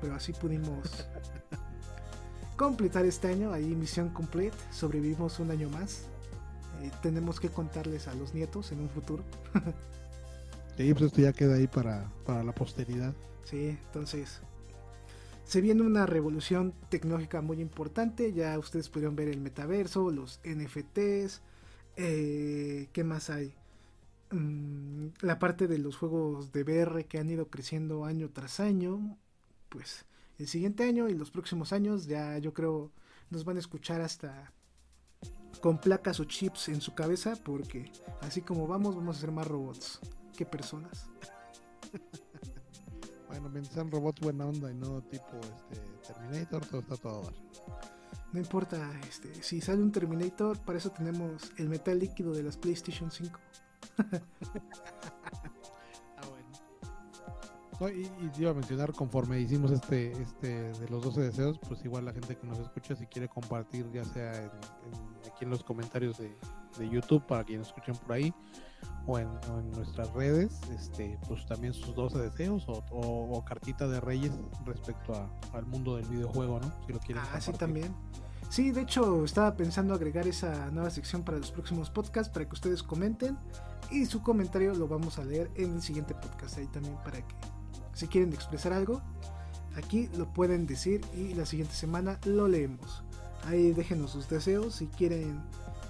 pero 0.00 0.16
así 0.16 0.32
pudimos 0.32 1.06
completar 2.56 3.06
este 3.06 3.28
año. 3.28 3.52
Ahí 3.52 3.76
misión 3.76 4.08
complete, 4.08 4.56
sobrevivimos 4.72 5.38
un 5.38 5.52
año 5.52 5.68
más. 5.68 6.08
Eh, 6.82 6.90
tenemos 7.00 7.38
que 7.38 7.48
contarles 7.48 8.08
a 8.08 8.14
los 8.14 8.34
nietos 8.34 8.72
en 8.72 8.80
un 8.80 8.88
futuro. 8.88 9.22
sí, 10.76 10.92
pues 10.94 11.04
esto 11.04 11.20
ya 11.20 11.32
queda 11.32 11.54
ahí 11.54 11.68
para, 11.68 12.10
para 12.26 12.42
la 12.42 12.52
posteridad. 12.52 13.14
Sí, 13.44 13.78
entonces 13.86 14.40
se 15.44 15.60
viene 15.60 15.82
una 15.82 16.06
revolución 16.06 16.74
tecnológica 16.88 17.40
muy 17.40 17.60
importante. 17.60 18.32
Ya 18.32 18.58
ustedes 18.58 18.88
pudieron 18.88 19.16
ver 19.16 19.28
el 19.28 19.40
metaverso, 19.40 20.10
los 20.10 20.40
NFTs. 20.44 21.42
Eh, 21.96 22.88
¿Qué 22.92 23.04
más 23.04 23.30
hay? 23.30 23.54
Mm, 24.30 25.08
la 25.20 25.38
parte 25.38 25.68
de 25.68 25.78
los 25.78 25.96
juegos 25.96 26.52
de 26.52 26.62
VR 26.62 27.04
que 27.04 27.18
han 27.18 27.28
ido 27.28 27.48
creciendo 27.48 28.04
año 28.04 28.30
tras 28.30 28.60
año. 28.60 29.18
Pues 29.68 30.06
el 30.38 30.48
siguiente 30.48 30.84
año 30.84 31.08
y 31.08 31.14
los 31.14 31.30
próximos 31.30 31.72
años 31.72 32.06
ya 32.06 32.38
yo 32.38 32.54
creo 32.54 32.90
nos 33.30 33.44
van 33.44 33.56
a 33.56 33.60
escuchar 33.60 34.00
hasta 34.00 34.52
con 35.60 35.78
placas 35.78 36.18
o 36.20 36.24
chips 36.24 36.68
en 36.68 36.80
su 36.80 36.94
cabeza 36.94 37.34
porque 37.44 37.90
así 38.20 38.42
como 38.42 38.66
vamos 38.66 38.96
vamos 38.96 39.16
a 39.16 39.20
ser 39.20 39.32
más 39.32 39.46
robots 39.46 40.00
que 40.36 40.46
personas. 40.46 41.10
Bueno, 43.32 43.48
mientras 43.48 43.74
sean 43.74 43.90
robots 43.90 44.20
buena 44.20 44.44
onda 44.44 44.70
y 44.70 44.74
no 44.74 45.00
tipo 45.04 45.40
este, 45.40 45.80
Terminator, 46.06 46.66
todo 46.66 46.80
está 46.82 46.96
todo 46.98 47.22
dar. 47.22 47.32
No 48.30 48.38
importa, 48.38 48.92
este, 49.08 49.42
si 49.42 49.62
sale 49.62 49.82
un 49.82 49.90
Terminator, 49.90 50.58
para 50.58 50.76
eso 50.76 50.90
tenemos 50.90 51.50
el 51.56 51.70
metal 51.70 51.98
líquido 51.98 52.34
de 52.34 52.42
las 52.42 52.58
PlayStation 52.58 53.10
5. 53.10 53.40
ah, 56.18 56.26
bueno. 57.80 57.94
y, 57.98 58.10
iba 58.38 58.50
a 58.50 58.54
mencionar, 58.54 58.92
conforme 58.92 59.40
hicimos 59.40 59.70
este, 59.70 60.12
este 60.12 60.72
de 60.72 60.88
los 60.90 61.02
12 61.02 61.22
deseos, 61.22 61.58
pues 61.66 61.82
igual 61.86 62.04
la 62.04 62.12
gente 62.12 62.36
que 62.36 62.46
nos 62.46 62.58
escucha, 62.58 62.94
si 62.94 63.06
quiere 63.06 63.28
compartir, 63.28 63.90
ya 63.92 64.04
sea 64.04 64.52
aquí 65.26 65.44
en 65.44 65.50
los 65.50 65.64
comentarios 65.64 66.18
de, 66.18 66.36
de 66.78 66.90
YouTube, 66.90 67.26
para 67.26 67.44
quienes 67.44 67.68
escuchen 67.68 67.96
por 67.96 68.12
ahí, 68.12 68.34
o 69.06 69.18
en, 69.18 69.28
nuestras 69.74 70.12
redes, 70.12 70.60
este, 70.74 71.18
pues 71.26 71.44
también 71.46 71.72
sus 71.74 71.94
12 71.94 72.18
deseos 72.18 72.64
o, 72.68 73.44
cartita 73.44 73.88
de 73.88 74.00
reyes 74.00 74.32
respecto 74.64 75.28
al 75.52 75.66
mundo 75.66 75.96
del 75.96 76.06
videojuego, 76.06 76.60
¿no? 76.60 76.72
Si 76.86 76.92
lo 76.92 77.00
quieren. 77.00 77.22
Ah, 77.32 77.40
sí, 77.40 77.52
también. 77.52 77.94
Sí, 78.48 78.70
de 78.70 78.82
hecho 78.82 79.24
estaba 79.24 79.56
pensando 79.56 79.94
agregar 79.94 80.26
esa 80.26 80.70
nueva 80.70 80.90
sección 80.90 81.22
para 81.22 81.38
los 81.38 81.50
próximos 81.50 81.90
podcasts 81.90 82.32
para 82.32 82.46
que 82.46 82.52
ustedes 82.52 82.82
comenten 82.82 83.38
y 83.90 84.04
su 84.06 84.22
comentario 84.22 84.74
lo 84.74 84.86
vamos 84.86 85.18
a 85.18 85.24
leer 85.24 85.50
en 85.56 85.76
el 85.76 85.82
siguiente 85.82 86.14
podcast 86.14 86.58
ahí 86.58 86.66
también 86.66 86.96
para 87.02 87.26
que 87.26 87.34
si 87.94 88.08
quieren 88.08 88.32
expresar 88.34 88.74
algo 88.74 89.00
aquí 89.76 90.08
lo 90.16 90.32
pueden 90.32 90.66
decir 90.66 91.00
y 91.14 91.34
la 91.34 91.46
siguiente 91.46 91.74
semana 91.74 92.18
lo 92.24 92.48
leemos. 92.48 93.02
Ahí 93.46 93.72
déjenos 93.72 94.10
sus 94.10 94.28
deseos 94.28 94.76
si 94.76 94.86
quieren 94.86 95.40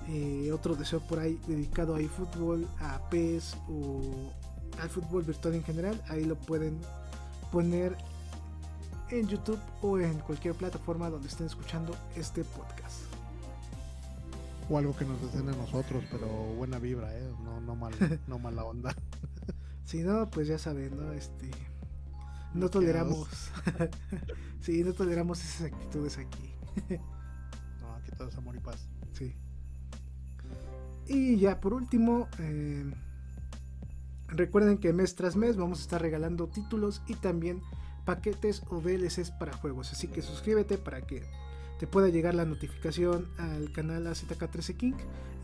eh, 0.09 0.51
otro 0.53 0.75
deseo 0.75 1.01
por 1.01 1.19
ahí 1.19 1.39
dedicado 1.47 1.95
a 1.95 2.01
eFootball, 2.01 2.67
a 2.81 3.09
PES 3.11 3.57
o 3.69 4.33
al 4.81 4.89
fútbol 4.91 5.23
virtual 5.23 5.55
en 5.55 5.63
general, 5.63 6.03
ahí 6.09 6.25
lo 6.25 6.37
pueden 6.37 6.81
poner 7.51 7.97
en 9.11 9.29
YouTube 9.29 9.61
o 9.83 9.99
en 9.99 10.19
cualquier 10.21 10.55
plataforma 10.55 11.11
donde 11.11 11.29
estén 11.29 11.47
escuchando 11.47 11.95
este 12.17 12.45
podcast. 12.45 13.03
O 14.71 14.79
algo 14.79 14.97
que 14.97 15.05
nos 15.05 15.21
deseen 15.21 15.49
a 15.49 15.53
nosotros, 15.53 16.03
pero 16.11 16.27
buena 16.57 16.79
vibra, 16.79 17.15
¿eh? 17.15 17.31
no, 17.45 17.61
no, 17.61 17.77
mal, 17.77 17.93
no 18.27 18.39
mala 18.39 18.65
onda. 18.65 18.95
si 19.85 20.03
no, 20.03 20.31
pues 20.31 20.49
ya 20.49 20.59
saben, 20.59 20.97
¿no? 20.97 21.13
Este, 21.13 21.51
no 22.55 22.71
toleramos. 22.71 23.29
sí, 24.61 24.83
no 24.85 24.93
toleramos 24.93 25.43
esas 25.43 25.73
actitudes 25.73 26.19
aquí. 26.19 26.55
no, 27.81 27.95
aquí 27.97 28.11
todo 28.17 28.29
es 28.29 28.37
amor 28.37 28.57
y 28.57 28.61
paz. 28.61 28.89
Y 31.13 31.37
ya 31.37 31.61
por 31.61 31.75
último, 31.75 32.27
eh, 32.39 32.91
recuerden 34.29 34.79
que 34.79 34.95
mes 34.95 35.15
tras 35.15 35.37
mes 35.37 35.59
vamos 35.59 35.81
a 35.81 35.83
estar 35.83 36.01
regalando 36.01 36.49
títulos 36.49 37.03
y 37.07 37.15
también 37.15 37.61
paquetes 38.07 38.63
o 38.71 38.81
DLCs 38.81 39.31
para 39.33 39.53
juegos. 39.53 39.93
Así 39.93 40.09
que 40.09 40.23
suscríbete 40.23 40.79
para 40.79 41.03
que 41.03 41.23
te 41.79 41.87
pueda 41.87 42.09
llegar 42.09 42.35
la 42.35 42.47
notificación 42.47 43.29
al 43.37 43.73
canal 43.73 44.07
AZK13 44.07 44.77
King 44.79 44.95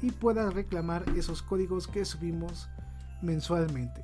y 0.00 0.10
puedas 0.10 0.54
reclamar 0.54 1.04
esos 1.16 1.42
códigos 1.42 1.86
que 1.86 2.06
subimos 2.06 2.70
mensualmente. 3.20 4.02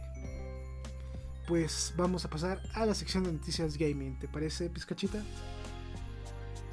Pues 1.48 1.94
vamos 1.96 2.26
a 2.26 2.28
pasar 2.30 2.60
a 2.74 2.84
la 2.84 2.94
sección 2.94 3.24
de 3.24 3.32
noticias 3.32 3.78
gaming. 3.78 4.18
¿Te 4.18 4.28
parece, 4.28 4.68
Pizcachita? 4.68 5.22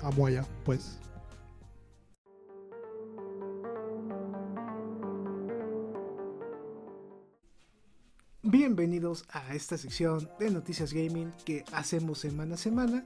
amo 0.03 0.25
allá, 0.27 0.45
pues. 0.65 0.97
Bienvenidos 8.74 9.26
a 9.34 9.53
esta 9.53 9.78
sección 9.78 10.30
de 10.39 10.49
Noticias 10.49 10.93
Gaming 10.93 11.34
que 11.43 11.65
hacemos 11.74 12.19
semana 12.19 12.55
a 12.55 12.57
semana 12.57 13.03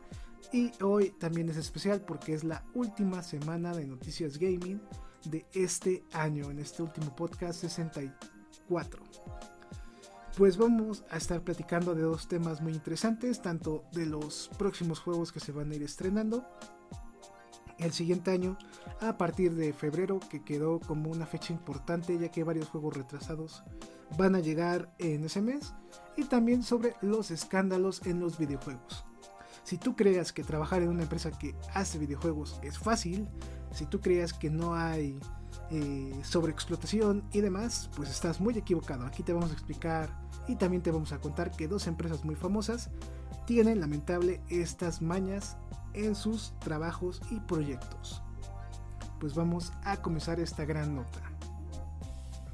y 0.53 0.71
hoy 0.83 1.09
también 1.09 1.49
es 1.49 1.57
especial 1.57 2.01
porque 2.01 2.35
es 2.35 2.43
la 2.43 2.63
última 2.75 3.23
semana 3.23 3.73
de 3.73 3.87
Noticias 3.87 4.37
Gaming 4.37 4.79
de 5.23 5.43
este 5.53 6.03
año, 6.13 6.51
en 6.51 6.59
este 6.59 6.83
último 6.83 7.15
podcast 7.15 7.61
64. 7.61 9.01
Pues 10.37 10.55
vamos 10.57 11.03
a 11.09 11.17
estar 11.17 11.41
platicando 11.41 11.95
de 11.95 12.03
dos 12.03 12.27
temas 12.27 12.61
muy 12.61 12.73
interesantes, 12.73 13.41
tanto 13.41 13.85
de 13.91 14.05
los 14.05 14.51
próximos 14.59 14.99
juegos 14.99 15.31
que 15.31 15.39
se 15.39 15.51
van 15.51 15.71
a 15.71 15.75
ir 15.75 15.81
estrenando 15.81 16.45
el 17.79 17.91
siguiente 17.91 18.29
año 18.29 18.55
a 19.01 19.17
partir 19.17 19.55
de 19.55 19.73
febrero, 19.73 20.19
que 20.29 20.43
quedó 20.43 20.79
como 20.79 21.09
una 21.09 21.25
fecha 21.25 21.53
importante 21.53 22.19
ya 22.19 22.29
que 22.29 22.43
varios 22.43 22.69
juegos 22.69 22.95
retrasados 22.95 23.63
van 24.17 24.35
a 24.35 24.39
llegar 24.39 24.93
en 24.99 25.25
ese 25.25 25.41
mes, 25.41 25.73
y 26.17 26.25
también 26.25 26.63
sobre 26.63 26.95
los 27.01 27.31
escándalos 27.31 28.05
en 28.05 28.19
los 28.19 28.37
videojuegos. 28.37 29.05
Si 29.63 29.77
tú 29.77 29.95
creas 29.95 30.31
que 30.31 30.43
trabajar 30.43 30.83
en 30.83 30.89
una 30.89 31.03
empresa 31.03 31.31
que 31.31 31.55
hace 31.73 31.97
videojuegos 31.97 32.59
es 32.61 32.77
fácil, 32.77 33.27
si 33.71 33.85
tú 33.85 33.99
creas 33.99 34.31
que 34.31 34.49
no 34.49 34.75
hay 34.75 35.19
eh, 35.71 36.19
sobreexplotación 36.23 37.23
y 37.33 37.41
demás, 37.41 37.89
pues 37.95 38.09
estás 38.09 38.39
muy 38.39 38.55
equivocado. 38.57 39.05
Aquí 39.05 39.23
te 39.23 39.33
vamos 39.33 39.49
a 39.49 39.53
explicar 39.53 40.09
y 40.47 40.55
también 40.55 40.83
te 40.83 40.91
vamos 40.91 41.11
a 41.11 41.19
contar 41.19 41.51
que 41.51 41.67
dos 41.67 41.87
empresas 41.87 42.23
muy 42.23 42.35
famosas 42.35 42.91
tienen 43.47 43.79
lamentable 43.79 44.41
estas 44.49 45.01
mañas 45.01 45.57
en 45.93 46.13
sus 46.13 46.53
trabajos 46.59 47.21
y 47.31 47.39
proyectos. 47.39 48.21
Pues 49.19 49.33
vamos 49.33 49.73
a 49.83 49.97
comenzar 49.97 50.39
esta 50.39 50.65
gran 50.65 50.95
nota. 50.95 51.21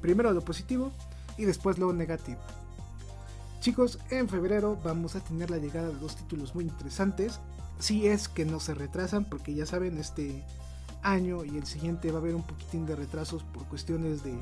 Primero 0.00 0.32
lo 0.32 0.40
positivo 0.40 0.92
y 1.36 1.44
después 1.44 1.78
lo 1.78 1.92
negativo. 1.92 2.40
Chicos, 3.60 3.98
en 4.10 4.28
febrero 4.28 4.78
vamos 4.82 5.14
a 5.14 5.20
tener 5.20 5.50
la 5.50 5.58
llegada 5.58 5.88
de 5.88 5.98
dos 5.98 6.16
títulos 6.16 6.54
muy 6.54 6.64
interesantes. 6.64 7.38
Si 7.78 8.06
es 8.06 8.28
que 8.28 8.44
no 8.44 8.58
se 8.58 8.74
retrasan, 8.74 9.24
porque 9.24 9.54
ya 9.54 9.66
saben, 9.66 9.98
este 9.98 10.44
año 11.02 11.44
y 11.44 11.56
el 11.56 11.66
siguiente 11.66 12.10
va 12.10 12.18
a 12.18 12.22
haber 12.22 12.34
un 12.34 12.42
poquitín 12.42 12.86
de 12.86 12.96
retrasos 12.96 13.42
por 13.44 13.64
cuestiones 13.66 14.24
de 14.24 14.34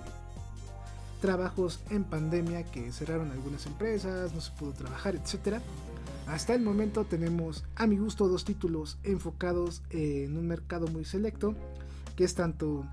trabajos 1.20 1.80
en 1.90 2.04
pandemia 2.04 2.64
que 2.64 2.92
cerraron 2.92 3.30
algunas 3.30 3.66
empresas, 3.66 4.32
no 4.32 4.40
se 4.40 4.52
pudo 4.52 4.72
trabajar, 4.72 5.16
etc. 5.16 5.58
Hasta 6.26 6.54
el 6.54 6.62
momento 6.62 7.04
tenemos 7.04 7.64
a 7.76 7.86
mi 7.86 7.98
gusto 7.98 8.28
dos 8.28 8.44
títulos 8.44 8.98
enfocados 9.02 9.82
en 9.90 10.36
un 10.36 10.46
mercado 10.46 10.86
muy 10.88 11.04
selecto, 11.04 11.54
que 12.16 12.24
es 12.24 12.34
tanto 12.34 12.86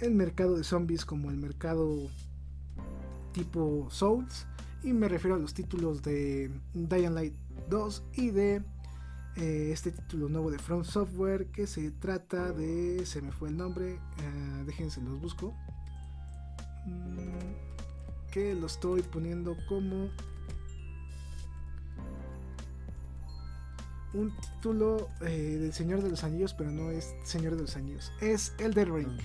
el 0.00 0.14
mercado 0.14 0.56
de 0.56 0.64
zombies 0.64 1.04
como 1.04 1.30
el 1.30 1.36
mercado 1.36 2.10
tipo 3.32 3.88
Souls 3.90 4.46
y 4.82 4.92
me 4.92 5.08
refiero 5.08 5.36
a 5.36 5.38
los 5.38 5.54
títulos 5.54 6.02
de 6.02 6.50
Dying 6.74 7.14
Light 7.14 7.34
2 7.68 8.02
y 8.14 8.30
de 8.30 8.62
eh, 9.36 9.70
este 9.72 9.92
título 9.92 10.28
nuevo 10.28 10.50
de 10.50 10.58
From 10.58 10.84
Software 10.84 11.46
que 11.46 11.66
se 11.66 11.90
trata 11.90 12.52
de. 12.52 13.04
Se 13.06 13.22
me 13.22 13.32
fue 13.32 13.48
el 13.48 13.56
nombre, 13.56 13.94
uh, 13.94 14.64
déjense 14.64 15.00
los 15.00 15.20
busco. 15.20 15.54
Mm, 16.84 18.30
que 18.30 18.54
lo 18.54 18.66
estoy 18.66 19.02
poniendo 19.02 19.56
como 19.68 20.10
un 24.14 24.36
título 24.36 25.08
eh, 25.22 25.58
del 25.60 25.72
Señor 25.72 26.02
de 26.02 26.10
los 26.10 26.24
Anillos, 26.24 26.54
pero 26.54 26.70
no 26.70 26.90
es 26.90 27.14
Señor 27.24 27.56
de 27.56 27.62
los 27.62 27.76
Anillos, 27.76 28.12
es 28.20 28.52
Elder 28.58 28.92
Ring. 28.92 29.18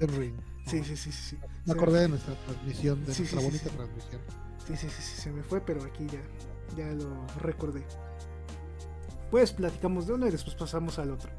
Elder 0.00 0.18
Ring. 0.18 0.51
Sí, 0.66 0.82
sí, 0.84 0.96
sí, 0.96 1.12
sí. 1.12 1.38
Me 1.66 1.72
acordé 1.72 2.00
de 2.00 2.08
nuestra 2.08 2.34
transmisión, 2.44 3.00
de 3.04 3.14
nuestra 3.14 3.40
bonita 3.40 3.70
transmisión. 3.70 4.20
Sí, 4.66 4.76
sí, 4.76 4.88
sí, 4.88 5.02
sí, 5.02 5.20
se 5.20 5.30
me 5.32 5.42
fue, 5.42 5.60
pero 5.60 5.82
aquí 5.84 6.06
ya, 6.06 6.20
ya 6.76 6.92
lo 6.92 7.26
recordé. 7.40 7.84
Pues 9.30 9.52
platicamos 9.52 10.06
de 10.06 10.14
uno 10.14 10.28
y 10.28 10.30
después 10.30 10.54
pasamos 10.54 10.98
al 10.98 11.10
otro. 11.10 11.30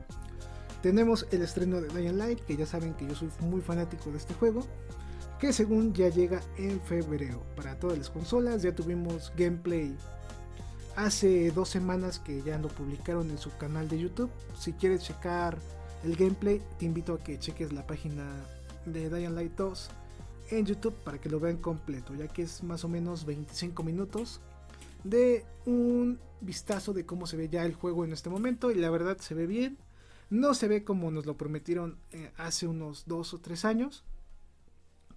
Tenemos 0.82 1.26
el 1.32 1.42
estreno 1.42 1.80
de 1.80 1.88
Dying 1.88 2.18
Light, 2.18 2.40
que 2.42 2.58
ya 2.58 2.66
saben 2.66 2.94
que 2.96 3.08
yo 3.08 3.16
soy 3.16 3.30
muy 3.40 3.62
fanático 3.62 4.12
de 4.12 4.18
este 4.18 4.34
juego, 4.34 4.68
que 5.40 5.54
según 5.54 5.94
ya 5.94 6.10
llega 6.10 6.42
en 6.58 6.82
febrero 6.82 7.44
para 7.56 7.80
todas 7.80 7.98
las 7.98 8.10
consolas. 8.10 8.62
Ya 8.62 8.76
tuvimos 8.76 9.32
gameplay 9.38 9.96
hace 10.96 11.52
dos 11.52 11.70
semanas 11.70 12.20
que 12.20 12.42
ya 12.42 12.58
lo 12.58 12.68
publicaron 12.68 13.30
en 13.30 13.38
su 13.38 13.56
canal 13.58 13.88
de 13.88 14.00
YouTube. 14.00 14.30
Si 14.60 14.74
quieres 14.74 15.04
checar 15.04 15.58
el 16.04 16.16
gameplay, 16.18 16.62
te 16.78 16.86
invito 16.86 17.14
a 17.14 17.20
que 17.20 17.40
cheques 17.40 17.72
la 17.72 17.88
página 17.88 18.26
de 18.86 19.10
Dying 19.10 19.36
Light 19.36 19.56
2 19.56 19.90
en 20.52 20.66
YouTube 20.66 20.96
para 21.04 21.20
que 21.20 21.30
lo 21.30 21.40
vean 21.40 21.58
completo, 21.58 22.14
ya 22.16 22.28
que 22.28 22.44
es 22.44 22.64
más 22.64 22.84
o 22.84 22.90
menos 22.90 23.26
25 23.26 23.84
minutos 23.84 24.42
de 25.04 25.46
un 25.66 26.20
vistazo 26.42 26.94
de 26.94 27.06
cómo 27.06 27.28
se 27.28 27.38
ve 27.38 27.50
ya 27.50 27.66
el 27.66 27.74
juego 27.74 28.06
en 28.06 28.14
este 28.14 28.30
momento 28.30 28.72
y 28.72 28.76
la 28.76 28.90
verdad 28.90 29.18
se 29.18 29.34
ve 29.34 29.48
bien. 29.48 29.78
No 30.30 30.54
se 30.54 30.68
ve 30.68 30.84
como 30.84 31.12
nos 31.12 31.26
lo 31.26 31.38
prometieron 31.38 31.98
eh, 32.12 32.32
hace 32.38 32.68
unos 32.68 33.06
2 33.06 33.34
o 33.34 33.40
3 33.40 33.66
años, 33.66 34.04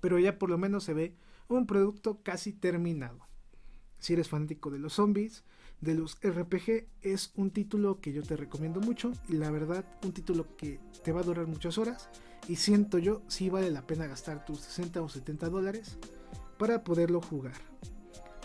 pero 0.00 0.18
ya 0.18 0.38
por 0.38 0.50
lo 0.50 0.58
menos 0.58 0.84
se 0.84 0.94
ve 0.94 1.14
un 1.48 1.66
producto 1.66 2.20
casi 2.22 2.52
terminado. 2.52 3.18
Si 3.98 4.12
eres 4.12 4.28
fanático 4.28 4.70
de 4.70 4.78
los 4.78 4.94
zombies, 4.94 5.42
de 5.80 5.94
los 5.94 6.18
RPG, 6.22 6.86
es 7.02 7.32
un 7.36 7.50
título 7.50 8.00
que 8.00 8.12
yo 8.12 8.22
te 8.22 8.36
recomiendo 8.36 8.80
mucho 8.80 9.12
y 9.28 9.34
la 9.34 9.50
verdad 9.50 9.84
un 10.04 10.12
título 10.12 10.56
que 10.56 10.80
te 11.02 11.12
va 11.12 11.20
a 11.20 11.24
durar 11.24 11.46
muchas 11.46 11.78
horas 11.78 12.08
y 12.48 12.56
siento 12.56 12.98
yo 12.98 13.22
si 13.28 13.50
vale 13.50 13.70
la 13.70 13.86
pena 13.86 14.06
gastar 14.06 14.44
tus 14.44 14.60
60 14.60 15.02
o 15.02 15.08
70 15.08 15.48
dólares 15.48 15.98
para 16.58 16.84
poderlo 16.84 17.20
jugar. 17.20 17.54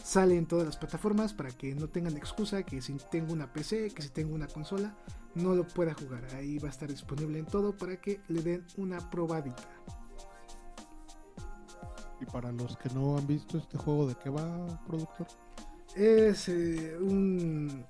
Sale 0.04 0.36
en 0.36 0.48
todas 0.48 0.66
las 0.66 0.78
plataformas 0.78 1.34
para 1.34 1.52
que 1.52 1.76
no 1.76 1.88
tengan 1.88 2.18
excusa 2.18 2.64
que 2.64 2.82
si 2.82 2.98
tengo 3.12 3.34
una 3.34 3.54
PC, 3.54 3.92
que 3.92 4.02
si 4.02 4.10
tengo 4.10 4.34
una 4.34 4.48
consola, 4.48 4.96
no 5.36 5.54
lo 5.56 5.68
pueda 5.68 5.94
jugar. 5.94 6.26
Ahí 6.36 6.58
va 6.58 6.68
a 6.68 6.72
estar 6.72 6.90
disponible 6.90 7.40
en 7.40 7.46
todo 7.46 7.78
para 7.78 7.98
que 7.98 8.20
le 8.28 8.42
den 8.42 8.66
una 8.78 8.98
probadita. 9.10 9.64
Y 12.20 12.26
para 12.26 12.52
los 12.52 12.78
que 12.78 12.90
no 12.90 13.18
han 13.18 13.28
visto 13.28 13.58
este 13.58 13.78
juego, 13.78 14.08
¿de 14.08 14.16
qué 14.16 14.30
va, 14.30 14.84
productor? 14.86 15.28
Es 15.96 16.50
eh, 16.50 16.98
un 17.00 17.86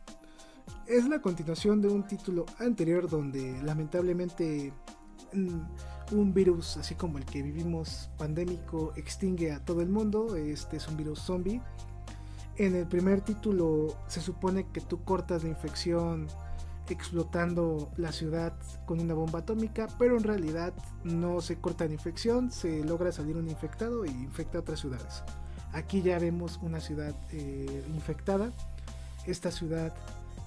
es 0.87 1.07
la 1.07 1.21
continuación 1.21 1.81
de 1.81 1.87
un 1.87 2.05
título 2.05 2.45
anterior 2.59 3.09
donde 3.09 3.61
lamentablemente 3.63 4.73
un 5.33 6.33
virus 6.33 6.77
así 6.77 6.95
como 6.95 7.17
el 7.17 7.25
que 7.25 7.41
vivimos 7.41 8.09
pandémico 8.17 8.93
extingue 8.95 9.51
a 9.51 9.63
todo 9.63 9.81
el 9.81 9.89
mundo. 9.89 10.35
Este 10.35 10.77
es 10.77 10.87
un 10.87 10.97
virus 10.97 11.19
zombie. 11.19 11.61
En 12.57 12.75
el 12.75 12.85
primer 12.85 13.21
título 13.21 13.95
se 14.07 14.21
supone 14.21 14.67
que 14.71 14.81
tú 14.81 15.03
cortas 15.03 15.43
la 15.43 15.49
infección 15.49 16.27
explotando 16.89 17.89
la 17.95 18.11
ciudad 18.11 18.53
con 18.85 18.99
una 18.99 19.13
bomba 19.13 19.39
atómica, 19.39 19.87
pero 19.97 20.17
en 20.17 20.23
realidad 20.23 20.73
no 21.03 21.39
se 21.39 21.55
corta 21.55 21.85
la 21.85 21.93
infección, 21.93 22.51
se 22.51 22.83
logra 22.83 23.11
salir 23.11 23.37
un 23.37 23.49
infectado 23.49 24.05
y 24.05 24.09
infecta 24.09 24.59
otras 24.59 24.81
ciudades. 24.81 25.23
Aquí 25.73 26.01
ya 26.01 26.19
vemos 26.19 26.59
una 26.61 26.81
ciudad 26.81 27.15
eh, 27.31 27.83
infectada. 27.95 28.51
Esta 29.25 29.51
ciudad 29.51 29.93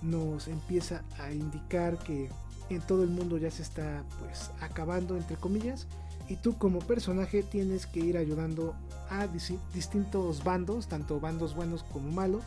nos 0.02 0.48
empieza 0.48 1.02
a 1.18 1.32
indicar 1.32 1.96
que 1.98 2.28
en 2.70 2.80
todo 2.80 3.02
el 3.02 3.10
mundo 3.10 3.38
ya 3.38 3.50
se 3.50 3.62
está 3.62 4.04
pues 4.20 4.50
acabando 4.60 5.16
entre 5.16 5.36
comillas 5.36 5.86
y 6.28 6.36
tú 6.36 6.56
como 6.56 6.80
personaje 6.80 7.42
tienes 7.42 7.86
que 7.86 8.00
ir 8.00 8.16
ayudando 8.16 8.74
a 9.10 9.26
distintos 9.74 10.42
bandos, 10.42 10.88
tanto 10.88 11.20
bandos 11.20 11.54
buenos 11.54 11.82
como 11.82 12.10
malos, 12.10 12.44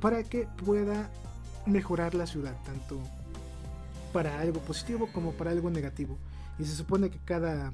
para 0.00 0.22
que 0.22 0.46
pueda 0.64 1.10
mejorar 1.66 2.14
la 2.14 2.26
ciudad, 2.26 2.56
tanto 2.64 2.98
para 4.12 4.40
algo 4.40 4.60
positivo 4.60 5.08
como 5.12 5.32
para 5.32 5.50
algo 5.50 5.70
negativo. 5.70 6.16
Y 6.58 6.64
se 6.64 6.76
supone 6.76 7.10
que 7.10 7.18
cada 7.24 7.72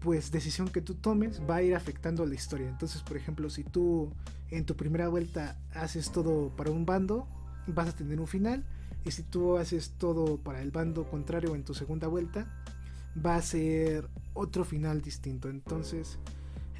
pues 0.00 0.32
decisión 0.32 0.68
que 0.68 0.80
tú 0.80 0.94
tomes 0.94 1.40
va 1.48 1.56
a 1.56 1.62
ir 1.62 1.74
afectando 1.74 2.26
la 2.26 2.34
historia. 2.34 2.68
Entonces, 2.68 3.02
por 3.02 3.16
ejemplo, 3.16 3.50
si 3.50 3.62
tú 3.62 4.10
en 4.50 4.64
tu 4.64 4.74
primera 4.74 5.08
vuelta 5.08 5.56
haces 5.74 6.10
todo 6.10 6.48
para 6.56 6.70
un 6.70 6.86
bando, 6.86 7.28
vas 7.66 7.90
a 7.90 7.92
tener 7.92 8.18
un 8.18 8.26
final 8.26 8.64
y 9.04 9.10
si 9.12 9.22
tú 9.22 9.56
haces 9.56 9.94
todo 9.98 10.36
para 10.38 10.60
el 10.60 10.70
bando 10.70 11.04
contrario 11.04 11.54
en 11.54 11.64
tu 11.64 11.74
segunda 11.74 12.06
vuelta, 12.06 12.46
va 13.24 13.36
a 13.36 13.42
ser 13.42 14.08
otro 14.34 14.64
final 14.64 15.00
distinto. 15.00 15.48
Entonces, 15.48 16.18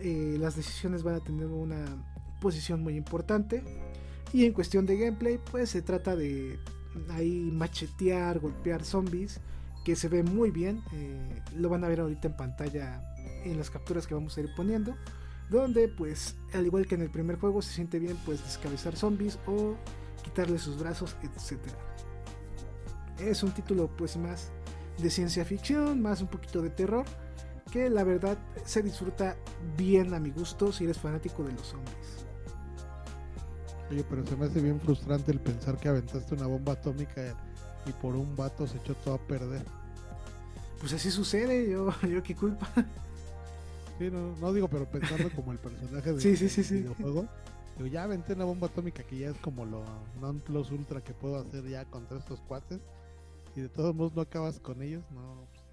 eh, 0.00 0.36
las 0.38 0.56
decisiones 0.56 1.02
van 1.02 1.14
a 1.14 1.20
tener 1.20 1.46
una 1.46 1.84
posición 2.40 2.82
muy 2.82 2.96
importante. 2.96 3.62
Y 4.32 4.44
en 4.44 4.52
cuestión 4.52 4.86
de 4.86 4.98
gameplay, 4.98 5.38
pues 5.50 5.70
se 5.70 5.82
trata 5.82 6.14
de 6.14 6.58
ahí 7.10 7.50
machetear, 7.52 8.38
golpear 8.38 8.84
zombies, 8.84 9.40
que 9.84 9.96
se 9.96 10.08
ve 10.08 10.22
muy 10.22 10.50
bien. 10.50 10.82
Eh, 10.92 11.42
lo 11.56 11.68
van 11.68 11.84
a 11.84 11.88
ver 11.88 12.00
ahorita 12.00 12.28
en 12.28 12.36
pantalla 12.36 13.02
en 13.44 13.56
las 13.56 13.70
capturas 13.70 14.06
que 14.06 14.14
vamos 14.14 14.36
a 14.36 14.40
ir 14.40 14.50
poniendo. 14.54 14.94
Donde, 15.48 15.88
pues, 15.88 16.36
al 16.52 16.66
igual 16.66 16.86
que 16.86 16.94
en 16.94 17.00
el 17.00 17.10
primer 17.10 17.36
juego, 17.36 17.60
se 17.62 17.72
siente 17.72 17.98
bien, 17.98 18.16
pues, 18.24 18.44
descabezar 18.44 18.94
zombies 18.94 19.38
o 19.46 19.74
quitarle 20.22 20.58
sus 20.58 20.78
brazos, 20.78 21.16
etcétera 21.22 21.76
es 23.20 23.42
un 23.42 23.52
título 23.52 23.88
pues 23.96 24.16
más 24.16 24.50
de 24.98 25.10
ciencia 25.10 25.44
ficción, 25.44 26.00
más 26.00 26.20
un 26.20 26.28
poquito 26.28 26.62
de 26.62 26.70
terror, 26.70 27.04
que 27.70 27.88
la 27.88 28.04
verdad 28.04 28.38
se 28.64 28.82
disfruta 28.82 29.36
bien 29.76 30.12
a 30.14 30.20
mi 30.20 30.30
gusto 30.30 30.72
si 30.72 30.84
eres 30.84 30.98
fanático 30.98 31.42
de 31.44 31.52
los 31.52 31.66
zombies. 31.66 32.26
Oye, 33.90 34.04
pero 34.08 34.24
se 34.26 34.36
me 34.36 34.46
hace 34.46 34.60
bien 34.60 34.80
frustrante 34.80 35.32
el 35.32 35.40
pensar 35.40 35.76
que 35.76 35.88
aventaste 35.88 36.34
una 36.34 36.46
bomba 36.46 36.74
atómica 36.74 37.34
y 37.86 37.92
por 37.92 38.14
un 38.14 38.36
vato 38.36 38.66
se 38.66 38.76
echó 38.76 38.94
todo 38.94 39.14
a 39.14 39.18
perder. 39.18 39.64
Pues 40.78 40.92
así 40.92 41.10
sucede, 41.10 41.70
yo, 41.70 41.92
yo 42.08 42.22
qué 42.22 42.34
culpa. 42.34 42.68
Sí, 43.98 44.10
no, 44.10 44.34
no 44.36 44.52
digo, 44.52 44.68
pero 44.68 44.86
pensando 44.86 45.28
como 45.34 45.52
el 45.52 45.58
personaje 45.58 46.12
de, 46.12 46.20
sí, 46.20 46.36
sí, 46.36 46.48
sí, 46.48 46.74
videojuego. 46.74 47.26
Digo, 47.76 47.88
ya 47.88 48.04
aventé 48.04 48.32
una 48.32 48.44
bomba 48.44 48.68
atómica 48.68 49.02
que 49.02 49.18
ya 49.18 49.28
es 49.28 49.36
como 49.38 49.66
lo 49.66 49.84
non 50.20 50.40
plus 50.40 50.70
ultra 50.70 51.02
que 51.02 51.12
puedo 51.12 51.36
hacer 51.36 51.68
ya 51.68 51.84
contra 51.84 52.18
estos 52.18 52.40
cuates. 52.40 52.80
Y 53.56 53.60
de 53.60 53.68
todos 53.68 53.94
modos 53.94 54.14
no 54.14 54.22
acabas 54.22 54.60
con 54.60 54.82
ellos, 54.82 55.04
no. 55.10 55.46
Pues, 55.50 55.64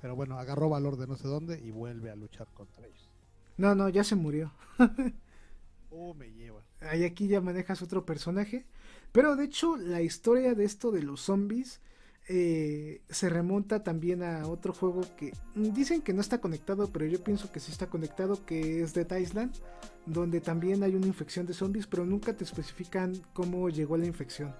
pero 0.00 0.16
bueno, 0.16 0.38
agarró 0.38 0.68
valor 0.68 0.96
de 0.96 1.06
no 1.06 1.16
sé 1.16 1.28
dónde 1.28 1.60
y 1.60 1.70
vuelve 1.70 2.10
a 2.10 2.16
luchar 2.16 2.46
contra 2.54 2.86
ellos. 2.86 3.10
No, 3.56 3.74
no, 3.74 3.88
ya 3.88 4.04
se 4.04 4.14
murió. 4.14 4.52
oh, 5.90 6.14
me 6.14 6.30
lleva. 6.32 6.62
Ahí 6.80 7.04
aquí 7.04 7.26
ya 7.26 7.40
manejas 7.40 7.82
otro 7.82 8.04
personaje. 8.04 8.66
Pero 9.12 9.36
de 9.36 9.44
hecho, 9.44 9.76
la 9.76 10.02
historia 10.02 10.54
de 10.54 10.64
esto 10.64 10.90
de 10.90 11.02
los 11.02 11.22
zombies 11.22 11.80
eh, 12.28 13.02
se 13.08 13.28
remonta 13.28 13.84
también 13.84 14.22
a 14.22 14.48
otro 14.48 14.72
juego 14.72 15.02
que 15.16 15.32
dicen 15.54 16.02
que 16.02 16.12
no 16.12 16.20
está 16.20 16.40
conectado, 16.40 16.88
pero 16.92 17.06
yo 17.06 17.22
pienso 17.22 17.52
que 17.52 17.60
sí 17.60 17.70
está 17.70 17.88
conectado, 17.88 18.44
que 18.44 18.82
es 18.82 18.94
Dead 18.94 19.16
Island, 19.16 19.54
donde 20.06 20.40
también 20.40 20.82
hay 20.82 20.96
una 20.96 21.06
infección 21.06 21.46
de 21.46 21.54
zombies, 21.54 21.86
pero 21.86 22.04
nunca 22.04 22.36
te 22.36 22.42
especifican 22.42 23.14
cómo 23.32 23.68
llegó 23.70 23.96
la 23.96 24.06
infección. 24.06 24.54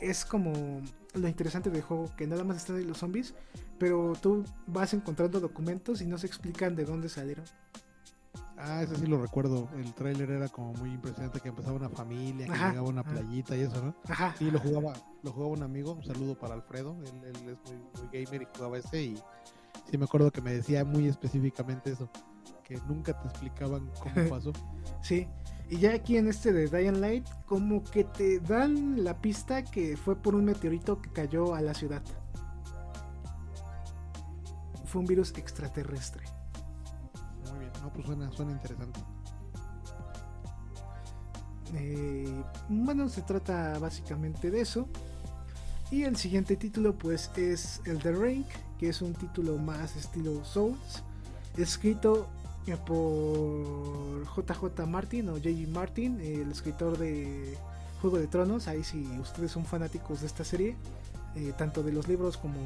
Es 0.00 0.24
como 0.24 0.82
lo 1.18 1.28
interesante 1.28 1.70
del 1.70 1.82
juego, 1.82 2.10
que 2.16 2.26
nada 2.26 2.44
más 2.44 2.58
están 2.58 2.76
ahí 2.76 2.84
los 2.84 2.98
zombies, 2.98 3.34
pero 3.78 4.14
tú 4.20 4.44
vas 4.66 4.94
encontrando 4.94 5.40
documentos 5.40 6.00
y 6.00 6.06
no 6.06 6.18
se 6.18 6.26
explican 6.26 6.76
de 6.76 6.84
dónde 6.84 7.08
salieron. 7.08 7.44
Ah, 8.60 8.82
ese 8.82 8.96
sí 8.96 9.06
lo 9.06 9.22
recuerdo. 9.22 9.68
El 9.76 9.94
tráiler 9.94 10.30
era 10.30 10.48
como 10.48 10.72
muy 10.74 10.90
impresionante 10.90 11.40
que 11.40 11.48
empezaba 11.48 11.76
una 11.76 11.88
familia, 11.88 12.46
que 12.46 12.52
llegaba 12.52 12.82
una 12.82 13.04
playita 13.04 13.56
y 13.56 13.60
eso, 13.60 13.80
¿no? 13.82 13.94
Ajá. 14.08 14.34
Sí, 14.36 14.50
lo 14.50 14.58
jugaba, 14.58 14.94
lo 15.22 15.32
jugaba 15.32 15.52
un 15.52 15.62
amigo, 15.62 15.92
un 15.92 16.04
saludo 16.04 16.36
para 16.36 16.54
Alfredo, 16.54 16.96
él, 17.04 17.34
es 17.34 17.42
muy, 17.42 18.08
gamer 18.12 18.42
y 18.42 18.48
jugaba 18.56 18.78
ese 18.78 19.02
y 19.02 19.22
sí 19.90 19.96
me 19.96 20.04
acuerdo 20.04 20.32
que 20.32 20.40
me 20.40 20.52
decía 20.52 20.84
muy 20.84 21.06
específicamente 21.06 21.92
eso, 21.92 22.10
que 22.64 22.78
nunca 22.88 23.18
te 23.20 23.28
explicaban 23.28 23.90
cómo 24.00 24.14
pasó. 24.28 24.52
sí, 25.02 25.28
y 25.70 25.78
ya 25.78 25.94
aquí 25.94 26.16
en 26.16 26.28
este 26.28 26.52
de 26.52 26.66
Dying 26.66 27.00
Light, 27.00 27.26
como 27.44 27.84
que 27.84 28.04
te 28.04 28.40
dan 28.40 29.04
la 29.04 29.20
pista 29.20 29.62
que 29.62 29.96
fue 29.96 30.16
por 30.16 30.34
un 30.34 30.46
meteorito 30.46 31.00
que 31.00 31.10
cayó 31.10 31.54
a 31.54 31.60
la 31.60 31.74
ciudad. 31.74 32.02
Fue 34.86 35.00
un 35.00 35.06
virus 35.06 35.34
extraterrestre. 35.36 36.24
No, 37.82 37.92
pues 37.92 38.06
suena, 38.06 38.30
suena 38.32 38.52
interesante. 38.52 39.00
Eh, 41.74 42.42
bueno, 42.70 43.08
se 43.10 43.20
trata 43.22 43.78
básicamente 43.78 44.50
de 44.50 44.62
eso. 44.62 44.88
Y 45.90 46.04
el 46.04 46.16
siguiente 46.16 46.56
título 46.56 46.96
pues 46.96 47.30
es 47.36 47.82
el 47.84 47.98
The 47.98 48.12
Ring, 48.12 48.44
que 48.78 48.88
es 48.88 49.02
un 49.02 49.14
título 49.14 49.58
más 49.58 49.96
estilo 49.96 50.44
Souls, 50.44 51.02
escrito 51.56 52.28
por 52.76 54.24
JJ 54.36 54.86
Martin 54.86 55.28
o 55.30 55.38
JG 55.38 55.68
Martin, 55.68 56.20
el 56.20 56.50
escritor 56.50 56.98
de 56.98 57.56
Juego 58.00 58.18
de 58.18 58.26
Tronos. 58.26 58.68
Ahí 58.68 58.84
si 58.84 59.06
ustedes 59.20 59.52
son 59.52 59.64
fanáticos 59.64 60.20
de 60.20 60.26
esta 60.26 60.44
serie, 60.44 60.76
eh, 61.36 61.52
tanto 61.56 61.82
de 61.82 61.92
los 61.92 62.08
libros 62.08 62.36
como 62.36 62.58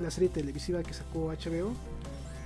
la 0.00 0.10
serie 0.10 0.28
televisiva 0.28 0.82
que 0.82 0.92
sacó 0.92 1.32
HBO, 1.32 1.72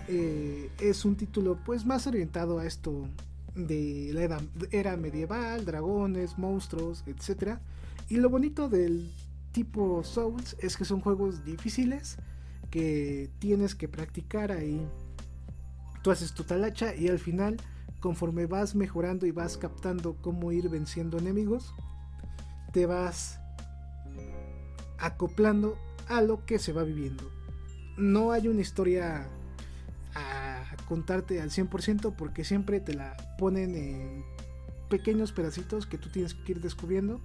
eh, 0.09 0.71
es 0.81 1.05
un 1.05 1.17
título 1.17 1.59
pues 1.65 1.87
más 1.87 2.07
orientado 2.07 2.59
a 2.59 2.67
esto 2.67 3.07
de 3.55 4.11
la 4.13 4.41
era 4.71 4.97
medieval, 4.97 5.65
dragones, 5.65 6.39
monstruos, 6.39 7.05
etc. 7.07 7.59
Y 8.09 8.17
lo 8.17 8.31
bonito 8.31 8.69
del 8.69 9.11
tipo 9.53 10.03
Souls 10.03 10.57
es 10.59 10.77
que 10.77 10.85
son 10.85 11.01
juegos 11.01 11.45
difíciles 11.45 12.17
que 12.71 13.31
tienes 13.39 13.75
que 13.75 13.89
practicar 13.89 14.51
ahí. 14.51 14.81
Tú 16.03 16.11
haces 16.11 16.35
tu 16.35 16.45
talacha 16.45 16.95
y 16.95 17.09
al 17.09 17.19
final, 17.19 17.57
conforme 18.01 18.47
vas 18.47 18.75
mejorando 18.75 19.27
y 19.27 19.31
vas 19.31 19.57
captando 19.57 20.17
cómo 20.21 20.53
ir 20.53 20.69
venciendo 20.69 21.19
enemigos, 21.19 21.75
te 22.73 22.87
vas 22.87 23.39
acoplando 24.99 25.79
a 26.09 26.23
lo 26.23 26.45
que 26.45 26.59
se 26.59 26.73
va 26.73 26.83
viviendo. 26.83 27.31
No 27.97 28.33
hay 28.33 28.49
una 28.49 28.61
historia 28.61 29.29
a 30.15 30.65
contarte 30.89 31.41
al 31.41 31.51
100% 31.51 32.15
porque 32.17 32.45
siempre 32.45 32.81
te 32.81 32.95
la 32.95 33.17
ponen 33.39 33.75
en 33.77 34.25
pequeños 34.89 35.33
pedacitos 35.33 35.87
que 35.87 35.99
tú 35.99 36.11
tienes 36.11 36.35
que 36.35 36.53
ir 36.53 36.61
descubriendo. 36.61 37.21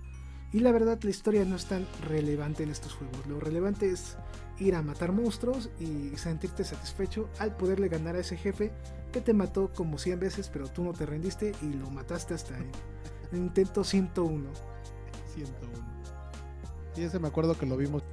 Y 0.54 0.60
la 0.60 0.72
verdad 0.72 0.98
la 1.02 1.10
historia 1.10 1.44
no 1.46 1.56
es 1.56 1.66
tan 1.66 1.86
relevante 2.08 2.64
en 2.64 2.70
estos 2.70 2.94
juegos. 2.94 3.28
Lo 3.28 3.40
relevante 3.40 3.90
es 3.90 4.18
ir 4.60 4.76
a 4.76 4.82
matar 4.82 5.12
monstruos 5.12 5.70
y 5.80 6.16
sentirte 6.18 6.64
satisfecho 6.64 7.30
al 7.40 7.56
poderle 7.56 7.90
ganar 7.90 8.16
a 8.16 8.20
ese 8.20 8.38
jefe 8.38 8.72
que 9.12 9.22
te 9.22 9.34
mató 9.34 9.72
como 9.74 9.98
100 9.98 10.20
veces 10.20 10.50
pero 10.52 10.68
tú 10.68 10.84
no 10.84 10.94
te 10.94 11.06
rendiste 11.06 11.54
y 11.62 11.74
lo 11.74 11.90
mataste 11.92 12.34
hasta 12.34 12.58
el 12.58 13.38
intento 13.38 13.84
101. 13.84 14.50
101. 15.36 15.88
Y 16.96 17.04
ese 17.04 17.20
me 17.20 17.28
acuerdo 17.28 17.58
que 17.58 17.66
lo 17.66 17.78
vimos 17.78 18.04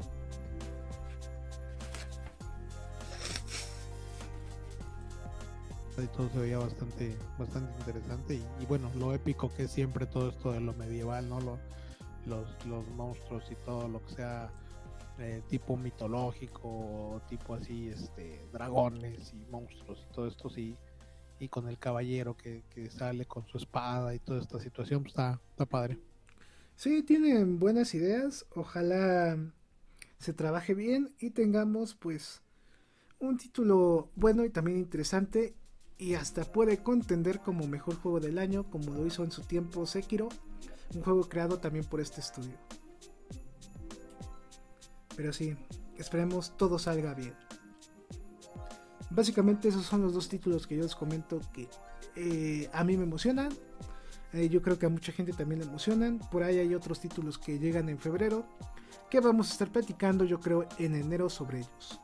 y 6.03 6.07
todo 6.09 6.28
se 6.30 6.39
veía 6.39 6.59
bastante 6.59 7.16
bastante 7.39 7.72
interesante 7.78 8.41
y, 8.61 8.66
bueno 8.66 8.91
lo 8.97 9.14
épico 9.14 9.53
que 9.55 9.64
es 9.64 9.70
siempre 9.70 10.07
todo 10.07 10.30
esto 10.30 10.53
de 10.53 10.61
lo 10.61 10.72
medieval 10.74 11.28
no 11.28 11.41
lo, 11.41 11.59
los, 12.27 12.47
los 12.66 12.87
monstruos 12.89 13.45
y 13.51 13.55
todo 13.57 13.89
lo 13.89 14.05
que 14.05 14.14
sea 14.14 14.51
eh, 15.18 15.43
tipo 15.49 15.77
mitológico 15.77 17.22
tipo 17.29 17.55
así 17.55 17.89
este 17.89 18.45
dragones 18.53 19.33
y 19.33 19.47
monstruos 19.51 20.05
y 20.11 20.14
todo 20.14 20.27
esto 20.27 20.51
sí. 20.51 20.77
Y 21.39 21.49
con 21.49 21.68
el 21.68 21.79
caballero 21.79 22.37
que, 22.37 22.62
sale 22.91 23.27
con 23.27 23.47
su 23.47 23.59
espada 23.59 24.14
y 24.14 24.18
toda 24.18 24.41
esta 24.41 24.61
situación 24.61 25.03
pues, 25.03 25.12
está, 25.12 25.41
está 25.51 25.66
padre. 25.66 25.99
Sí 26.77 27.03
tienen 27.03 27.59
buenas 27.59 27.95
ideas. 27.95 28.47
Ojalá 28.55 29.37
se 30.18 30.33
trabaje 30.33 30.75
bien 30.75 31.14
y 31.18 31.31
tengamos 31.31 31.95
pues 31.95 32.43
un 33.18 33.37
título 33.37 34.11
bueno 34.16 34.45
y 34.45 34.51
también 34.51 34.79
interesante 34.79 35.55
y 35.99 36.14
hasta 36.14 36.45
puede 36.45 36.79
contender 36.83 37.41
como 37.41 37.66
mejor 37.66 37.97
juego 37.97 38.20
del 38.20 38.39
año, 38.39 38.68
como 38.70 38.93
lo 38.93 39.07
hizo 39.07 39.22
en 39.22 39.31
su 39.31 39.43
tiempo 39.43 39.87
Sekiro, 39.87 40.29
un 40.95 41.03
juego 41.03 41.28
creado 41.28 41.59
también 41.59 41.85
por 41.85 42.01
este 42.01 42.20
estudio. 42.20 42.59
Pero 45.16 45.32
sí, 45.32 45.57
esperemos 45.97 46.57
todo 46.57 46.78
salga 46.78 47.14
bien. 47.14 47.35
Básicamente 49.11 49.68
esos 49.68 49.87
son 49.87 50.03
los 50.03 50.12
dos 50.12 50.28
títulos 50.28 50.66
que 50.66 50.76
yo 50.76 50.82
les 50.82 50.95
comento 50.95 51.41
que 51.53 51.68
eh, 52.16 52.68
a 52.72 52.82
mí 52.82 52.97
me 52.97 53.05
emocionan. 53.05 53.53
Eh, 54.32 54.49
yo 54.49 54.61
creo 54.61 54.78
que 54.78 54.87
a 54.87 54.89
mucha 54.89 55.12
gente 55.12 55.32
también 55.32 55.61
le 55.61 55.66
emocionan. 55.66 56.18
Por 56.18 56.43
ahí 56.43 56.59
hay 56.59 56.74
otros 56.74 57.01
títulos 57.01 57.39
que 57.39 57.59
llegan 57.59 57.89
en 57.89 57.99
febrero 57.99 58.45
que 59.11 59.20
vamos 59.20 59.51
a 59.51 59.53
estar 59.53 59.70
platicando 59.70 60.24
yo 60.24 60.41
creo 60.41 60.66
en 60.78 60.97
enero 60.97 61.30
sobre 61.30 61.59
ellos. 61.59 62.01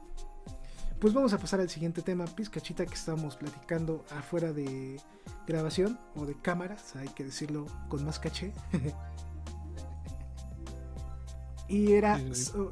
Pues 1.01 1.14
vamos 1.14 1.32
a 1.32 1.38
pasar 1.38 1.61
al 1.61 1.70
siguiente 1.70 2.03
tema, 2.03 2.26
pizcachita, 2.26 2.84
que 2.84 2.92
estábamos 2.92 3.36
platicando 3.36 4.05
afuera 4.11 4.53
de 4.53 5.01
grabación 5.46 5.98
o 6.14 6.26
de 6.26 6.34
cámaras, 6.34 6.94
hay 6.94 7.09
que 7.09 7.24
decirlo 7.24 7.64
con 7.88 8.05
más 8.05 8.18
caché. 8.18 8.53
y 11.68 11.92
era 11.92 12.20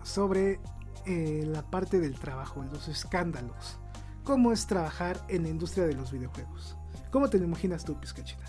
sobre 0.03 0.61
eh, 1.07 1.45
la 1.47 1.63
parte 1.63 2.01
del 2.01 2.19
trabajo, 2.19 2.63
los 2.71 2.89
escándalos. 2.89 3.79
¿Cómo 4.25 4.53
es 4.53 4.67
trabajar 4.67 5.25
en 5.29 5.45
la 5.45 5.49
industria 5.49 5.87
de 5.87 5.95
los 5.95 6.13
videojuegos? 6.13 6.77
¿Cómo 7.11 7.31
te 7.31 7.39
lo 7.39 7.45
imaginas 7.45 7.83
tú, 7.83 7.99
pizcachita? 7.99 8.45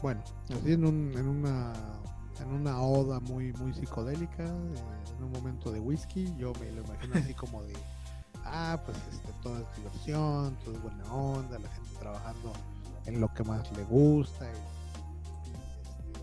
Bueno, 0.00 0.24
así 0.48 0.72
en, 0.72 0.86
en 0.86 1.28
una 1.28 1.74
en 2.40 2.52
una 2.52 2.80
oda 2.80 3.20
muy 3.20 3.52
muy 3.54 3.72
psicodélica, 3.74 4.44
eh, 4.44 5.16
en 5.16 5.24
un 5.24 5.32
momento 5.32 5.70
de 5.70 5.80
whisky, 5.80 6.32
yo 6.36 6.52
me 6.60 6.70
lo 6.72 6.82
imagino 6.82 7.14
así 7.14 7.34
como 7.42 7.62
de, 7.62 7.74
ah, 8.44 8.80
pues 8.84 8.96
este, 9.12 9.32
todo 9.42 9.58
es 9.58 9.76
diversión, 9.76 10.56
todo 10.64 10.74
es 10.74 10.82
buena 10.82 11.12
onda, 11.12 11.58
la 11.58 11.68
gente 11.68 11.90
trabajando 11.98 12.52
en 13.06 13.20
lo 13.20 13.32
que 13.32 13.44
más 13.44 13.70
le 13.76 13.84
gusta, 13.84 14.46
y, 14.46 15.50
este, 15.50 16.20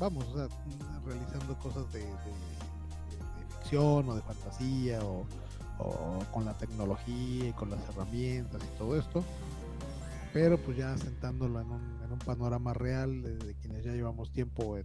vamos, 0.00 0.24
o 0.28 0.36
sea, 0.36 0.48
realizando 1.04 1.58
cosas 1.58 1.92
de, 1.92 2.04
ficción 3.60 4.08
o 4.08 4.14
de 4.14 4.22
fantasía 4.22 5.00
o, 5.04 5.26
con 6.32 6.44
la 6.44 6.54
tecnología 6.54 7.48
y 7.48 7.52
con 7.52 7.68
las 7.68 7.80
herramientas 7.88 8.62
y 8.62 8.78
todo 8.78 8.96
esto 8.96 9.24
pero 10.34 10.58
pues 10.58 10.76
ya 10.76 10.98
sentándolo 10.98 11.60
en 11.60 11.70
un, 11.70 11.80
en 12.04 12.12
un 12.12 12.18
panorama 12.18 12.74
real 12.74 13.22
de, 13.22 13.54
quienes 13.54 13.84
ya 13.84 13.92
llevamos 13.92 14.32
tiempo 14.32 14.76
en 14.76 14.84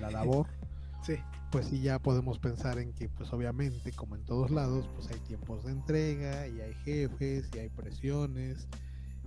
la 0.00 0.10
labor. 0.10 0.46
Sí. 1.02 1.18
Pues 1.52 1.66
sí, 1.66 1.80
ya 1.80 2.00
podemos 2.00 2.40
pensar 2.40 2.80
en 2.80 2.92
que, 2.92 3.08
pues 3.08 3.32
obviamente, 3.32 3.92
como 3.92 4.16
en 4.16 4.24
todos 4.24 4.50
lados, 4.50 4.88
pues 4.96 5.08
hay 5.08 5.20
tiempos 5.20 5.64
de 5.64 5.70
entrega 5.70 6.48
y 6.48 6.60
hay 6.60 6.74
jefes 6.84 7.48
y 7.54 7.60
hay 7.60 7.68
presiones 7.68 8.66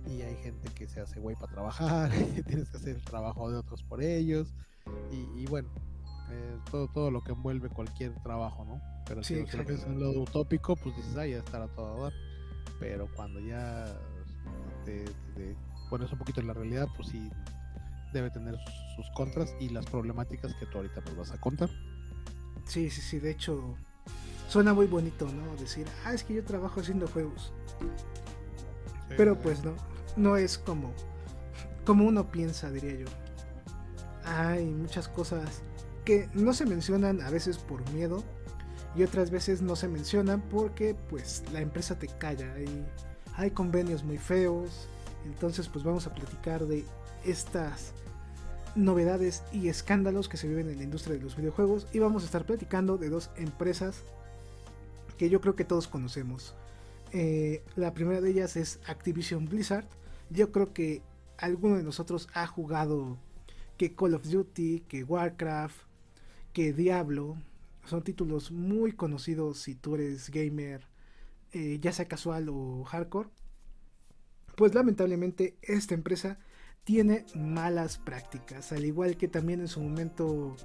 y 0.06 0.20
hay 0.20 0.36
gente 0.36 0.68
que 0.74 0.86
se 0.86 1.00
hace 1.00 1.20
güey 1.20 1.36
para 1.36 1.52
trabajar 1.52 2.10
y 2.36 2.42
tienes 2.42 2.68
que 2.68 2.76
hacer 2.76 2.96
el 2.96 3.02
trabajo 3.02 3.50
de 3.50 3.56
otros 3.56 3.82
por 3.82 4.02
ellos 4.02 4.52
y, 5.10 5.46
bueno, 5.46 5.68
eh, 6.30 6.58
todo, 6.70 6.88
todo 6.88 7.10
lo 7.10 7.22
que 7.22 7.32
envuelve 7.32 7.68
cualquier 7.68 8.14
trabajo, 8.22 8.64
¿no? 8.64 8.80
Pero 9.06 9.22
si 9.22 9.34
lo 9.34 9.64
ves 9.64 9.84
en 9.84 9.98
lo 9.98 10.10
utópico, 10.20 10.76
pues 10.76 10.96
dices, 10.96 11.16
ah, 11.16 11.26
ya 11.26 11.38
estará 11.38 11.68
todo 11.68 11.98
a 11.98 12.02
dar. 12.04 12.12
Pero 12.78 13.08
cuando 13.14 13.40
ya 13.40 13.86
te, 14.84 15.04
pones 15.88 16.12
un 16.12 16.18
poquito 16.18 16.40
en 16.40 16.46
la 16.46 16.54
realidad, 16.54 16.86
pues 16.96 17.08
sí 17.08 17.30
debe 18.12 18.30
tener 18.30 18.56
sus, 18.96 19.10
contras 19.14 19.54
y 19.60 19.68
las 19.70 19.86
problemáticas 19.86 20.54
que 20.54 20.66
tú 20.66 20.78
ahorita 20.78 21.00
nos 21.02 21.16
vas 21.16 21.30
a 21.32 21.40
contar. 21.40 21.70
Sí, 22.66 22.90
sí, 22.90 23.00
sí, 23.00 23.18
de 23.18 23.30
hecho 23.30 23.76
suena 24.48 24.74
muy 24.74 24.86
bonito, 24.86 25.26
¿no? 25.26 25.56
Decir, 25.56 25.86
ah, 26.04 26.12
es 26.12 26.24
que 26.24 26.34
yo 26.34 26.44
trabajo 26.44 26.80
haciendo 26.80 27.06
juegos. 27.08 27.52
Pero 29.16 29.38
pues 29.38 29.64
no, 29.64 29.74
no 30.16 30.36
es 30.36 30.58
como, 30.58 30.92
como 31.84 32.04
uno 32.04 32.30
piensa, 32.30 32.70
diría 32.70 32.94
yo. 32.94 33.06
Hay 34.24 34.66
muchas 34.66 35.08
cosas 35.08 35.62
que 36.04 36.28
no 36.34 36.52
se 36.52 36.66
mencionan 36.66 37.20
a 37.20 37.30
veces 37.30 37.58
por 37.58 37.88
miedo 37.90 38.22
y 38.94 39.02
otras 39.02 39.30
veces 39.30 39.62
no 39.62 39.76
se 39.76 39.88
mencionan 39.88 40.42
porque 40.42 40.94
pues 41.08 41.44
la 41.52 41.60
empresa 41.60 41.98
te 41.98 42.08
calla 42.08 42.58
y 42.58 42.86
hay 43.36 43.50
convenios 43.50 44.04
muy 44.04 44.18
feos. 44.18 44.88
Entonces 45.24 45.68
pues 45.68 45.84
vamos 45.84 46.06
a 46.06 46.14
platicar 46.14 46.66
de 46.66 46.84
estas 47.24 47.92
novedades 48.74 49.42
y 49.52 49.68
escándalos 49.68 50.28
que 50.28 50.36
se 50.36 50.48
viven 50.48 50.68
en 50.68 50.78
la 50.78 50.84
industria 50.84 51.16
de 51.16 51.22
los 51.22 51.36
videojuegos 51.36 51.86
y 51.92 51.98
vamos 51.98 52.22
a 52.22 52.26
estar 52.26 52.44
platicando 52.44 52.98
de 52.98 53.08
dos 53.08 53.30
empresas 53.36 54.02
que 55.18 55.28
yo 55.28 55.40
creo 55.40 55.56
que 55.56 55.64
todos 55.64 55.88
conocemos. 55.88 56.54
Eh, 57.12 57.62
la 57.76 57.92
primera 57.92 58.20
de 58.20 58.30
ellas 58.30 58.56
es 58.56 58.80
Activision 58.86 59.46
Blizzard. 59.46 59.86
Yo 60.30 60.52
creo 60.52 60.72
que 60.72 61.02
alguno 61.38 61.76
de 61.76 61.82
nosotros 61.82 62.28
ha 62.34 62.46
jugado 62.46 63.18
que 63.76 63.94
Call 63.94 64.14
of 64.14 64.24
Duty, 64.24 64.84
que 64.88 65.04
Warcraft, 65.04 65.76
que 66.52 66.72
Diablo. 66.72 67.36
Son 67.86 68.02
títulos 68.02 68.52
muy 68.52 68.92
conocidos 68.92 69.58
si 69.58 69.74
tú 69.74 69.96
eres 69.96 70.30
gamer, 70.30 70.86
eh, 71.52 71.78
ya 71.80 71.92
sea 71.92 72.06
casual 72.06 72.48
o 72.48 72.84
hardcore. 72.84 73.30
Pues 74.54 74.74
lamentablemente 74.74 75.56
esta 75.62 75.94
empresa 75.94 76.38
tiene 76.84 77.26
malas 77.34 77.98
prácticas. 77.98 78.72
Al 78.72 78.84
igual 78.84 79.16
que 79.16 79.28
también 79.28 79.60
en 79.60 79.68
su 79.68 79.80
momento 79.80 80.56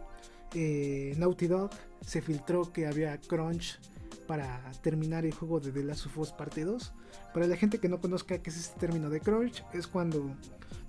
eh, 0.54 1.14
Naughty 1.18 1.48
Dog 1.48 1.72
se 2.02 2.22
filtró 2.22 2.72
que 2.72 2.88
había 2.88 3.20
crunch 3.20 3.80
para 4.28 4.72
terminar 4.82 5.26
el 5.26 5.34
juego 5.34 5.60
de 5.60 5.72
The 5.72 5.84
Last 5.84 6.08
of 6.08 6.18
Us 6.18 6.32
Parte 6.32 6.64
2. 6.64 6.94
Para 7.34 7.48
la 7.48 7.58
gente 7.58 7.80
que 7.80 7.90
no 7.90 8.00
conozca 8.00 8.40
qué 8.40 8.50
es 8.50 8.58
este 8.58 8.80
término 8.80 9.10
de 9.10 9.20
crunch, 9.20 9.64
es 9.74 9.88
cuando 9.88 10.36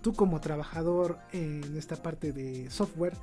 tú 0.01 0.12
como 0.14 0.41
trabajador 0.41 1.18
en 1.33 1.77
esta 1.77 1.97
parte 1.97 2.33
de 2.33 2.70
software, 2.70 3.16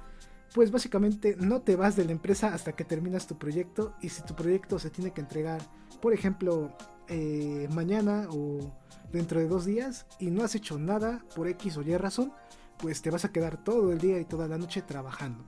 pues 0.53 0.69
básicamente 0.69 1.35
no 1.39 1.61
te 1.61 1.75
vas 1.75 1.95
de 1.95 2.05
la 2.05 2.11
empresa 2.11 2.53
hasta 2.53 2.73
que 2.73 2.83
terminas 2.83 3.25
tu 3.25 3.37
proyecto 3.37 3.95
y 4.01 4.09
si 4.09 4.21
tu 4.21 4.35
proyecto 4.35 4.77
se 4.77 4.89
tiene 4.89 5.11
que 5.11 5.21
entregar, 5.21 5.61
por 6.01 6.13
ejemplo, 6.13 6.75
eh, 7.07 7.67
mañana 7.71 8.27
o 8.31 8.73
dentro 9.11 9.39
de 9.39 9.47
dos 9.47 9.65
días 9.65 10.05
y 10.19 10.31
no 10.31 10.43
has 10.43 10.55
hecho 10.55 10.79
nada 10.79 11.23
por 11.35 11.47
X 11.47 11.77
o 11.77 11.81
Y 11.81 11.95
razón, 11.97 12.33
pues 12.77 13.01
te 13.01 13.11
vas 13.11 13.25
a 13.25 13.31
quedar 13.31 13.63
todo 13.63 13.91
el 13.91 13.99
día 13.99 14.19
y 14.19 14.25
toda 14.25 14.47
la 14.47 14.57
noche 14.57 14.81
trabajando. 14.81 15.45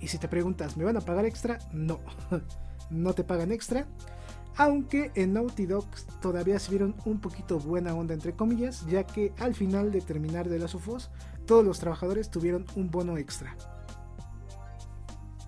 Y 0.00 0.08
si 0.08 0.18
te 0.18 0.28
preguntas, 0.28 0.76
¿me 0.76 0.84
van 0.84 0.96
a 0.96 1.00
pagar 1.00 1.24
extra? 1.24 1.58
No. 1.72 2.00
no 2.90 3.12
te 3.12 3.24
pagan 3.24 3.52
extra. 3.52 3.86
Aunque 4.56 5.12
en 5.14 5.32
Naughty 5.32 5.66
Dog 5.66 5.86
todavía 6.20 6.58
se 6.58 6.70
vieron 6.70 6.94
un 7.04 7.20
poquito 7.20 7.58
buena 7.58 7.94
onda 7.94 8.12
entre 8.12 8.34
comillas, 8.34 8.84
ya 8.86 9.04
que 9.04 9.32
al 9.38 9.54
final 9.54 9.92
de 9.92 10.00
terminar 10.02 10.48
de 10.48 10.58
las 10.58 10.74
UFOs, 10.74 11.10
todos 11.46 11.64
los 11.64 11.78
trabajadores 11.78 12.30
tuvieron 12.30 12.66
un 12.76 12.90
bono 12.90 13.16
extra. 13.18 13.56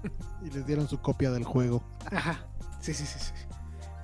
Y 0.45 0.51
les 0.51 0.67
dieron 0.67 0.87
su 0.87 1.01
copia 1.01 1.31
del 1.31 1.45
juego. 1.45 1.83
Ajá, 2.13 2.47
sí, 2.79 2.93
sí, 2.93 3.07
sí. 3.07 3.19
sí. 3.19 3.33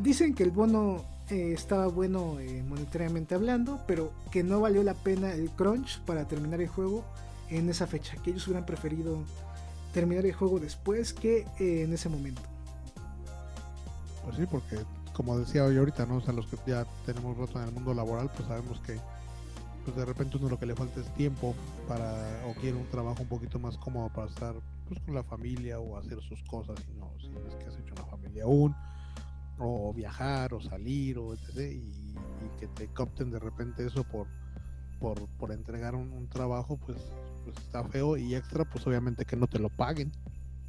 Dicen 0.01 0.35
que 0.35 0.43
el 0.43 0.51
bono 0.51 1.05
eh, 1.29 1.53
estaba 1.53 1.87
bueno 1.87 2.41
eh, 2.41 2.65
monetariamente 2.67 3.35
hablando, 3.35 3.81
pero 3.87 4.13
que 4.31 4.43
no 4.43 4.59
valió 4.59 4.83
la 4.83 4.95
pena 4.95 5.31
el 5.33 5.51
crunch 5.51 6.01
para 6.01 6.27
terminar 6.27 6.63
el 6.63 6.69
juego 6.69 7.05
en 7.51 7.69
esa 7.69 7.87
fecha, 7.87 8.17
que 8.23 8.31
ellos 8.31 8.47
hubieran 8.47 8.65
preferido 8.65 9.23
terminar 9.93 10.25
el 10.25 10.33
juego 10.33 10.59
después 10.59 11.13
que 11.13 11.47
eh, 11.59 11.83
en 11.83 11.93
ese 11.93 12.09
momento. 12.09 12.41
Pues 14.25 14.37
sí, 14.37 14.47
porque 14.51 14.79
como 15.13 15.39
decía 15.39 15.65
hoy 15.65 15.77
ahorita, 15.77 16.07
¿no? 16.07 16.17
O 16.17 16.21
sea, 16.23 16.33
los 16.33 16.47
que 16.47 16.57
ya 16.67 16.87
tenemos 17.05 17.37
rato 17.37 17.61
en 17.61 17.69
el 17.69 17.75
mundo 17.75 17.93
laboral, 17.93 18.31
pues 18.35 18.49
sabemos 18.49 18.81
que 18.81 18.99
pues 19.85 19.97
de 19.97 20.05
repente 20.07 20.39
uno 20.39 20.49
lo 20.49 20.59
que 20.59 20.67
le 20.67 20.75
falta 20.75 21.01
es 21.01 21.13
tiempo 21.15 21.55
para 21.87 22.43
o 22.49 22.55
quiere 22.55 22.77
un 22.77 22.87
trabajo 22.89 23.23
un 23.23 23.29
poquito 23.29 23.59
más 23.59 23.77
cómodo 23.77 24.09
para 24.09 24.29
estar 24.29 24.55
pues 24.89 24.99
con 25.01 25.15
la 25.15 25.23
familia 25.25 25.79
o 25.79 25.99
hacer 25.99 26.21
sus 26.23 26.43
cosas 26.45 26.77
y 26.89 26.99
no 26.99 27.11
si 27.19 27.29
es 27.29 27.55
que 27.55 27.67
has 27.67 27.79
hecho 27.79 27.95
una 27.95 28.05
familia 28.05 28.45
aún 28.45 28.75
o 29.61 29.93
viajar 29.93 30.55
o 30.55 30.61
salir 30.61 31.19
o 31.19 31.35
etc 31.35 31.73
y, 31.73 32.15
que 32.59 32.67
te 32.69 32.89
copten 32.89 33.31
de 33.31 33.39
repente 33.39 33.87
eso 33.87 34.05
por 34.05 34.27
por, 34.99 35.29
por 35.39 35.53
entregar 35.53 35.95
un, 35.95 36.13
un, 36.13 36.29
trabajo 36.29 36.77
pues 36.77 36.99
pues 37.45 37.57
está 37.57 37.85
feo 37.85 38.17
y 38.17 38.35
extra 38.35 38.65
pues 38.65 38.87
obviamente 38.87 39.25
que 39.25 39.37
no 39.37 39.47
te 39.47 39.59
lo 39.59 39.69
paguen 39.69 40.13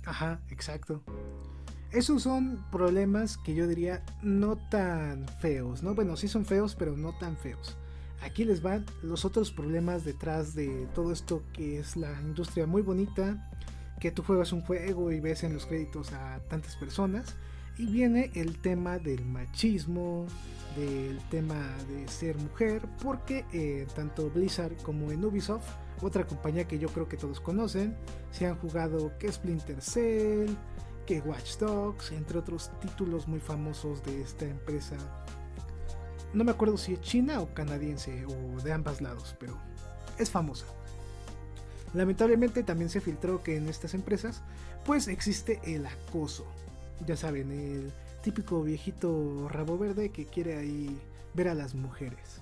ajá 0.05 0.41
exacto 0.49 1.03
esos 1.91 2.23
son 2.23 2.63
problemas 2.71 3.37
que 3.37 3.53
yo 3.53 3.67
diría 3.67 4.01
no 4.21 4.55
tan 4.55 5.27
feos, 5.41 5.83
¿no? 5.83 5.93
Bueno, 5.93 6.15
sí 6.15 6.29
son 6.29 6.45
feos, 6.45 6.73
pero 6.73 6.95
no 6.95 7.17
tan 7.17 7.35
feos. 7.35 7.75
Aquí 8.21 8.45
les 8.45 8.61
van 8.61 8.85
los 9.03 9.25
otros 9.25 9.51
problemas 9.51 10.05
detrás 10.05 10.55
de 10.55 10.87
todo 10.93 11.11
esto 11.11 11.43
que 11.51 11.79
es 11.79 11.97
la 11.97 12.13
industria 12.21 12.65
muy 12.65 12.81
bonita, 12.81 13.49
que 13.99 14.09
tú 14.11 14.23
juegas 14.23 14.53
un 14.53 14.61
juego 14.61 15.11
y 15.11 15.19
ves 15.19 15.43
en 15.43 15.53
los 15.53 15.65
créditos 15.65 16.13
a 16.13 16.39
tantas 16.47 16.77
personas. 16.77 17.35
Y 17.77 17.85
viene 17.85 18.31
el 18.35 18.59
tema 18.59 18.99
del 18.99 19.25
machismo, 19.25 20.27
del 20.75 21.19
tema 21.29 21.75
de 21.89 22.07
ser 22.07 22.37
mujer, 22.37 22.81
porque 23.01 23.45
eh, 23.53 23.87
tanto 23.95 24.29
Blizzard 24.29 24.75
como 24.83 25.11
en 25.11 25.23
Ubisoft, 25.23 25.67
otra 26.01 26.25
compañía 26.25 26.67
que 26.67 26.79
yo 26.79 26.89
creo 26.89 27.07
que 27.07 27.17
todos 27.17 27.39
conocen, 27.39 27.95
se 28.31 28.45
han 28.45 28.55
jugado 28.57 29.17
que 29.17 29.31
Splinter 29.31 29.81
Cell, 29.81 30.51
que 31.05 31.21
Watch 31.21 31.57
Dogs, 31.57 32.11
entre 32.11 32.39
otros 32.39 32.71
títulos 32.79 33.27
muy 33.27 33.39
famosos 33.39 34.03
de 34.03 34.21
esta 34.21 34.45
empresa. 34.45 34.95
No 36.33 36.43
me 36.43 36.51
acuerdo 36.51 36.77
si 36.77 36.93
es 36.93 37.01
china 37.01 37.41
o 37.41 37.53
canadiense 37.53 38.25
o 38.25 38.61
de 38.61 38.71
ambos 38.71 39.01
lados, 39.01 39.35
pero 39.39 39.57
es 40.17 40.29
famosa. 40.29 40.65
Lamentablemente 41.93 42.63
también 42.63 42.89
se 42.89 43.01
filtró 43.01 43.43
que 43.43 43.57
en 43.57 43.67
estas 43.67 43.93
empresas 43.93 44.41
pues 44.85 45.07
existe 45.07 45.59
el 45.63 45.85
acoso. 45.85 46.45
Ya 47.05 47.15
saben, 47.17 47.51
el 47.51 47.91
típico 48.21 48.61
viejito 48.61 49.47
rabo 49.49 49.77
verde 49.77 50.09
que 50.09 50.25
quiere 50.25 50.57
ahí 50.57 50.99
ver 51.33 51.47
a 51.47 51.55
las 51.55 51.73
mujeres. 51.75 52.41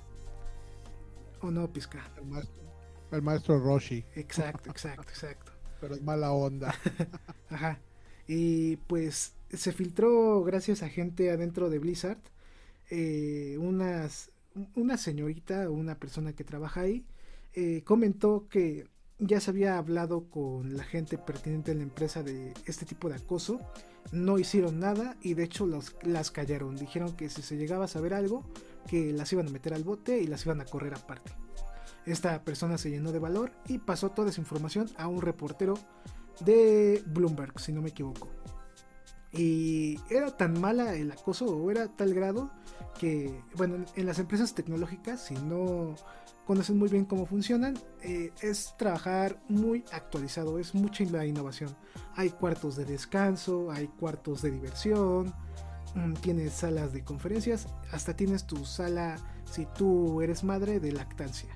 ¿O 1.41 1.51
no, 1.51 1.72
Pizca? 1.72 2.05
El 2.18 2.26
maestro, 2.26 2.64
el 3.12 3.22
maestro 3.22 3.60
Roshi. 3.60 4.03
Exacto, 4.16 4.70
exacto, 4.70 5.10
exacto. 5.10 5.51
Pero 5.82 5.95
es 5.95 6.01
mala 6.01 6.32
onda. 6.32 6.76
Ajá. 7.49 7.80
Y 8.28 8.76
pues 8.76 9.34
se 9.51 9.72
filtró 9.72 10.43
gracias 10.43 10.84
a 10.84 10.89
gente 10.89 11.32
adentro 11.32 11.70
de 11.70 11.80
Blizzard. 11.80 12.20
Eh, 12.89 13.57
unas, 13.60 14.32
una 14.76 14.97
señorita, 14.97 15.70
una 15.70 15.95
persona 15.95 16.34
que 16.34 16.43
trabaja 16.43 16.82
ahí, 16.82 17.05
eh, 17.53 17.84
comentó 17.86 18.47
que 18.49 18.88
ya 19.20 19.41
se 19.41 19.51
había 19.51 19.78
hablado 19.78 20.30
con 20.30 20.76
la 20.78 20.84
gente 20.84 21.17
pertinente 21.17 21.72
en 21.72 21.80
la 21.80 21.84
empresa 21.84 22.24
de 22.24 22.53
este 22.65 22.86
tipo 22.86 23.09
de 23.09 23.15
acoso. 23.15 23.59
No 24.11 24.39
hicieron 24.39 24.80
nada 24.80 25.17
y 25.22 25.34
de 25.34 25.43
hecho 25.43 25.67
las 26.03 26.32
callaron. 26.32 26.76
Dijeron 26.76 27.15
que 27.15 27.30
si 27.30 27.41
se 27.41 27.57
llegaba 27.57 27.86
a 27.86 27.89
saber 27.89 28.13
algo, 28.13 28.45
que 28.88 29.11
las 29.11 29.32
iban 29.34 29.47
a 29.47 29.51
meter 29.51 29.74
al 29.74 29.84
bote 29.84 30.20
y 30.22 30.28
las 30.28 30.45
iban 30.45 30.61
a 30.61 30.65
correr 30.65 30.93
aparte. 30.93 31.32
Esta 32.05 32.43
persona 32.43 32.78
se 32.78 32.89
llenó 32.89 33.11
de 33.11 33.20
valor 33.20 33.51
y 33.67 33.78
pasó 33.78 34.09
toda 34.11 34.30
esa 34.30 34.41
información 34.41 34.89
a 34.97 35.07
un 35.07 35.22
reportero 35.22 35.74
de 36.39 37.03
Bloomberg, 37.05 37.59
si 37.59 37.74
no 37.74 37.82
me 37.82 37.89
equivoco. 37.89 38.30
Y 39.32 39.99
era 40.09 40.36
tan 40.36 40.59
mala 40.59 40.95
el 40.95 41.11
acoso 41.11 41.45
o 41.45 41.70
era 41.70 41.88
tal 41.88 42.13
grado 42.13 42.51
que, 42.97 43.43
bueno, 43.55 43.86
en 43.95 44.05
las 44.05 44.17
empresas 44.17 44.55
tecnológicas, 44.55 45.26
si 45.26 45.36
no 45.36 45.95
conocen 46.50 46.80
muy 46.80 46.89
bien 46.89 47.06
cómo 47.06 47.28
funcionan, 47.28 47.78
eh, 48.02 48.32
es 48.41 48.74
trabajar 48.76 49.39
muy 49.50 49.86
actualizado, 49.91 50.58
es 50.58 50.74
mucha 50.74 51.04
innovación. 51.04 51.70
Hay 52.16 52.32
cuartos 52.32 52.76
de 52.76 52.86
descanso, 52.86 53.70
hay 53.72 53.86
cuartos 53.88 54.41
de 54.41 54.50
diversión, 54.50 55.32
mm, 55.93 56.14
tienes 56.16 56.54
salas 56.54 56.91
de 56.91 57.04
conferencias, 57.04 57.68
hasta 57.91 58.16
tienes 58.16 58.47
tu 58.47 58.66
sala, 58.66 59.18
si 59.45 59.68
tú 59.68 60.24
eres 60.24 60.43
madre, 60.43 60.80
de 60.80 60.91
lactancia 60.91 61.54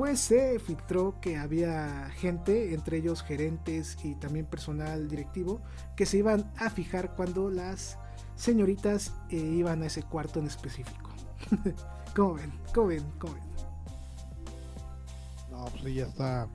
después 0.00 0.20
se 0.20 0.58
filtró 0.58 1.20
que 1.20 1.36
había 1.36 2.08
gente, 2.14 2.72
entre 2.72 2.96
ellos 2.96 3.22
gerentes 3.22 3.98
y 4.02 4.14
también 4.14 4.46
personal 4.46 5.08
directivo, 5.08 5.60
que 5.94 6.06
se 6.06 6.16
iban 6.16 6.50
a 6.56 6.70
fijar 6.70 7.14
cuando 7.16 7.50
las 7.50 7.98
señoritas 8.34 9.12
eh, 9.28 9.36
iban 9.36 9.82
a 9.82 9.86
ese 9.88 10.02
cuarto 10.02 10.40
en 10.40 10.46
específico. 10.46 11.10
¿Cómo 12.16 12.32
ven? 12.32 12.50
¿Cómo 12.72 12.86
ven? 12.86 13.04
¿Cómo 13.18 13.34
ven? 13.34 13.49
No, 15.60 15.66
pues 15.80 15.94
ya 15.94 16.06
está. 16.06 16.48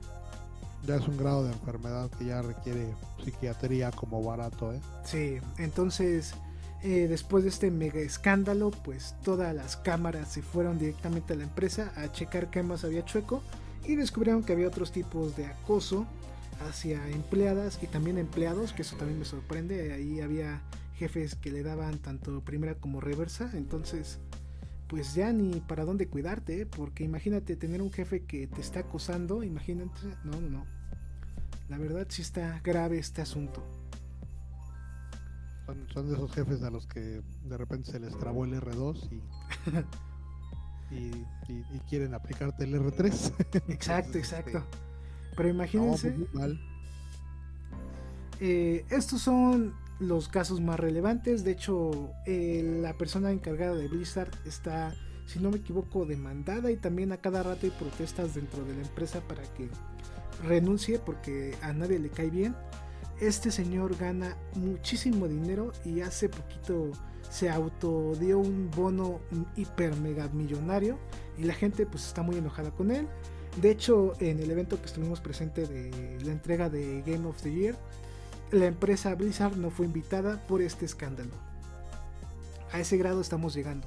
Ya 0.86 0.96
es 0.96 1.08
un 1.08 1.16
grado 1.16 1.44
de 1.44 1.52
enfermedad 1.52 2.10
que 2.10 2.26
ya 2.26 2.42
requiere 2.42 2.86
psiquiatría 3.24 3.90
como 3.90 4.22
barato, 4.22 4.72
¿eh? 4.72 4.80
Sí, 5.04 5.38
entonces 5.58 6.34
eh, 6.82 7.06
después 7.08 7.42
de 7.44 7.50
este 7.50 7.70
mega 7.70 7.98
escándalo, 8.00 8.70
pues 8.70 9.14
todas 9.24 9.54
las 9.54 9.76
cámaras 9.76 10.28
se 10.28 10.42
fueron 10.42 10.78
directamente 10.78 11.32
a 11.32 11.36
la 11.36 11.44
empresa 11.44 11.92
a 11.96 12.12
checar 12.12 12.50
qué 12.50 12.62
más 12.62 12.84
había 12.84 13.04
chueco 13.04 13.42
y 13.84 13.96
descubrieron 13.96 14.44
que 14.44 14.52
había 14.52 14.68
otros 14.68 14.92
tipos 14.92 15.36
de 15.36 15.46
acoso 15.46 16.06
hacia 16.68 17.08
empleadas 17.08 17.78
y 17.82 17.86
también 17.86 18.18
empleados, 18.18 18.72
que 18.72 18.82
eso 18.82 18.96
también 18.96 19.18
me 19.18 19.24
sorprende. 19.24 19.92
Ahí 19.92 20.20
había 20.20 20.62
jefes 20.96 21.34
que 21.34 21.50
le 21.50 21.62
daban 21.62 21.98
tanto 21.98 22.40
primera 22.40 22.74
como 22.74 23.00
reversa, 23.00 23.50
entonces 23.54 24.18
pues 24.88 25.14
ya 25.14 25.32
ni 25.32 25.60
para 25.60 25.84
dónde 25.84 26.08
cuidarte, 26.08 26.62
¿eh? 26.62 26.66
porque 26.66 27.04
imagínate 27.04 27.56
tener 27.56 27.82
un 27.82 27.92
jefe 27.92 28.24
que 28.24 28.46
te 28.46 28.60
está 28.60 28.80
acosando, 28.80 29.42
imagínate, 29.42 30.00
no, 30.24 30.40
no, 30.40 30.48
no. 30.48 30.66
La 31.68 31.78
verdad 31.78 32.06
sí 32.08 32.22
está 32.22 32.60
grave 32.62 32.98
este 32.98 33.22
asunto. 33.22 33.62
Son, 35.92 36.06
de 36.06 36.14
esos 36.14 36.30
jefes 36.30 36.62
a 36.62 36.70
los 36.70 36.86
que 36.86 37.22
de 37.44 37.56
repente 37.56 37.90
se 37.90 37.98
les 37.98 38.16
trabó 38.16 38.44
el 38.44 38.52
R2 38.52 39.10
y, 40.92 40.96
y, 41.52 41.80
quieren 41.88 42.14
aplicarte 42.14 42.62
el 42.62 42.74
R3. 42.74 43.64
Exacto, 43.68 44.18
exacto. 44.18 44.58
Este, 44.58 44.78
Pero 45.36 45.48
imagínense. 45.48 46.12
Pues, 46.32 46.52
eh, 48.38 48.84
estos 48.90 49.22
son 49.22 49.74
los 49.98 50.28
casos 50.28 50.60
más 50.60 50.78
relevantes. 50.78 51.44
De 51.44 51.52
hecho, 51.52 52.12
eh, 52.26 52.78
la 52.82 52.94
persona 52.94 53.30
encargada 53.30 53.74
de 53.74 53.88
Blizzard 53.88 54.30
está, 54.44 54.94
si 55.26 55.38
no 55.38 55.50
me 55.50 55.58
equivoco, 55.58 56.04
demandada 56.04 56.70
y 56.70 56.76
también 56.76 57.12
a 57.12 57.18
cada 57.18 57.42
rato 57.42 57.60
hay 57.66 57.70
protestas 57.70 58.34
dentro 58.34 58.64
de 58.64 58.74
la 58.74 58.82
empresa 58.82 59.20
para 59.20 59.42
que 59.54 59.68
renuncie 60.44 60.98
porque 60.98 61.54
a 61.62 61.72
nadie 61.72 61.98
le 61.98 62.10
cae 62.10 62.30
bien. 62.30 62.54
Este 63.20 63.50
señor 63.50 63.96
gana 63.96 64.36
muchísimo 64.54 65.26
dinero 65.26 65.72
y 65.84 66.02
hace 66.02 66.28
poquito 66.28 66.90
se 67.30 67.48
autodió 67.48 68.38
un 68.38 68.70
bono 68.70 69.20
hiper 69.56 69.96
mega 69.96 70.28
millonario 70.28 70.98
y 71.38 71.44
la 71.44 71.54
gente 71.54 71.86
pues 71.86 72.06
está 72.06 72.22
muy 72.22 72.36
enojada 72.36 72.70
con 72.70 72.90
él. 72.90 73.08
De 73.60 73.70
hecho, 73.70 74.12
en 74.20 74.38
el 74.38 74.50
evento 74.50 74.78
que 74.78 74.86
estuvimos 74.86 75.20
presente 75.20 75.66
de 75.66 76.18
la 76.24 76.32
entrega 76.32 76.68
de 76.68 77.02
Game 77.06 77.26
of 77.26 77.40
the 77.42 77.50
Year, 77.50 77.74
la 78.50 78.66
empresa 78.66 79.14
Blizzard 79.14 79.56
no 79.56 79.70
fue 79.70 79.86
invitada 79.86 80.46
por 80.46 80.62
este 80.62 80.84
escándalo. 80.84 81.32
A 82.72 82.80
ese 82.80 82.96
grado 82.96 83.20
estamos 83.20 83.54
llegando. 83.54 83.86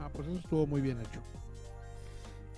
Ah, 0.00 0.10
pues 0.12 0.28
eso 0.28 0.38
estuvo 0.38 0.66
muy 0.66 0.80
bien 0.80 1.00
hecho. 1.00 1.20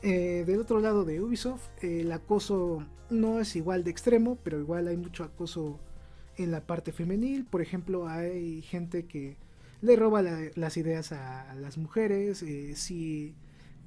Eh, 0.03 0.45
del 0.47 0.61
otro 0.61 0.81
lado 0.81 1.05
de 1.05 1.21
Ubisoft, 1.21 1.69
el 1.83 2.11
acoso 2.13 2.85
no 3.11 3.41
es 3.41 3.55
igual 3.57 3.85
de 3.85 3.91
extremo, 3.91 4.39
pero 4.43 4.59
igual 4.59 4.89
hay 4.89 4.97
mucho 4.97 5.25
acoso 5.25 5.79
en 6.37 6.51
la 6.51 6.63
parte 6.63 6.93
femenil. 6.93 7.45
Por 7.45 7.61
ejemplo, 7.61 8.09
hay 8.09 8.63
gente 8.63 9.07
que 9.07 9.37
le 9.83 9.97
roba 9.97 10.23
las 10.23 10.77
ideas 10.77 11.13
a, 11.13 11.55
las 11.55 11.77
mujeres. 11.77 12.43
Eh, 12.43 12.77
si 12.77 13.35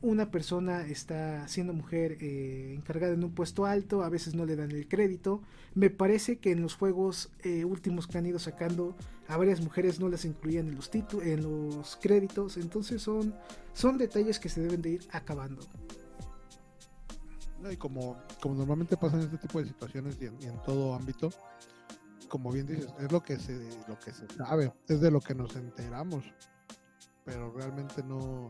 una 0.03 0.29
persona 0.29 0.85
está 0.85 1.47
siendo 1.47 1.73
mujer 1.73 2.17
eh, 2.21 2.75
encargada 2.75 3.13
en 3.13 3.23
un 3.23 3.31
puesto 3.31 3.65
alto, 3.65 4.03
a 4.03 4.09
veces 4.09 4.35
no 4.35 4.45
le 4.45 4.55
dan 4.55 4.69
el 4.69 4.87
crédito. 4.87 5.41
Me 5.73 5.89
parece 5.89 6.37
que 6.37 6.51
en 6.51 6.61
los 6.61 6.75
juegos 6.75 7.31
últimos 7.65 8.05
que 8.05 8.19
han 8.19 8.25
ido 8.27 8.37
sacando 8.37 8.95
a 9.27 9.37
varias 9.37 9.61
mujeres 9.61 9.99
no 9.99 10.09
las 10.09 10.25
incluían 10.25 10.67
en 10.67 10.75
los 10.75 10.91
en 10.93 11.41
los 11.41 11.95
créditos. 11.95 12.57
Entonces 12.57 13.01
son, 13.01 13.33
son 13.73 13.97
detalles 13.97 14.39
que 14.39 14.49
se 14.49 14.61
deben 14.61 14.81
de 14.81 14.89
ir 14.91 15.07
acabando. 15.11 15.61
Y 17.71 17.77
como, 17.77 18.17
como 18.41 18.55
normalmente 18.55 18.97
pasa 18.97 19.15
en 19.15 19.23
este 19.23 19.37
tipo 19.37 19.59
de 19.59 19.67
situaciones 19.67 20.17
y 20.21 20.25
en, 20.25 20.61
todo 20.65 20.93
ámbito, 20.93 21.29
como 22.27 22.51
bien 22.51 22.65
dices, 22.65 22.93
es 22.99 23.11
lo 23.11 23.23
que 23.23 23.37
se 23.39 23.53
lo 23.87 23.97
que 23.99 24.11
se 24.11 24.27
sabe, 24.35 24.73
es 24.87 24.99
de 24.99 25.11
lo 25.11 25.21
que 25.21 25.33
nos 25.33 25.55
enteramos, 25.55 26.25
pero 27.23 27.53
realmente 27.53 28.03
no 28.03 28.49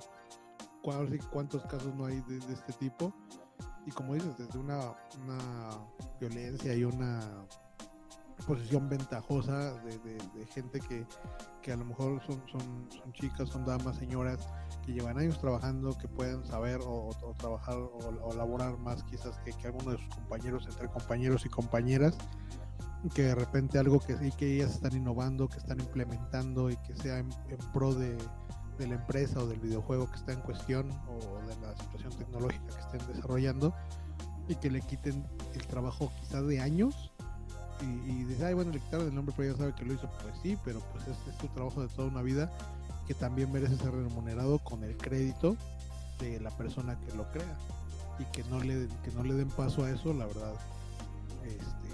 cuántos 1.32 1.64
casos 1.64 1.94
no 1.96 2.06
hay 2.06 2.22
de, 2.22 2.38
este 2.54 2.74
tipo. 2.74 3.14
Y 3.86 3.92
como 3.92 4.14
dices, 4.14 4.38
desde 4.38 4.58
una, 4.60 4.80
una 5.24 5.70
violencia 6.20 6.74
y 6.74 6.84
una 6.84 7.46
posición 8.48 8.90
ventajosa 8.90 9.74
de, 9.84 10.46
gente 10.54 10.80
que, 10.80 11.06
que, 11.62 11.72
a 11.72 11.78
lo 11.78 11.86
mejor 11.86 12.22
son, 12.26 12.42
son, 12.52 12.90
son, 12.92 13.14
chicas, 13.14 13.50
son 13.50 13.66
damas, 13.66 13.98
señoras 13.98 14.40
que 14.86 14.94
llevan 14.94 15.18
años 15.18 15.40
trabajando, 15.40 15.98
que 15.98 16.08
pueden 16.08 16.44
saber 16.46 16.80
o, 16.84 17.10
trabajar 17.38 17.78
o, 17.78 18.34
laborar 18.36 18.78
más 18.80 19.04
quizás 19.04 19.38
que, 19.40 19.52
que 19.54 19.68
algunos 19.68 19.94
de 19.94 19.98
sus 19.98 20.16
compañeros, 20.16 20.68
entre 20.70 20.88
compañeros 20.90 21.46
y 21.46 21.50
compañeras, 21.50 22.18
que 23.14 23.24
de 23.24 23.36
repente 23.36 23.80
algo 23.80 24.00
que 24.00 24.18
sí 24.18 24.32
que 24.32 24.56
ellas 24.56 24.72
están 24.72 24.96
innovando, 24.96 25.48
que 25.48 25.58
están 25.58 25.80
implementando 25.80 26.70
y 26.70 26.78
que 26.78 26.96
sea 26.96 27.20
en, 27.20 27.30
pro 27.74 27.94
de, 27.94 28.18
de, 28.78 28.88
la 28.88 28.96
empresa 28.96 29.40
o 29.40 29.48
del 29.48 29.60
videojuego 29.60 30.10
que 30.10 30.18
está 30.18 30.34
en 30.34 30.42
cuestión 30.42 30.90
o 31.08 31.48
de 31.48 31.56
la 31.62 31.76
situación 31.76 32.12
tecnológica 32.14 32.66
que 32.68 32.98
estén 32.98 33.14
desarrollando 33.14 33.74
y 34.48 34.56
que 34.56 34.70
le 34.70 34.82
quiten 34.82 35.26
el 35.54 35.66
trabajo 35.68 36.12
quizás 36.20 36.46
de 36.48 36.60
años 36.60 37.12
y, 37.82 38.12
y 38.12 38.24
dice, 38.26 38.46
ay, 38.46 38.54
bueno, 38.54 38.72
le 38.72 38.80
quitaron 38.80 39.08
el 39.08 39.16
nombre, 39.16 39.34
pero 39.36 39.52
ya 39.52 39.58
sabe 39.58 39.74
que 39.74 39.84
lo 39.84 39.94
hizo. 39.94 40.10
Pues 40.22 40.36
sí, 40.42 40.58
pero 40.64 40.80
pues 40.92 41.08
es, 41.08 41.18
es 41.28 41.38
tu 41.38 41.48
trabajo 41.48 41.82
de 41.82 41.88
toda 41.90 42.08
una 42.08 42.22
vida 42.22 42.52
que 43.08 43.14
también 43.14 43.52
merece 43.52 43.76
ser 43.78 43.92
remunerado 43.92 44.60
con 44.60 44.84
el 44.84 44.96
crédito 44.98 45.58
de 46.20 46.40
la 46.40 46.52
persona 46.52 46.98
que 47.00 47.16
lo 47.16 47.30
crea 47.32 47.58
y 48.20 48.26
que 48.26 48.44
no 48.50 48.60
le 48.60 48.88
que 49.04 49.12
no 49.16 49.24
le 49.24 49.34
den 49.34 49.50
paso 49.50 49.84
a 49.84 49.92
eso 49.92 50.14
la 50.14 50.26
verdad 50.26 50.54
este 51.44 51.90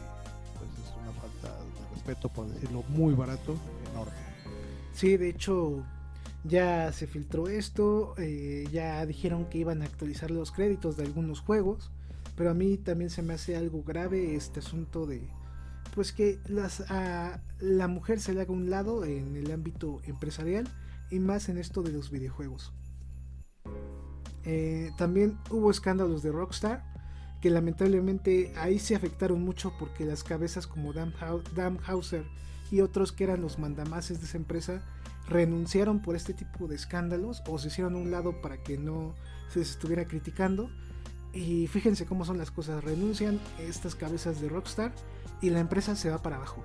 pues 0.57 0.69
es 0.85 0.93
una 1.01 1.11
falta 1.13 1.57
de 1.57 1.95
respeto 1.95 2.29
por 2.29 2.47
decirlo 2.47 2.83
muy 2.89 3.13
barato 3.13 3.55
enorme 3.91 4.13
sí 4.93 5.17
de 5.17 5.29
hecho 5.29 5.83
ya 6.43 6.91
se 6.91 7.07
filtró 7.07 7.47
esto 7.47 8.15
eh, 8.17 8.67
ya 8.71 9.05
dijeron 9.05 9.45
que 9.49 9.57
iban 9.57 9.81
a 9.81 9.85
actualizar 9.85 10.31
los 10.31 10.51
créditos 10.51 10.97
de 10.97 11.03
algunos 11.03 11.41
juegos 11.41 11.91
pero 12.35 12.51
a 12.51 12.53
mí 12.53 12.77
también 12.77 13.09
se 13.09 13.21
me 13.21 13.33
hace 13.33 13.57
algo 13.57 13.83
grave 13.83 14.35
este 14.35 14.59
asunto 14.59 15.05
de 15.05 15.29
pues 15.93 16.13
que 16.13 16.39
las, 16.47 16.81
a 16.89 17.41
la 17.59 17.87
mujer 17.87 18.19
se 18.19 18.33
le 18.33 18.41
haga 18.41 18.53
un 18.53 18.69
lado 18.69 19.03
en 19.05 19.35
el 19.35 19.51
ámbito 19.51 19.99
empresarial 20.05 20.67
y 21.09 21.19
más 21.19 21.49
en 21.49 21.57
esto 21.57 21.81
de 21.81 21.91
los 21.91 22.11
videojuegos. 22.11 22.71
Eh, 24.45 24.91
también 24.97 25.37
hubo 25.49 25.69
escándalos 25.69 26.23
de 26.23 26.31
Rockstar 26.31 26.85
que 27.41 27.49
lamentablemente 27.49 28.53
ahí 28.57 28.79
se 28.79 28.95
afectaron 28.95 29.43
mucho 29.43 29.73
porque 29.79 30.05
las 30.05 30.23
cabezas 30.23 30.67
como 30.67 30.93
Dan, 30.93 31.13
Hauser 31.85 32.25
y 32.71 32.81
otros 32.81 33.11
que 33.11 33.23
eran 33.23 33.41
los 33.41 33.59
mandamases 33.59 34.19
de 34.19 34.25
esa 34.25 34.37
empresa 34.37 34.83
renunciaron 35.29 36.01
por 36.01 36.15
este 36.15 36.33
tipo 36.33 36.67
de 36.67 36.75
escándalos 36.75 37.43
o 37.47 37.57
se 37.57 37.67
hicieron 37.67 37.95
a 37.95 37.97
un 37.97 38.11
lado 38.11 38.41
para 38.41 38.57
que 38.61 38.77
no 38.77 39.15
se 39.49 39.59
les 39.59 39.71
estuviera 39.71 40.05
criticando. 40.05 40.69
Y 41.31 41.67
fíjense 41.67 42.05
cómo 42.05 42.25
son 42.25 42.37
las 42.39 42.49
cosas, 42.51 42.83
renuncian 42.83 43.39
estas 43.59 43.95
cabezas 43.95 44.41
de 44.41 44.49
Rockstar 44.49 44.91
y 45.41 45.51
la 45.51 45.59
empresa 45.59 45.95
se 45.95 46.09
va 46.09 46.21
para 46.21 46.37
abajo. 46.37 46.63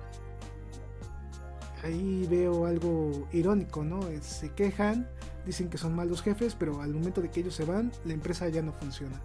Ahí 1.83 2.25
veo 2.29 2.65
algo 2.65 3.27
irónico, 3.31 3.83
¿no? 3.83 4.01
Se 4.21 4.49
quejan, 4.53 5.07
dicen 5.45 5.69
que 5.69 5.77
son 5.77 5.95
malos 5.95 6.23
jefes, 6.23 6.55
pero 6.55 6.81
al 6.81 6.93
momento 6.93 7.21
de 7.21 7.29
que 7.29 7.41
ellos 7.41 7.53
se 7.53 7.63
van, 7.63 7.91
la 8.05 8.13
empresa 8.13 8.49
ya 8.49 8.63
no 8.63 8.73
funciona. 8.73 9.21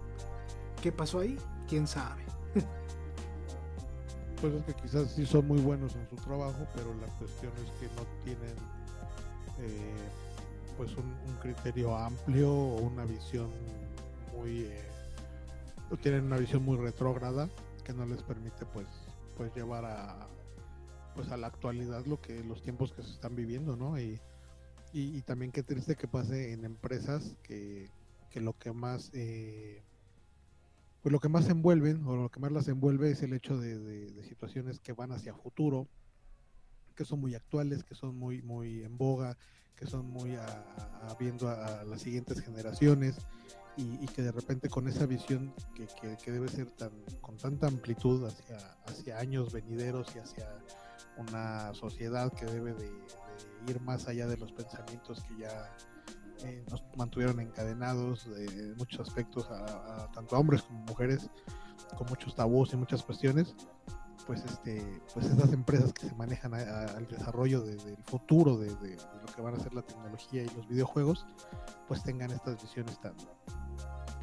¿Qué 0.81 0.91
pasó 0.91 1.19
ahí? 1.19 1.37
¿Quién 1.67 1.87
sabe? 1.87 2.21
pues 4.41 4.53
es 4.53 4.63
que 4.63 4.73
quizás 4.75 5.11
sí 5.11 5.25
son 5.25 5.47
muy 5.47 5.59
buenos 5.59 5.95
en 5.95 6.07
su 6.07 6.17
trabajo, 6.17 6.67
pero 6.75 6.93
la 6.95 7.07
cuestión 7.17 7.51
es 7.65 7.71
que 7.79 7.87
no 7.95 8.03
tienen 8.23 8.55
eh, 9.61 9.93
pues 10.77 10.95
un, 10.97 11.11
criterio 11.41 11.95
amplio 11.95 12.51
o 12.53 12.81
una 12.81 13.05
visión 13.05 13.49
muy... 14.35 14.61
Eh, 14.61 14.87
tienen 16.01 16.25
una 16.25 16.37
visión 16.37 16.63
muy 16.63 16.77
retrógrada 16.77 17.49
que 17.83 17.93
no 17.93 18.05
les 18.05 18.21
permite 18.23 18.65
pues 18.65 18.87
pues 19.35 19.53
llevar 19.55 19.85
a 19.85 20.27
pues 21.15 21.29
a 21.31 21.37
la 21.37 21.47
actualidad 21.47 22.05
lo 22.05 22.21
que 22.21 22.43
los 22.43 22.61
tiempos 22.61 22.93
que 22.93 23.03
se 23.03 23.11
están 23.11 23.35
viviendo 23.35 23.75
no 23.75 23.99
y, 23.99 24.19
y, 24.93 25.21
también 25.21 25.51
qué 25.51 25.63
triste 25.63 25.95
que 25.95 26.07
pase 26.07 26.53
en 26.53 26.63
empresas 26.63 27.35
que, 27.43 27.89
que 28.29 28.39
lo 28.39 28.57
que 28.57 28.71
más 28.71 29.09
eh, 29.13 29.83
pues 31.01 31.11
lo 31.11 31.19
que 31.19 31.29
más 31.29 31.49
envuelven 31.49 32.05
o 32.05 32.15
lo 32.15 32.29
que 32.29 32.39
más 32.39 32.51
las 32.51 32.67
envuelve 32.67 33.11
es 33.11 33.23
el 33.23 33.33
hecho 33.33 33.57
de, 33.57 33.79
de, 33.79 34.23
situaciones 34.23 34.79
que 34.79 34.93
van 34.93 35.11
hacia 35.11 35.33
futuro 35.33 35.87
que 37.01 37.05
son 37.05 37.19
muy 37.19 37.33
actuales 37.33 37.83
que 37.83 37.95
son 37.95 38.15
muy 38.15 38.43
muy 38.43 38.83
en 38.83 38.95
boga 38.95 39.35
que 39.75 39.87
son 39.87 40.07
muy 40.07 40.35
a, 40.35 41.15
viendo 41.19 41.49
a, 41.49 41.83
las 41.83 42.01
siguientes 42.01 42.39
generaciones 42.41 43.15
y, 43.75 44.05
que 44.05 44.21
de 44.21 44.31
repente 44.31 44.69
con 44.69 44.87
esa 44.87 45.07
visión 45.07 45.51
que, 45.73 45.87
que, 46.23 46.31
debe 46.31 46.47
ser 46.47 46.69
tan 46.69 46.91
con 47.21 47.37
tanta 47.37 47.65
amplitud 47.65 48.23
hacia, 48.27 48.57
hacia 48.85 49.17
años 49.17 49.51
venideros 49.51 50.15
y 50.15 50.19
hacia 50.19 50.47
una 51.17 51.73
sociedad 51.73 52.31
que 52.31 52.45
debe 52.45 52.73
de, 52.75 52.91
ir 53.67 53.81
más 53.81 54.07
allá 54.07 54.27
de 54.27 54.37
los 54.37 54.51
pensamientos 54.51 55.23
que 55.23 55.37
ya 55.39 55.75
eh, 56.43 56.63
nos 56.69 56.83
mantuvieron 56.95 57.39
encadenados 57.39 58.27
en 58.27 58.77
muchos 58.77 59.07
aspectos 59.07 59.49
a, 59.49 60.11
tanto 60.13 60.37
hombres 60.37 60.61
como 60.61 60.81
mujeres 60.81 61.31
con 61.97 62.07
muchos 62.07 62.35
tabús 62.35 62.71
y 62.73 62.77
muchas 62.77 63.01
cuestiones 63.01 63.55
pues 64.27 64.43
este 64.45 65.01
pues 65.13 65.25
esas 65.25 65.51
empresas 65.53 65.93
que 65.93 66.07
se 66.07 66.15
manejan 66.15 66.53
al 66.53 67.07
desarrollo 67.07 67.61
del 67.61 67.97
futuro 68.05 68.57
de, 68.57 68.67
de, 68.75 68.95
lo 68.95 69.33
que 69.35 69.41
van 69.41 69.55
a 69.55 69.59
ser 69.59 69.73
la 69.73 69.81
tecnología 69.81 70.43
y 70.43 70.49
los 70.55 70.67
videojuegos 70.67 71.25
pues 71.87 72.03
tengan 72.03 72.31
estas 72.31 72.61
visiones 72.61 72.99
tan 73.01 73.13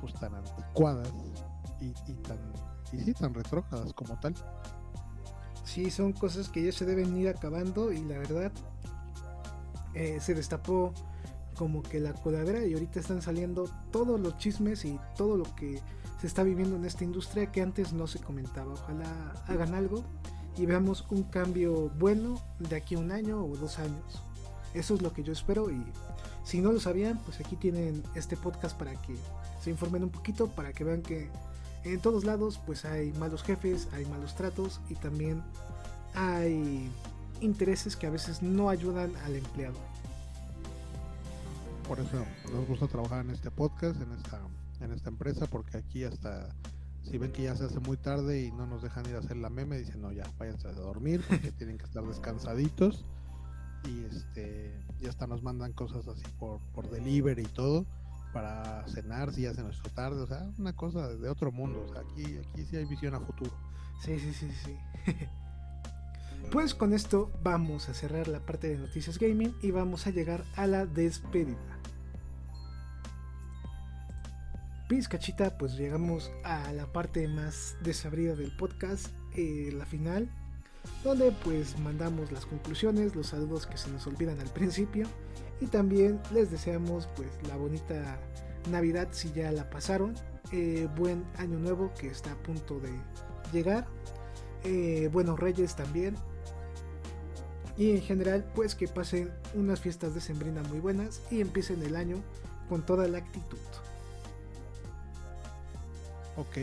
pues 0.00 0.14
tan 0.14 0.34
anticuadas 0.34 1.10
y, 1.80 1.92
tan 2.22 2.38
y 2.92 3.00
sí 3.00 3.14
tan 3.14 3.34
retrógradas 3.34 3.92
como 3.92 4.18
tal. 4.20 4.34
Sí 5.64 5.90
son 5.90 6.12
cosas 6.12 6.48
que 6.48 6.64
ya 6.64 6.72
se 6.72 6.86
deben 6.86 7.16
ir 7.16 7.28
acabando 7.28 7.92
y 7.92 8.02
la 8.04 8.18
verdad 8.18 8.52
eh, 9.94 10.18
se 10.20 10.34
destapó 10.34 10.94
como 11.56 11.82
que 11.82 12.00
la 12.00 12.14
coladera 12.14 12.64
y 12.64 12.72
ahorita 12.72 13.00
están 13.00 13.20
saliendo 13.20 13.68
todos 13.90 14.18
los 14.20 14.36
chismes 14.38 14.84
y 14.84 14.98
todo 15.16 15.36
lo 15.36 15.44
que 15.56 15.82
se 16.20 16.26
está 16.26 16.42
viviendo 16.42 16.76
en 16.76 16.84
esta 16.84 17.04
industria 17.04 17.50
que 17.52 17.62
antes 17.62 17.92
no 17.92 18.06
se 18.06 18.18
comentaba. 18.18 18.72
Ojalá 18.72 19.34
hagan 19.46 19.74
algo 19.74 20.04
y 20.56 20.66
veamos 20.66 21.06
un 21.10 21.22
cambio 21.24 21.90
bueno 21.98 22.40
de 22.58 22.76
aquí 22.76 22.96
a 22.96 22.98
un 22.98 23.12
año 23.12 23.44
o 23.44 23.56
dos 23.56 23.78
años. 23.78 24.22
Eso 24.74 24.94
es 24.94 25.02
lo 25.02 25.12
que 25.12 25.22
yo 25.22 25.32
espero 25.32 25.70
y 25.70 25.82
si 26.44 26.60
no 26.60 26.72
lo 26.72 26.80
sabían, 26.80 27.18
pues 27.24 27.40
aquí 27.40 27.56
tienen 27.56 28.02
este 28.14 28.36
podcast 28.36 28.76
para 28.76 28.92
que 29.02 29.14
se 29.62 29.70
informen 29.70 30.04
un 30.04 30.10
poquito, 30.10 30.48
para 30.48 30.72
que 30.72 30.84
vean 30.84 31.02
que 31.02 31.30
en 31.84 32.00
todos 32.00 32.24
lados 32.24 32.60
pues 32.66 32.84
hay 32.84 33.12
malos 33.12 33.42
jefes, 33.42 33.88
hay 33.92 34.04
malos 34.06 34.34
tratos 34.34 34.80
y 34.88 34.94
también 34.94 35.42
hay 36.14 36.90
intereses 37.40 37.96
que 37.96 38.06
a 38.06 38.10
veces 38.10 38.42
no 38.42 38.70
ayudan 38.70 39.14
al 39.24 39.36
empleado. 39.36 39.78
Por 41.86 42.00
eso 42.00 42.24
nos 42.52 42.66
gusta 42.66 42.86
trabajar 42.86 43.24
en 43.24 43.30
este 43.30 43.50
podcast, 43.50 44.00
en 44.00 44.12
esta 44.12 44.40
en 44.80 44.92
esta 44.92 45.10
empresa 45.10 45.46
porque 45.46 45.78
aquí 45.78 46.04
hasta 46.04 46.48
si 47.02 47.16
ven 47.16 47.32
que 47.32 47.44
ya 47.44 47.56
se 47.56 47.64
hace 47.64 47.80
muy 47.80 47.96
tarde 47.96 48.42
y 48.42 48.52
no 48.52 48.66
nos 48.66 48.82
dejan 48.82 49.08
ir 49.08 49.16
a 49.16 49.20
hacer 49.20 49.36
la 49.36 49.48
meme, 49.48 49.78
dicen 49.78 50.02
no 50.02 50.12
ya 50.12 50.30
váyanse 50.38 50.68
a 50.68 50.72
dormir 50.72 51.22
porque 51.28 51.52
tienen 51.52 51.78
que 51.78 51.84
estar 51.84 52.04
descansaditos 52.04 53.04
y 53.84 54.04
este 54.04 54.78
y 55.00 55.06
hasta 55.06 55.26
nos 55.26 55.42
mandan 55.42 55.72
cosas 55.72 56.06
así 56.08 56.24
por, 56.38 56.60
por 56.74 56.90
delivery 56.90 57.42
y 57.42 57.46
todo 57.46 57.86
para 58.32 58.86
cenar 58.88 59.32
si 59.32 59.42
ya 59.42 59.54
se 59.54 59.62
nos 59.62 59.80
tarde, 59.94 60.20
o 60.20 60.26
sea, 60.26 60.50
una 60.58 60.74
cosa 60.74 61.08
de 61.08 61.28
otro 61.28 61.50
mundo, 61.50 61.86
aquí, 61.98 62.38
aquí 62.38 62.64
sí 62.64 62.76
hay 62.76 62.84
visión 62.84 63.14
a 63.14 63.20
futuro. 63.20 63.50
Sí, 64.00 64.18
sí, 64.18 64.32
sí, 64.32 64.50
sí. 64.64 64.76
pues 66.52 66.74
con 66.74 66.92
esto 66.92 67.32
vamos 67.42 67.88
a 67.88 67.94
cerrar 67.94 68.28
la 68.28 68.40
parte 68.40 68.68
de 68.68 68.78
noticias 68.78 69.18
gaming 69.18 69.54
y 69.62 69.70
vamos 69.70 70.06
a 70.06 70.10
llegar 70.10 70.44
a 70.56 70.66
la 70.66 70.86
despedida. 70.86 71.58
Pizcachita, 74.88 75.58
pues 75.58 75.76
llegamos 75.76 76.32
a 76.44 76.72
la 76.72 76.90
parte 76.90 77.28
más 77.28 77.76
desabrida 77.82 78.34
del 78.34 78.56
podcast, 78.56 79.08
eh, 79.36 79.70
la 79.74 79.84
final, 79.84 80.30
donde 81.04 81.30
pues 81.44 81.78
mandamos 81.80 82.32
las 82.32 82.46
conclusiones, 82.46 83.14
los 83.14 83.26
saludos 83.26 83.66
que 83.66 83.76
se 83.76 83.90
nos 83.90 84.06
olvidan 84.06 84.40
al 84.40 84.48
principio 84.48 85.06
y 85.60 85.66
también 85.66 86.18
les 86.32 86.50
deseamos 86.50 87.06
pues 87.16 87.28
la 87.46 87.56
bonita 87.56 88.18
Navidad 88.70 89.08
si 89.10 89.30
ya 89.30 89.52
la 89.52 89.68
pasaron, 89.68 90.14
eh, 90.52 90.88
buen 90.96 91.22
año 91.36 91.58
nuevo 91.58 91.92
que 91.92 92.08
está 92.08 92.32
a 92.32 92.36
punto 92.36 92.80
de 92.80 92.90
llegar, 93.52 93.86
eh, 94.64 95.10
buenos 95.12 95.38
reyes 95.38 95.76
también 95.76 96.16
y 97.76 97.90
en 97.90 98.00
general 98.00 98.50
pues 98.54 98.74
que 98.74 98.88
pasen 98.88 99.30
unas 99.54 99.80
fiestas 99.80 100.14
de 100.14 100.22
sembrina 100.22 100.62
muy 100.62 100.80
buenas 100.80 101.20
y 101.30 101.42
empiecen 101.42 101.82
el 101.82 101.94
año 101.94 102.16
con 102.70 102.86
toda 102.86 103.06
la 103.06 103.18
actitud. 103.18 103.58
Ok, 106.38 106.58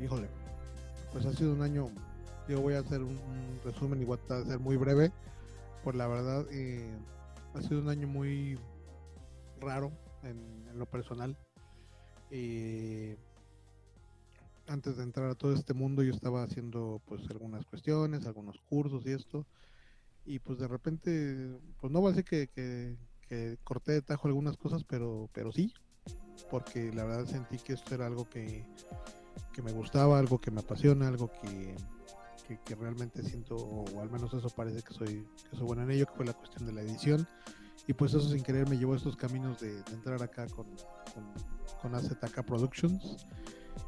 híjole, 0.00 0.28
pues 1.12 1.26
ha 1.26 1.32
sido 1.32 1.54
un 1.54 1.62
año, 1.62 1.90
yo 2.48 2.60
voy 2.60 2.74
a 2.74 2.78
hacer 2.78 3.02
un, 3.02 3.18
resumen 3.64 4.00
y 4.00 4.04
voy 4.04 4.16
a 4.28 4.44
ser 4.44 4.60
muy 4.60 4.76
breve, 4.76 5.10
pues 5.82 5.96
la 5.96 6.06
verdad 6.06 6.46
eh, 6.52 6.88
ha 7.52 7.62
sido 7.62 7.80
un 7.80 7.88
año 7.88 8.06
muy 8.06 8.60
raro 9.60 9.90
en, 10.22 10.78
lo 10.78 10.86
personal. 10.86 11.36
Eh, 12.30 13.16
antes 14.68 14.98
de 14.98 15.02
entrar 15.02 15.28
a 15.30 15.34
todo 15.34 15.52
este 15.52 15.74
mundo 15.74 16.04
yo 16.04 16.14
estaba 16.14 16.44
haciendo 16.44 17.02
pues 17.06 17.28
algunas 17.28 17.66
cuestiones, 17.66 18.24
algunos 18.24 18.60
cursos 18.68 19.04
y 19.04 19.10
esto, 19.10 19.46
y 20.24 20.38
pues 20.38 20.60
de 20.60 20.68
repente, 20.68 21.58
pues 21.80 21.92
no 21.92 22.00
voy 22.00 22.12
a 22.12 22.14
decir 22.14 22.24
que, 22.24 22.46
que, 22.46 22.96
que 23.28 23.58
corté 23.64 23.94
de 23.94 24.02
tajo 24.02 24.28
algunas 24.28 24.56
cosas, 24.56 24.84
pero, 24.84 25.28
pero 25.32 25.50
sí, 25.50 25.72
porque 26.50 26.92
la 26.92 27.04
verdad 27.04 27.26
sentí 27.26 27.58
que 27.58 27.74
esto 27.74 27.94
era 27.94 28.06
algo 28.06 28.28
que, 28.28 28.64
me 29.62 29.72
gustaba, 29.72 30.18
algo 30.18 30.40
que 30.40 30.50
me 30.50 30.60
apasiona, 30.60 31.08
algo 31.08 31.30
que, 31.30 31.76
que, 32.64 32.74
realmente 32.74 33.22
siento, 33.22 33.56
o 33.56 34.00
al 34.00 34.10
menos 34.10 34.32
eso 34.32 34.48
parece 34.48 34.82
que 34.82 34.94
soy, 34.94 35.28
que 35.50 35.56
soy 35.56 35.66
bueno 35.66 35.82
en 35.82 35.90
ello, 35.90 36.06
que 36.06 36.14
fue 36.14 36.24
la 36.24 36.32
cuestión 36.32 36.66
de 36.66 36.72
la 36.72 36.82
edición. 36.82 37.28
Y 37.86 37.92
pues 37.92 38.14
eso 38.14 38.28
sin 38.28 38.42
querer 38.42 38.68
me 38.68 38.78
llevó 38.78 38.92
a 38.94 38.96
estos 38.96 39.16
caminos 39.16 39.60
de, 39.60 39.78
entrar 39.92 40.22
acá 40.22 40.46
con, 40.46 40.66
con, 41.82 41.94
AZK 41.94 42.42
Productions. 42.44 43.26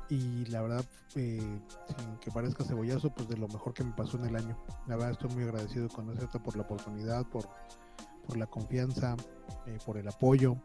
Y 0.09 0.45
la 0.47 0.63
verdad, 0.63 0.85
eh, 1.15 1.61
sin 1.87 2.17
que 2.19 2.31
parezca 2.31 2.65
cebollazo, 2.65 3.11
pues 3.15 3.29
de 3.29 3.37
lo 3.37 3.49
mejor 3.49 3.73
que 3.75 3.85
me 3.85 3.93
pasó 3.93 4.17
en 4.19 4.27
el 4.27 4.37
año. 4.37 4.57
La 4.87 4.97
verdad 4.97 5.13
estoy 5.13 5.31
muy 5.31 5.45
agradecido 5.45 5.89
con 5.89 6.11
AZ 6.11 6.37
por 6.43 6.57
la 6.57 6.63
oportunidad, 6.63 7.27
por, 7.27 7.49
por 8.27 8.37
la 8.37 8.47
confianza, 8.47 9.17
eh, 9.67 9.79
por 9.85 9.99
el 9.99 10.09
apoyo, 10.09 10.57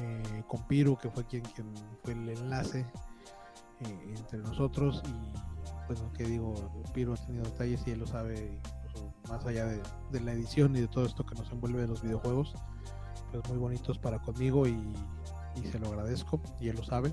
eh, 0.00 0.42
con 0.46 0.62
Piru, 0.64 0.96
que 0.96 1.10
fue 1.10 1.24
quien, 1.24 1.42
quien 1.42 1.72
fue 2.02 2.12
el 2.12 2.28
enlace 2.28 2.80
eh, 3.80 4.14
entre 4.16 4.38
nosotros. 4.38 5.02
Y 5.06 5.86
pues 5.86 6.00
que 6.16 6.24
digo, 6.24 6.54
Piru 6.92 7.14
ha 7.14 7.16
tenido 7.16 7.44
detalles 7.44 7.82
y 7.86 7.90
él 7.92 8.00
lo 8.00 8.06
sabe, 8.06 8.60
más 9.28 9.44
allá 9.46 9.66
de, 9.66 10.20
la 10.20 10.32
edición 10.32 10.76
y 10.76 10.80
de 10.80 10.88
todo 10.88 11.06
esto 11.06 11.24
que 11.24 11.34
nos 11.34 11.50
envuelve 11.50 11.82
de 11.82 11.88
los 11.88 12.02
videojuegos, 12.02 12.54
pues 13.32 13.48
muy 13.48 13.58
bonitos 13.58 13.98
para 13.98 14.18
conmigo 14.20 14.66
y, 14.66 14.94
se 15.72 15.78
lo 15.80 15.88
agradezco 15.88 16.40
y 16.60 16.68
él 16.68 16.76
lo 16.76 16.84
sabe. 16.84 17.12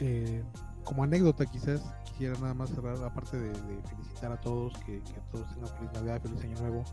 Eh, 0.00 0.42
como 0.84 1.02
anécdota 1.02 1.44
quizás 1.44 1.82
quisiera 2.04 2.38
nada 2.38 2.54
más 2.54 2.70
cerrar, 2.70 2.96
aparte 3.04 3.38
de, 3.38 3.52
felicitar 3.82 4.32
a 4.32 4.40
todos, 4.40 4.72
que, 4.78 5.02
que 5.02 5.20
todos 5.30 5.46
tengan 5.50 5.68
feliz 5.76 5.92
Navidad, 5.92 6.22
feliz 6.22 6.42
Año 6.44 6.58
Nuevo 6.60 6.84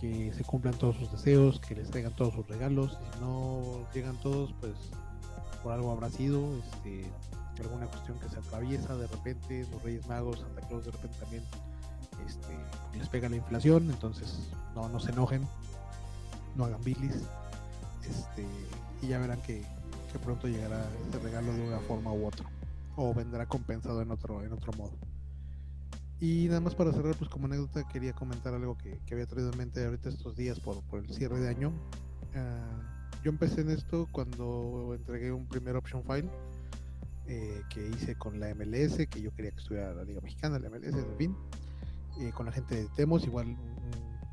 que 0.00 0.32
se 0.34 0.44
cumplan 0.44 0.74
todos 0.74 0.96
sus 0.96 1.10
deseos, 1.12 1.60
que 1.60 1.74
les 1.74 1.90
traigan 1.90 2.14
todos 2.14 2.34
sus 2.34 2.46
regalos. 2.46 2.98
Si 3.14 3.20
no 3.20 3.86
llegan 3.94 4.16
todos, 4.20 4.54
pues 4.60 4.74
por 5.62 5.72
algo 5.72 5.90
habrá 5.90 6.10
sido, 6.10 6.44
este, 6.58 7.10
alguna 7.62 7.86
cuestión 7.86 8.18
que 8.18 8.28
se 8.28 8.38
atraviesa 8.38 8.96
de 8.96 9.06
repente, 9.06 9.66
los 9.70 9.82
Reyes 9.82 10.06
Magos, 10.06 10.40
Santa 10.40 10.60
Claus 10.68 10.84
de 10.84 10.90
repente 10.90 11.18
también 11.18 11.42
este, 12.26 12.98
les 12.98 13.08
pega 13.08 13.28
la 13.28 13.36
inflación, 13.36 13.90
entonces 13.90 14.38
no, 14.74 14.88
no 14.88 15.00
se 15.00 15.10
enojen, 15.10 15.46
no 16.54 16.64
hagan 16.64 16.82
bilis, 16.84 17.22
este, 18.08 18.46
y 19.02 19.08
ya 19.08 19.18
verán 19.18 19.40
que, 19.42 19.64
que 20.12 20.18
pronto 20.18 20.48
llegará 20.48 20.84
este 21.04 21.18
regalo 21.18 21.52
de 21.52 21.66
una 21.66 21.78
forma 21.80 22.12
u 22.12 22.26
otra, 22.26 22.46
o 22.96 23.14
vendrá 23.14 23.46
compensado 23.46 24.02
en 24.02 24.10
otro, 24.10 24.42
en 24.42 24.52
otro 24.52 24.72
modo. 24.74 24.92
Y 26.20 26.46
nada 26.48 26.60
más 26.60 26.74
para 26.74 26.92
cerrar, 26.92 27.14
pues 27.16 27.30
como 27.30 27.46
anécdota 27.46 27.86
quería 27.86 28.12
comentar 28.14 28.54
algo 28.54 28.76
que, 28.78 29.00
había 29.12 29.26
traído 29.26 29.52
en 29.52 29.58
mente 29.58 29.84
ahorita 29.84 30.08
estos 30.08 30.34
días 30.36 30.58
por, 30.60 30.82
por 30.84 31.00
el 31.00 31.12
cierre 31.12 31.40
de 31.40 31.48
año. 31.48 31.72
Ah, 32.34 33.10
yo 33.22 33.30
empecé 33.30 33.62
en 33.62 33.70
esto 33.70 34.08
cuando 34.12 34.94
entregué 34.94 35.32
un 35.32 35.46
primer 35.46 35.76
option 35.76 36.02
file 36.04 36.30
eh, 37.26 37.62
que 37.68 37.88
hice 37.88 38.14
con 38.14 38.38
la 38.38 38.54
MLS, 38.54 38.98
que 39.08 39.20
yo 39.20 39.34
quería 39.34 39.50
que 39.50 39.58
estuviera 39.58 39.92
la 39.92 40.04
Liga 40.04 40.20
Mexicana, 40.20 40.60
la 40.60 40.70
MLS, 40.70 40.94
en 40.94 41.16
fin, 41.18 41.36
eh, 42.20 42.30
con 42.32 42.46
la 42.46 42.52
gente 42.52 42.76
de 42.76 42.88
Temos, 42.94 43.24
igual 43.24 43.56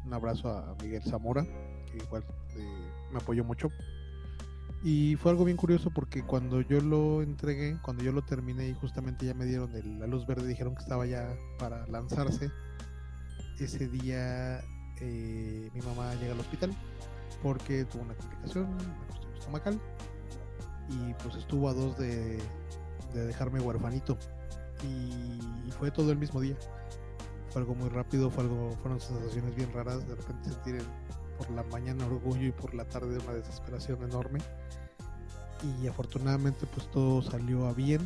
un, 0.05 0.13
abrazo 0.13 0.49
a 0.49 0.75
Miguel 0.81 1.01
Zamora, 1.01 1.43
que 1.89 1.97
igual 1.97 2.23
eh, 2.55 2.91
me 3.11 3.17
apoyó 3.17 3.43
mucho. 3.43 3.69
Y 4.83 5.15
fue 5.15 5.31
algo 5.31 5.45
bien 5.45 5.55
curioso 5.55 5.91
porque 5.91 6.23
cuando 6.23 6.59
yo 6.59 6.81
lo 6.81 7.21
entregué, 7.21 7.77
cuando 7.81 8.03
yo 8.03 8.11
lo 8.11 8.21
terminé 8.21 8.67
y 8.67 8.73
justamente 8.73 9.25
ya 9.25 9.33
me 9.33 9.45
dieron 9.45 9.71
la 9.97 10.07
luz 10.07 10.27
verde, 10.27 10.45
dijeron 10.45 10.75
que 10.75 10.81
estaba 10.81 11.05
ya 11.05 11.33
para 11.57 11.87
lanzarse, 11.87 12.51
ese 13.59 13.87
día 13.87 14.59
eh, 14.99 15.69
mi 15.73 15.81
mamá 15.81 16.13
llega 16.15 16.33
al 16.33 16.39
hospital 16.41 16.75
porque 17.41 17.85
tuvo 17.85 18.01
una 18.01 18.13
complicación, 18.13 18.65
una 18.65 19.07
cuestión 19.07 19.33
estomacal, 19.33 19.81
y 20.89 21.13
pues 21.23 21.35
estuvo 21.35 21.69
a 21.69 21.73
dos 21.73 21.97
de, 21.97 22.39
dejarme 23.13 23.61
huerfanito. 23.61 24.17
Y, 24.83 25.71
fue 25.71 25.91
todo 25.91 26.11
el 26.11 26.17
mismo 26.17 26.39
día. 26.39 26.55
Fue 27.49 27.61
algo 27.61 27.73
muy 27.73 27.89
rápido, 27.89 28.29
fue 28.29 28.43
algo, 28.43 28.71
fueron 28.81 28.99
sensaciones 28.99 29.55
bien 29.55 29.71
raras, 29.73 30.07
de 30.07 30.15
repente 30.15 30.49
sentir 30.49 30.81
por 31.37 31.49
la 31.51 31.63
mañana 31.63 32.05
orgullo 32.05 32.47
y 32.47 32.51
por 32.51 32.73
la 32.73 32.85
tarde 32.85 33.17
una 33.17 33.33
desesperación 33.33 34.03
enorme 34.03 34.39
y 35.63 35.87
afortunadamente 35.87 36.65
pues 36.67 36.89
todo 36.91 37.21
salió 37.21 37.67
a 37.67 37.73
bien. 37.73 38.01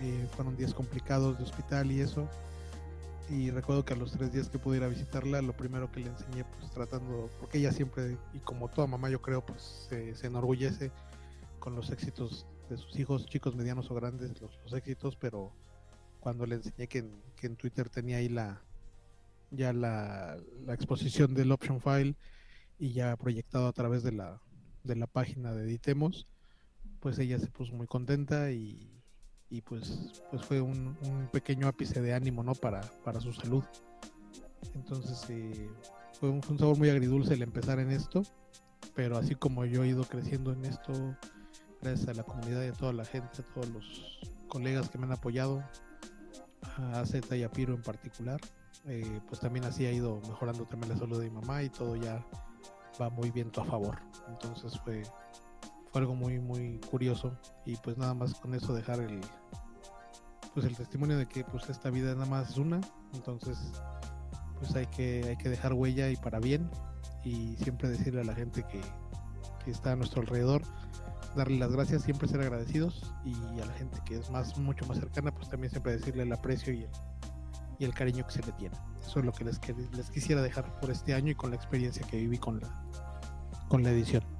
Eh, 0.00 0.28
fueron 0.36 0.56
días 0.56 0.74
complicados 0.74 1.38
de 1.38 1.44
hospital 1.44 1.90
y 1.90 2.00
eso. 2.00 2.28
Y 3.28 3.50
recuerdo 3.50 3.84
que 3.84 3.94
a 3.94 3.96
los 3.96 4.12
tres 4.12 4.32
días 4.32 4.48
que 4.48 4.58
pude 4.58 4.76
ir 4.76 4.84
a 4.84 4.88
visitarla, 4.88 5.42
lo 5.42 5.56
primero 5.56 5.90
que 5.90 6.00
le 6.00 6.06
enseñé, 6.06 6.44
pues 6.44 6.70
tratando, 6.70 7.28
porque 7.40 7.58
ella 7.58 7.72
siempre, 7.72 8.16
y 8.32 8.38
como 8.38 8.68
toda 8.68 8.86
mamá 8.86 9.10
yo 9.10 9.20
creo, 9.20 9.44
pues 9.44 9.88
se, 9.88 10.26
enorgullece 10.26 10.92
con 11.58 11.74
los 11.74 11.90
éxitos 11.90 12.46
de 12.70 12.76
sus 12.76 12.96
hijos, 12.98 13.26
chicos, 13.26 13.56
medianos 13.56 13.90
o 13.90 13.94
grandes, 13.94 14.40
los, 14.40 14.72
éxitos, 14.74 15.16
pero 15.16 15.52
cuando 16.20 16.46
le 16.46 16.56
enseñé 16.56 16.86
que 16.86 16.98
en, 16.98 17.10
que 17.36 17.48
en 17.48 17.56
Twitter 17.56 17.88
tenía 17.88 18.18
ahí 18.18 18.28
la 18.28 18.62
ya 19.50 19.72
la, 19.72 20.36
la, 20.64 20.74
exposición 20.74 21.34
del 21.34 21.52
option 21.52 21.80
file 21.80 22.16
y 22.78 22.92
ya 22.92 23.16
proyectado 23.16 23.68
a 23.68 23.72
través 23.72 24.02
de 24.02 24.12
la, 24.12 24.40
de 24.82 24.96
la 24.96 25.06
página 25.06 25.52
de 25.54 25.64
Editemos, 25.64 26.26
pues 27.00 27.18
ella 27.18 27.38
se 27.38 27.46
puso 27.48 27.74
muy 27.74 27.86
contenta 27.86 28.50
y, 28.50 28.96
y 29.50 29.60
pues, 29.60 30.22
pues 30.30 30.44
fue 30.44 30.60
un, 30.60 30.96
pequeño 31.32 31.68
ápice 31.68 32.00
de 32.00 32.14
ánimo 32.14 32.42
¿no? 32.42 32.54
para, 32.54 32.80
para 33.04 33.20
su 33.20 33.32
salud. 33.32 33.64
Entonces 34.74 35.24
eh, 35.30 35.70
fue, 36.18 36.30
un, 36.30 36.42
sabor 36.58 36.78
muy 36.78 36.90
agridulce 36.90 37.34
el 37.34 37.42
empezar 37.42 37.78
en 37.78 37.90
esto, 37.90 38.22
pero 38.94 39.16
así 39.16 39.34
como 39.34 39.64
yo 39.64 39.84
he 39.84 39.88
ido 39.88 40.04
creciendo 40.04 40.52
en 40.52 40.64
esto, 40.64 40.92
gracias 41.82 42.08
a 42.08 42.14
la 42.14 42.22
comunidad 42.22 42.64
y 42.64 42.68
a 42.68 42.72
toda 42.72 42.92
la 42.92 43.04
gente, 43.04 43.42
a 43.42 43.54
todos 43.54 43.68
los 43.68 44.20
colegas 44.48 44.88
que 44.88 44.98
me 44.98 45.04
han 45.04 45.12
apoyado, 45.12 45.62
a 46.92 47.04
Z 47.04 47.36
y 47.36 47.42
a 47.42 47.50
Piro 47.50 47.74
en 47.74 47.82
particular, 47.82 48.40
eh, 48.86 49.20
pues 49.28 49.40
también 49.40 49.64
así 49.64 49.86
ha 49.86 49.92
ido 49.92 50.20
mejorando 50.22 50.64
también 50.66 50.92
la 50.92 50.98
salud 50.98 51.20
de 51.20 51.30
mi 51.30 51.40
mamá 51.40 51.62
y 51.62 51.70
todo 51.70 51.96
ya 51.96 52.24
va 53.00 53.10
muy 53.10 53.30
bien 53.30 53.50
a 53.56 53.64
favor. 53.64 53.98
Entonces 54.28 54.78
fue, 54.80 55.02
algo 55.98 56.14
muy 56.14 56.38
muy 56.38 56.78
curioso. 56.90 57.38
Y 57.64 57.76
pues 57.76 57.96
nada 57.96 58.14
más 58.14 58.34
con 58.34 58.54
eso 58.54 58.74
dejar 58.74 59.00
el 59.00 59.20
pues 60.54 60.64
el 60.66 60.76
testimonio 60.76 61.18
de 61.18 61.26
que 61.26 61.44
pues 61.44 61.68
esta 61.68 61.90
vida 61.90 62.14
nada 62.14 62.26
más 62.26 62.50
es 62.50 62.56
una. 62.58 62.80
Entonces 63.14 63.58
pues 64.58 64.74
hay 64.74 64.86
que 64.86 65.24
hay 65.28 65.36
que 65.36 65.48
dejar 65.48 65.72
huella 65.72 66.10
y 66.10 66.16
para 66.16 66.38
bien. 66.38 66.70
Y 67.24 67.56
siempre 67.56 67.88
decirle 67.88 68.20
a 68.20 68.24
la 68.24 68.34
gente 68.34 68.64
que, 68.64 68.80
que 69.64 69.70
está 69.70 69.92
a 69.92 69.96
nuestro 69.96 70.20
alrededor 70.20 70.62
darle 71.34 71.58
las 71.58 71.70
gracias 71.70 72.02
siempre 72.02 72.28
ser 72.28 72.40
agradecidos. 72.40 73.12
Y 73.24 73.34
a 73.60 73.66
la 73.66 73.72
gente 73.74 74.00
que 74.04 74.16
es 74.16 74.30
más 74.30 74.56
mucho 74.58 74.86
más 74.86 74.98
cercana 74.98 75.34
pues 75.34 75.48
también 75.48 75.70
siempre 75.70 75.92
decirle 75.92 76.22
el 76.22 76.32
aprecio 76.32 76.72
y 76.72 76.82
el, 76.84 76.90
y 77.78 77.84
el 77.84 77.94
cariño 77.94 78.26
que 78.26 78.32
se 78.32 78.42
le 78.42 78.52
tiene. 78.52 78.76
Eso 79.04 79.20
es 79.20 79.24
lo 79.24 79.32
que 79.32 79.44
les, 79.44 79.60
les 79.92 80.10
quisiera 80.10 80.42
dejar 80.42 80.80
por 80.80 80.90
este 80.90 81.14
año 81.14 81.32
y 81.32 81.34
con 81.34 81.50
la 81.50 81.56
experiencia 81.56 82.06
que 82.06 82.16
viví 82.16 82.38
con 82.38 82.60
la 82.60 82.68
con 83.68 83.82
la 83.82 83.90
edición 83.90 84.35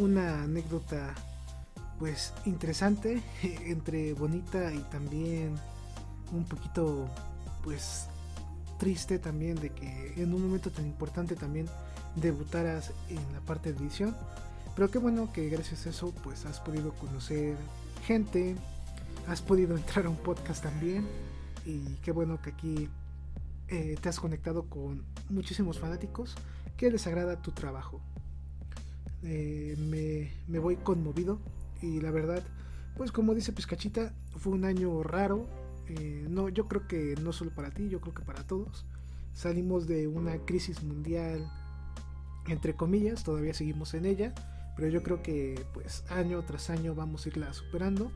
una 0.00 0.42
anécdota 0.44 1.14
pues 1.98 2.32
interesante, 2.46 3.22
entre 3.42 4.14
bonita 4.14 4.72
y 4.72 4.78
también 4.90 5.54
un 6.32 6.44
poquito 6.44 7.08
pues 7.62 8.06
triste 8.78 9.18
también 9.18 9.56
de 9.60 9.70
que 9.70 10.14
en 10.16 10.32
un 10.32 10.42
momento 10.42 10.70
tan 10.70 10.86
importante 10.86 11.36
también 11.36 11.66
debutaras 12.16 12.92
en 13.10 13.20
la 13.34 13.40
parte 13.40 13.72
de 13.72 13.78
edición. 13.78 14.16
Pero 14.74 14.90
qué 14.90 14.98
bueno 14.98 15.30
que 15.32 15.50
gracias 15.50 15.86
a 15.86 15.90
eso 15.90 16.14
pues 16.24 16.46
has 16.46 16.60
podido 16.60 16.92
conocer 16.94 17.56
gente, 18.06 18.56
has 19.28 19.42
podido 19.42 19.76
entrar 19.76 20.06
a 20.06 20.08
un 20.08 20.16
podcast 20.16 20.62
también 20.62 21.06
y 21.66 21.80
qué 22.02 22.12
bueno 22.12 22.40
que 22.40 22.50
aquí 22.50 22.88
eh, 23.68 23.96
te 24.00 24.08
has 24.08 24.18
conectado 24.18 24.64
con 24.64 25.04
muchísimos 25.28 25.78
fanáticos 25.78 26.34
que 26.78 26.90
les 26.90 27.06
agrada 27.06 27.36
tu 27.36 27.52
trabajo. 27.52 28.00
Eh, 29.22 29.76
me, 30.48 30.58
voy 30.58 30.76
conmovido 30.76 31.38
y 31.82 32.00
la 32.00 32.10
verdad, 32.10 32.42
pues 32.96 33.12
como 33.12 33.34
dice 33.34 33.52
Pizcachita, 33.52 34.14
fue 34.36 34.52
un 34.52 34.64
año 34.64 35.02
raro. 35.02 35.46
Eh, 35.88 36.26
no, 36.28 36.48
yo 36.48 36.68
creo 36.68 36.86
que 36.86 37.14
no 37.22 37.32
solo 37.32 37.50
para 37.54 37.70
ti, 37.70 37.88
yo 37.88 38.00
creo 38.00 38.14
que 38.14 38.22
para 38.22 38.46
todos. 38.46 38.86
Salimos 39.32 39.86
de 39.86 40.08
una 40.08 40.38
crisis 40.44 40.82
mundial, 40.82 41.48
entre 42.48 42.74
comillas, 42.74 43.22
todavía 43.22 43.54
seguimos 43.54 43.94
en 43.94 44.06
ella, 44.06 44.34
pero 44.76 44.88
yo 44.88 45.02
creo 45.02 45.22
que 45.22 45.64
pues 45.72 46.04
año 46.10 46.42
tras 46.44 46.70
año 46.70 46.94
vamos 46.94 47.24
a 47.24 47.28
irla 47.28 47.52
superando. 47.52 48.10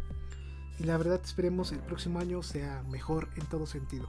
Y 0.79 0.85
la 0.85 0.97
verdad 0.97 1.21
esperemos 1.23 1.71
el 1.71 1.79
próximo 1.81 2.19
año 2.19 2.43
sea 2.43 2.83
mejor 2.91 3.29
en 3.37 3.47
todo 3.47 3.67
sentido. 3.67 4.09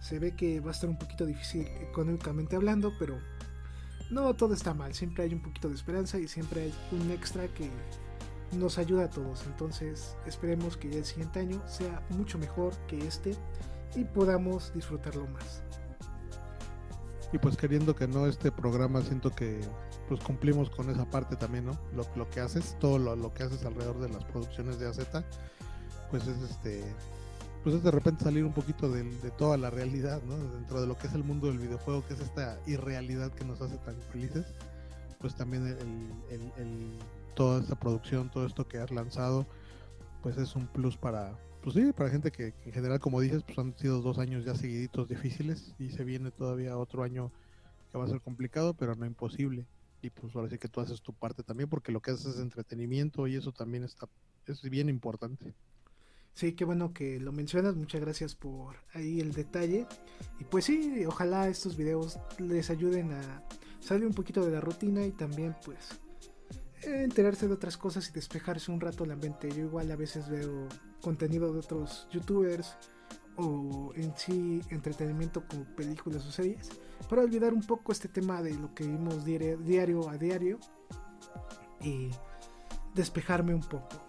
Se 0.00 0.18
ve 0.18 0.34
que 0.34 0.60
va 0.60 0.70
a 0.70 0.72
estar 0.72 0.90
un 0.90 0.98
poquito 0.98 1.24
difícil 1.24 1.66
económicamente 1.80 2.56
hablando, 2.56 2.92
pero 2.98 3.18
no 4.14 4.34
todo 4.34 4.54
está 4.54 4.72
mal, 4.72 4.94
siempre 4.94 5.24
hay 5.24 5.34
un 5.34 5.40
poquito 5.40 5.68
de 5.68 5.74
esperanza 5.74 6.18
y 6.18 6.28
siempre 6.28 6.62
hay 6.62 6.74
un 6.92 7.10
extra 7.10 7.48
que 7.48 7.68
nos 8.52 8.78
ayuda 8.78 9.04
a 9.04 9.10
todos. 9.10 9.44
Entonces 9.46 10.16
esperemos 10.24 10.76
que 10.76 10.96
el 10.96 11.04
siguiente 11.04 11.40
año 11.40 11.60
sea 11.66 12.00
mucho 12.10 12.38
mejor 12.38 12.74
que 12.86 13.06
este 13.06 13.36
y 13.96 14.04
podamos 14.04 14.72
disfrutarlo 14.72 15.26
más. 15.26 15.62
Y 17.32 17.38
pues 17.38 17.56
queriendo 17.56 17.96
que 17.96 18.06
no 18.06 18.28
este 18.28 18.52
programa, 18.52 19.02
siento 19.02 19.30
que 19.30 19.60
pues 20.08 20.20
cumplimos 20.20 20.70
con 20.70 20.88
esa 20.90 21.04
parte 21.10 21.34
también, 21.34 21.66
¿no? 21.66 21.76
Lo, 21.92 22.06
lo 22.14 22.30
que 22.30 22.38
haces, 22.38 22.76
todo 22.78 22.98
lo, 22.98 23.16
lo, 23.16 23.34
que 23.34 23.42
haces 23.42 23.64
alrededor 23.64 23.98
de 23.98 24.10
las 24.10 24.24
producciones 24.26 24.78
de 24.78 24.86
AZ, 24.86 25.00
pues 26.10 26.28
es 26.28 26.40
este 26.48 26.84
pues 27.64 27.76
es 27.76 27.82
de 27.82 27.90
repente 27.90 28.22
salir 28.22 28.44
un 28.44 28.52
poquito 28.52 28.92
de, 28.92 29.04
toda 29.38 29.56
la 29.56 29.70
realidad, 29.70 30.22
¿no? 30.22 30.36
Dentro 30.36 30.82
de 30.82 30.86
lo 30.86 30.98
que 30.98 31.06
es 31.06 31.14
el 31.14 31.24
mundo 31.24 31.46
del 31.46 31.58
videojuego, 31.58 32.06
que 32.06 32.12
es 32.12 32.20
esta 32.20 32.60
irrealidad 32.66 33.32
que 33.32 33.46
nos 33.46 33.62
hace 33.62 33.78
tan 33.78 33.96
felices, 34.12 34.44
pues 35.18 35.34
también 35.34 35.66
el, 35.66 36.98
toda 37.34 37.62
esta 37.62 37.74
producción, 37.74 38.30
todo 38.30 38.44
esto 38.44 38.68
que 38.68 38.76
has 38.76 38.90
lanzado, 38.90 39.46
pues 40.22 40.36
es 40.36 40.54
un 40.54 40.66
plus 40.66 40.98
para, 40.98 41.38
pues 41.62 41.74
sí, 41.74 41.90
para 41.92 42.10
gente 42.10 42.30
que, 42.30 42.52
en 42.66 42.72
general, 42.72 43.00
como 43.00 43.18
dices, 43.22 43.42
pues 43.42 43.58
han 43.58 43.74
sido 43.78 44.02
dos 44.02 44.18
años 44.18 44.44
ya 44.44 44.54
seguiditos 44.54 45.08
difíciles 45.08 45.74
y 45.78 45.88
se 45.88 46.04
viene 46.04 46.30
todavía 46.30 46.76
otro 46.76 47.02
año 47.02 47.32
que 47.90 47.96
va 47.96 48.04
a 48.04 48.08
ser 48.08 48.20
complicado, 48.20 48.74
pero 48.74 48.94
no 48.94 49.06
imposible. 49.06 49.64
Y 50.02 50.10
pues 50.10 50.36
ahora 50.36 50.50
sí 50.50 50.58
que 50.58 50.68
tú 50.68 50.82
haces 50.82 51.00
tu 51.00 51.14
parte 51.14 51.42
también, 51.42 51.70
porque 51.70 51.92
lo 51.92 52.00
que 52.00 52.10
haces 52.10 52.34
es 52.34 52.40
entretenimiento 52.40 53.26
y 53.26 53.36
eso 53.36 53.52
también 53.52 53.84
está, 53.84 54.06
es 54.46 54.60
bien 54.68 54.90
importante. 54.90 55.54
Sí, 56.34 56.52
qué 56.52 56.64
bueno 56.64 56.92
que 56.92 57.20
lo 57.20 57.32
mencionas. 57.32 57.76
Muchas 57.76 58.00
gracias 58.00 58.34
por 58.34 58.76
ahí 58.92 59.20
el 59.20 59.32
detalle. 59.32 59.86
Y 60.40 60.44
pues 60.44 60.64
sí, 60.64 61.04
ojalá 61.06 61.48
estos 61.48 61.76
videos 61.76 62.18
les 62.38 62.70
ayuden 62.70 63.12
a 63.12 63.44
salir 63.80 64.06
un 64.06 64.14
poquito 64.14 64.44
de 64.44 64.50
la 64.50 64.60
rutina 64.60 65.06
y 65.06 65.12
también 65.12 65.54
pues 65.64 66.00
enterarse 66.82 67.46
de 67.46 67.54
otras 67.54 67.76
cosas 67.76 68.08
y 68.08 68.12
despejarse 68.12 68.72
un 68.72 68.80
rato 68.80 69.06
la 69.06 69.16
mente. 69.16 69.48
Yo 69.48 69.64
igual 69.64 69.90
a 69.92 69.96
veces 69.96 70.28
veo 70.28 70.68
contenido 71.00 71.52
de 71.52 71.60
otros 71.60 72.08
youtubers 72.10 72.76
o 73.36 73.92
en 73.94 74.12
sí 74.16 74.60
entretenimiento 74.70 75.44
como 75.48 75.64
películas 75.76 76.24
o 76.26 76.32
series 76.32 76.68
para 77.08 77.22
olvidar 77.22 77.52
un 77.52 77.62
poco 77.62 77.92
este 77.92 78.08
tema 78.08 78.42
de 78.42 78.54
lo 78.54 78.74
que 78.74 78.86
vimos 78.86 79.24
diario 79.24 80.08
a 80.08 80.16
diario 80.18 80.58
y 81.80 82.10
despejarme 82.94 83.54
un 83.54 83.62
poco. 83.62 84.03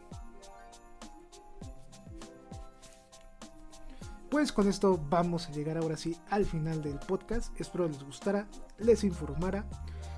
Pues 4.36 4.52
con 4.52 4.68
esto 4.68 5.00
vamos 5.10 5.48
a 5.48 5.54
llegar 5.54 5.78
ahora 5.78 5.96
sí 5.96 6.18
al 6.30 6.44
final 6.44 6.84
del 6.84 7.00
podcast. 7.00 7.58
Espero 7.58 7.88
les 7.88 8.04
gustara, 8.04 8.50
les 8.80 9.06
informara. 9.06 9.64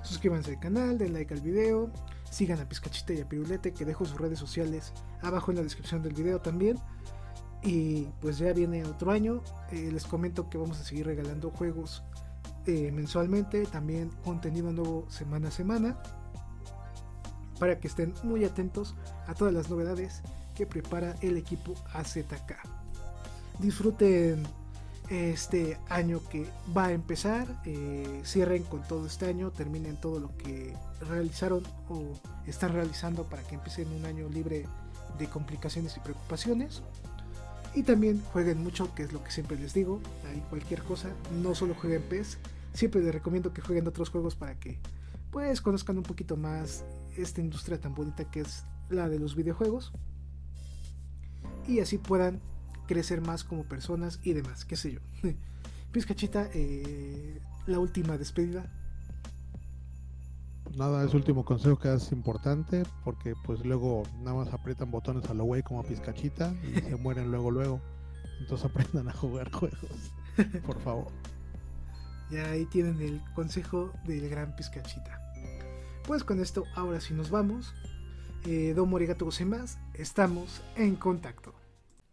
Suscríbanse 0.02 0.50
al 0.50 0.58
canal, 0.58 0.98
den 0.98 1.12
like 1.12 1.32
al 1.32 1.40
video, 1.40 1.88
sigan 2.28 2.58
a 2.58 2.68
Pizcachita 2.68 3.12
y 3.12 3.20
a 3.20 3.28
Pirulete 3.28 3.72
que 3.72 3.84
dejo 3.84 4.04
sus 4.04 4.18
redes 4.18 4.40
sociales 4.40 4.92
abajo 5.22 5.52
en 5.52 5.58
la 5.58 5.62
descripción 5.62 6.02
del 6.02 6.14
video 6.14 6.40
también. 6.40 6.80
Y 7.62 8.08
pues 8.20 8.38
ya 8.38 8.52
viene 8.52 8.84
otro 8.86 9.12
año. 9.12 9.40
Eh, 9.70 9.88
les 9.92 10.04
comento 10.04 10.50
que 10.50 10.58
vamos 10.58 10.80
a 10.80 10.84
seguir 10.84 11.06
regalando 11.06 11.50
juegos 11.50 12.02
eh, 12.66 12.90
mensualmente, 12.90 13.66
también 13.66 14.10
contenido 14.24 14.72
nuevo 14.72 15.08
semana 15.08 15.46
a 15.46 15.52
semana. 15.52 16.02
Para 17.60 17.78
que 17.78 17.86
estén 17.86 18.12
muy 18.24 18.44
atentos 18.44 18.96
a 19.28 19.34
todas 19.34 19.54
las 19.54 19.70
novedades 19.70 20.22
que 20.56 20.66
prepara 20.66 21.14
el 21.22 21.36
equipo 21.36 21.74
AZK 21.92 22.77
disfruten 23.58 24.46
este 25.10 25.78
año 25.88 26.20
que 26.30 26.46
va 26.76 26.86
a 26.86 26.92
empezar, 26.92 27.46
eh, 27.64 28.20
cierren 28.24 28.62
con 28.64 28.82
todo 28.86 29.06
este 29.06 29.26
año, 29.26 29.50
terminen 29.50 29.96
todo 29.96 30.20
lo 30.20 30.36
que 30.36 30.74
realizaron 31.08 31.62
o 31.88 32.12
están 32.46 32.72
realizando 32.72 33.24
para 33.24 33.42
que 33.42 33.54
empiecen 33.54 33.88
un 33.92 34.04
año 34.04 34.28
libre 34.28 34.66
de 35.18 35.26
complicaciones 35.28 35.96
y 35.96 36.00
preocupaciones. 36.00 36.82
Y 37.74 37.82
también 37.82 38.22
jueguen 38.32 38.62
mucho, 38.62 38.94
que 38.94 39.04
es 39.04 39.12
lo 39.12 39.22
que 39.22 39.30
siempre 39.30 39.58
les 39.58 39.72
digo, 39.72 40.00
hay 40.26 40.40
cualquier 40.50 40.82
cosa, 40.82 41.10
no 41.42 41.54
solo 41.54 41.74
jueguen 41.74 42.02
PES, 42.02 42.38
siempre 42.74 43.00
les 43.02 43.14
recomiendo 43.14 43.52
que 43.52 43.62
jueguen 43.62 43.86
otros 43.86 44.10
juegos 44.10 44.34
para 44.34 44.58
que 44.58 44.78
pues 45.30 45.60
conozcan 45.60 45.98
un 45.98 46.04
poquito 46.04 46.36
más 46.36 46.84
esta 47.16 47.40
industria 47.40 47.80
tan 47.80 47.94
bonita 47.94 48.30
que 48.30 48.40
es 48.40 48.64
la 48.88 49.08
de 49.08 49.18
los 49.18 49.36
videojuegos 49.36 49.92
y 51.66 51.80
así 51.80 51.98
puedan 51.98 52.40
crecer 52.88 53.20
más 53.20 53.44
como 53.44 53.62
personas 53.62 54.18
y 54.24 54.32
demás, 54.32 54.64
qué 54.64 54.74
sé 54.74 54.92
yo. 54.94 55.00
Pizcachita, 55.92 56.50
eh, 56.52 57.40
la 57.66 57.78
última 57.78 58.18
despedida. 58.18 58.68
nada, 60.76 61.04
es 61.04 61.14
último 61.14 61.44
consejo 61.44 61.78
que 61.78 61.92
es 61.92 62.10
importante 62.12 62.82
porque 63.04 63.34
pues 63.44 63.64
luego 63.64 64.02
nada 64.18 64.36
más 64.38 64.52
aprietan 64.52 64.90
botones 64.90 65.28
a 65.30 65.34
lo 65.34 65.44
güey 65.44 65.62
como 65.62 65.80
a 65.80 65.84
pizcachita 65.84 66.52
y 66.62 66.80
se 66.80 66.96
mueren 67.04 67.30
luego 67.30 67.50
luego. 67.52 67.80
Entonces 68.40 68.66
aprendan 68.66 69.08
a 69.08 69.12
jugar 69.12 69.52
juegos, 69.52 70.12
por 70.66 70.80
favor. 70.80 71.12
Ya 72.30 72.50
ahí 72.50 72.66
tienen 72.66 73.00
el 73.00 73.22
consejo 73.34 73.90
del 74.04 74.28
gran 74.28 74.54
pizcachita. 74.54 75.18
Pues 76.06 76.24
con 76.24 76.40
esto 76.40 76.64
ahora 76.74 77.00
sí 77.00 77.14
nos 77.14 77.30
vamos. 77.30 77.72
Eh, 78.44 78.74
Don 78.74 78.90
Morigato 78.90 79.26
más 79.46 79.78
estamos 79.94 80.62
en 80.76 80.96
contacto. 80.96 81.54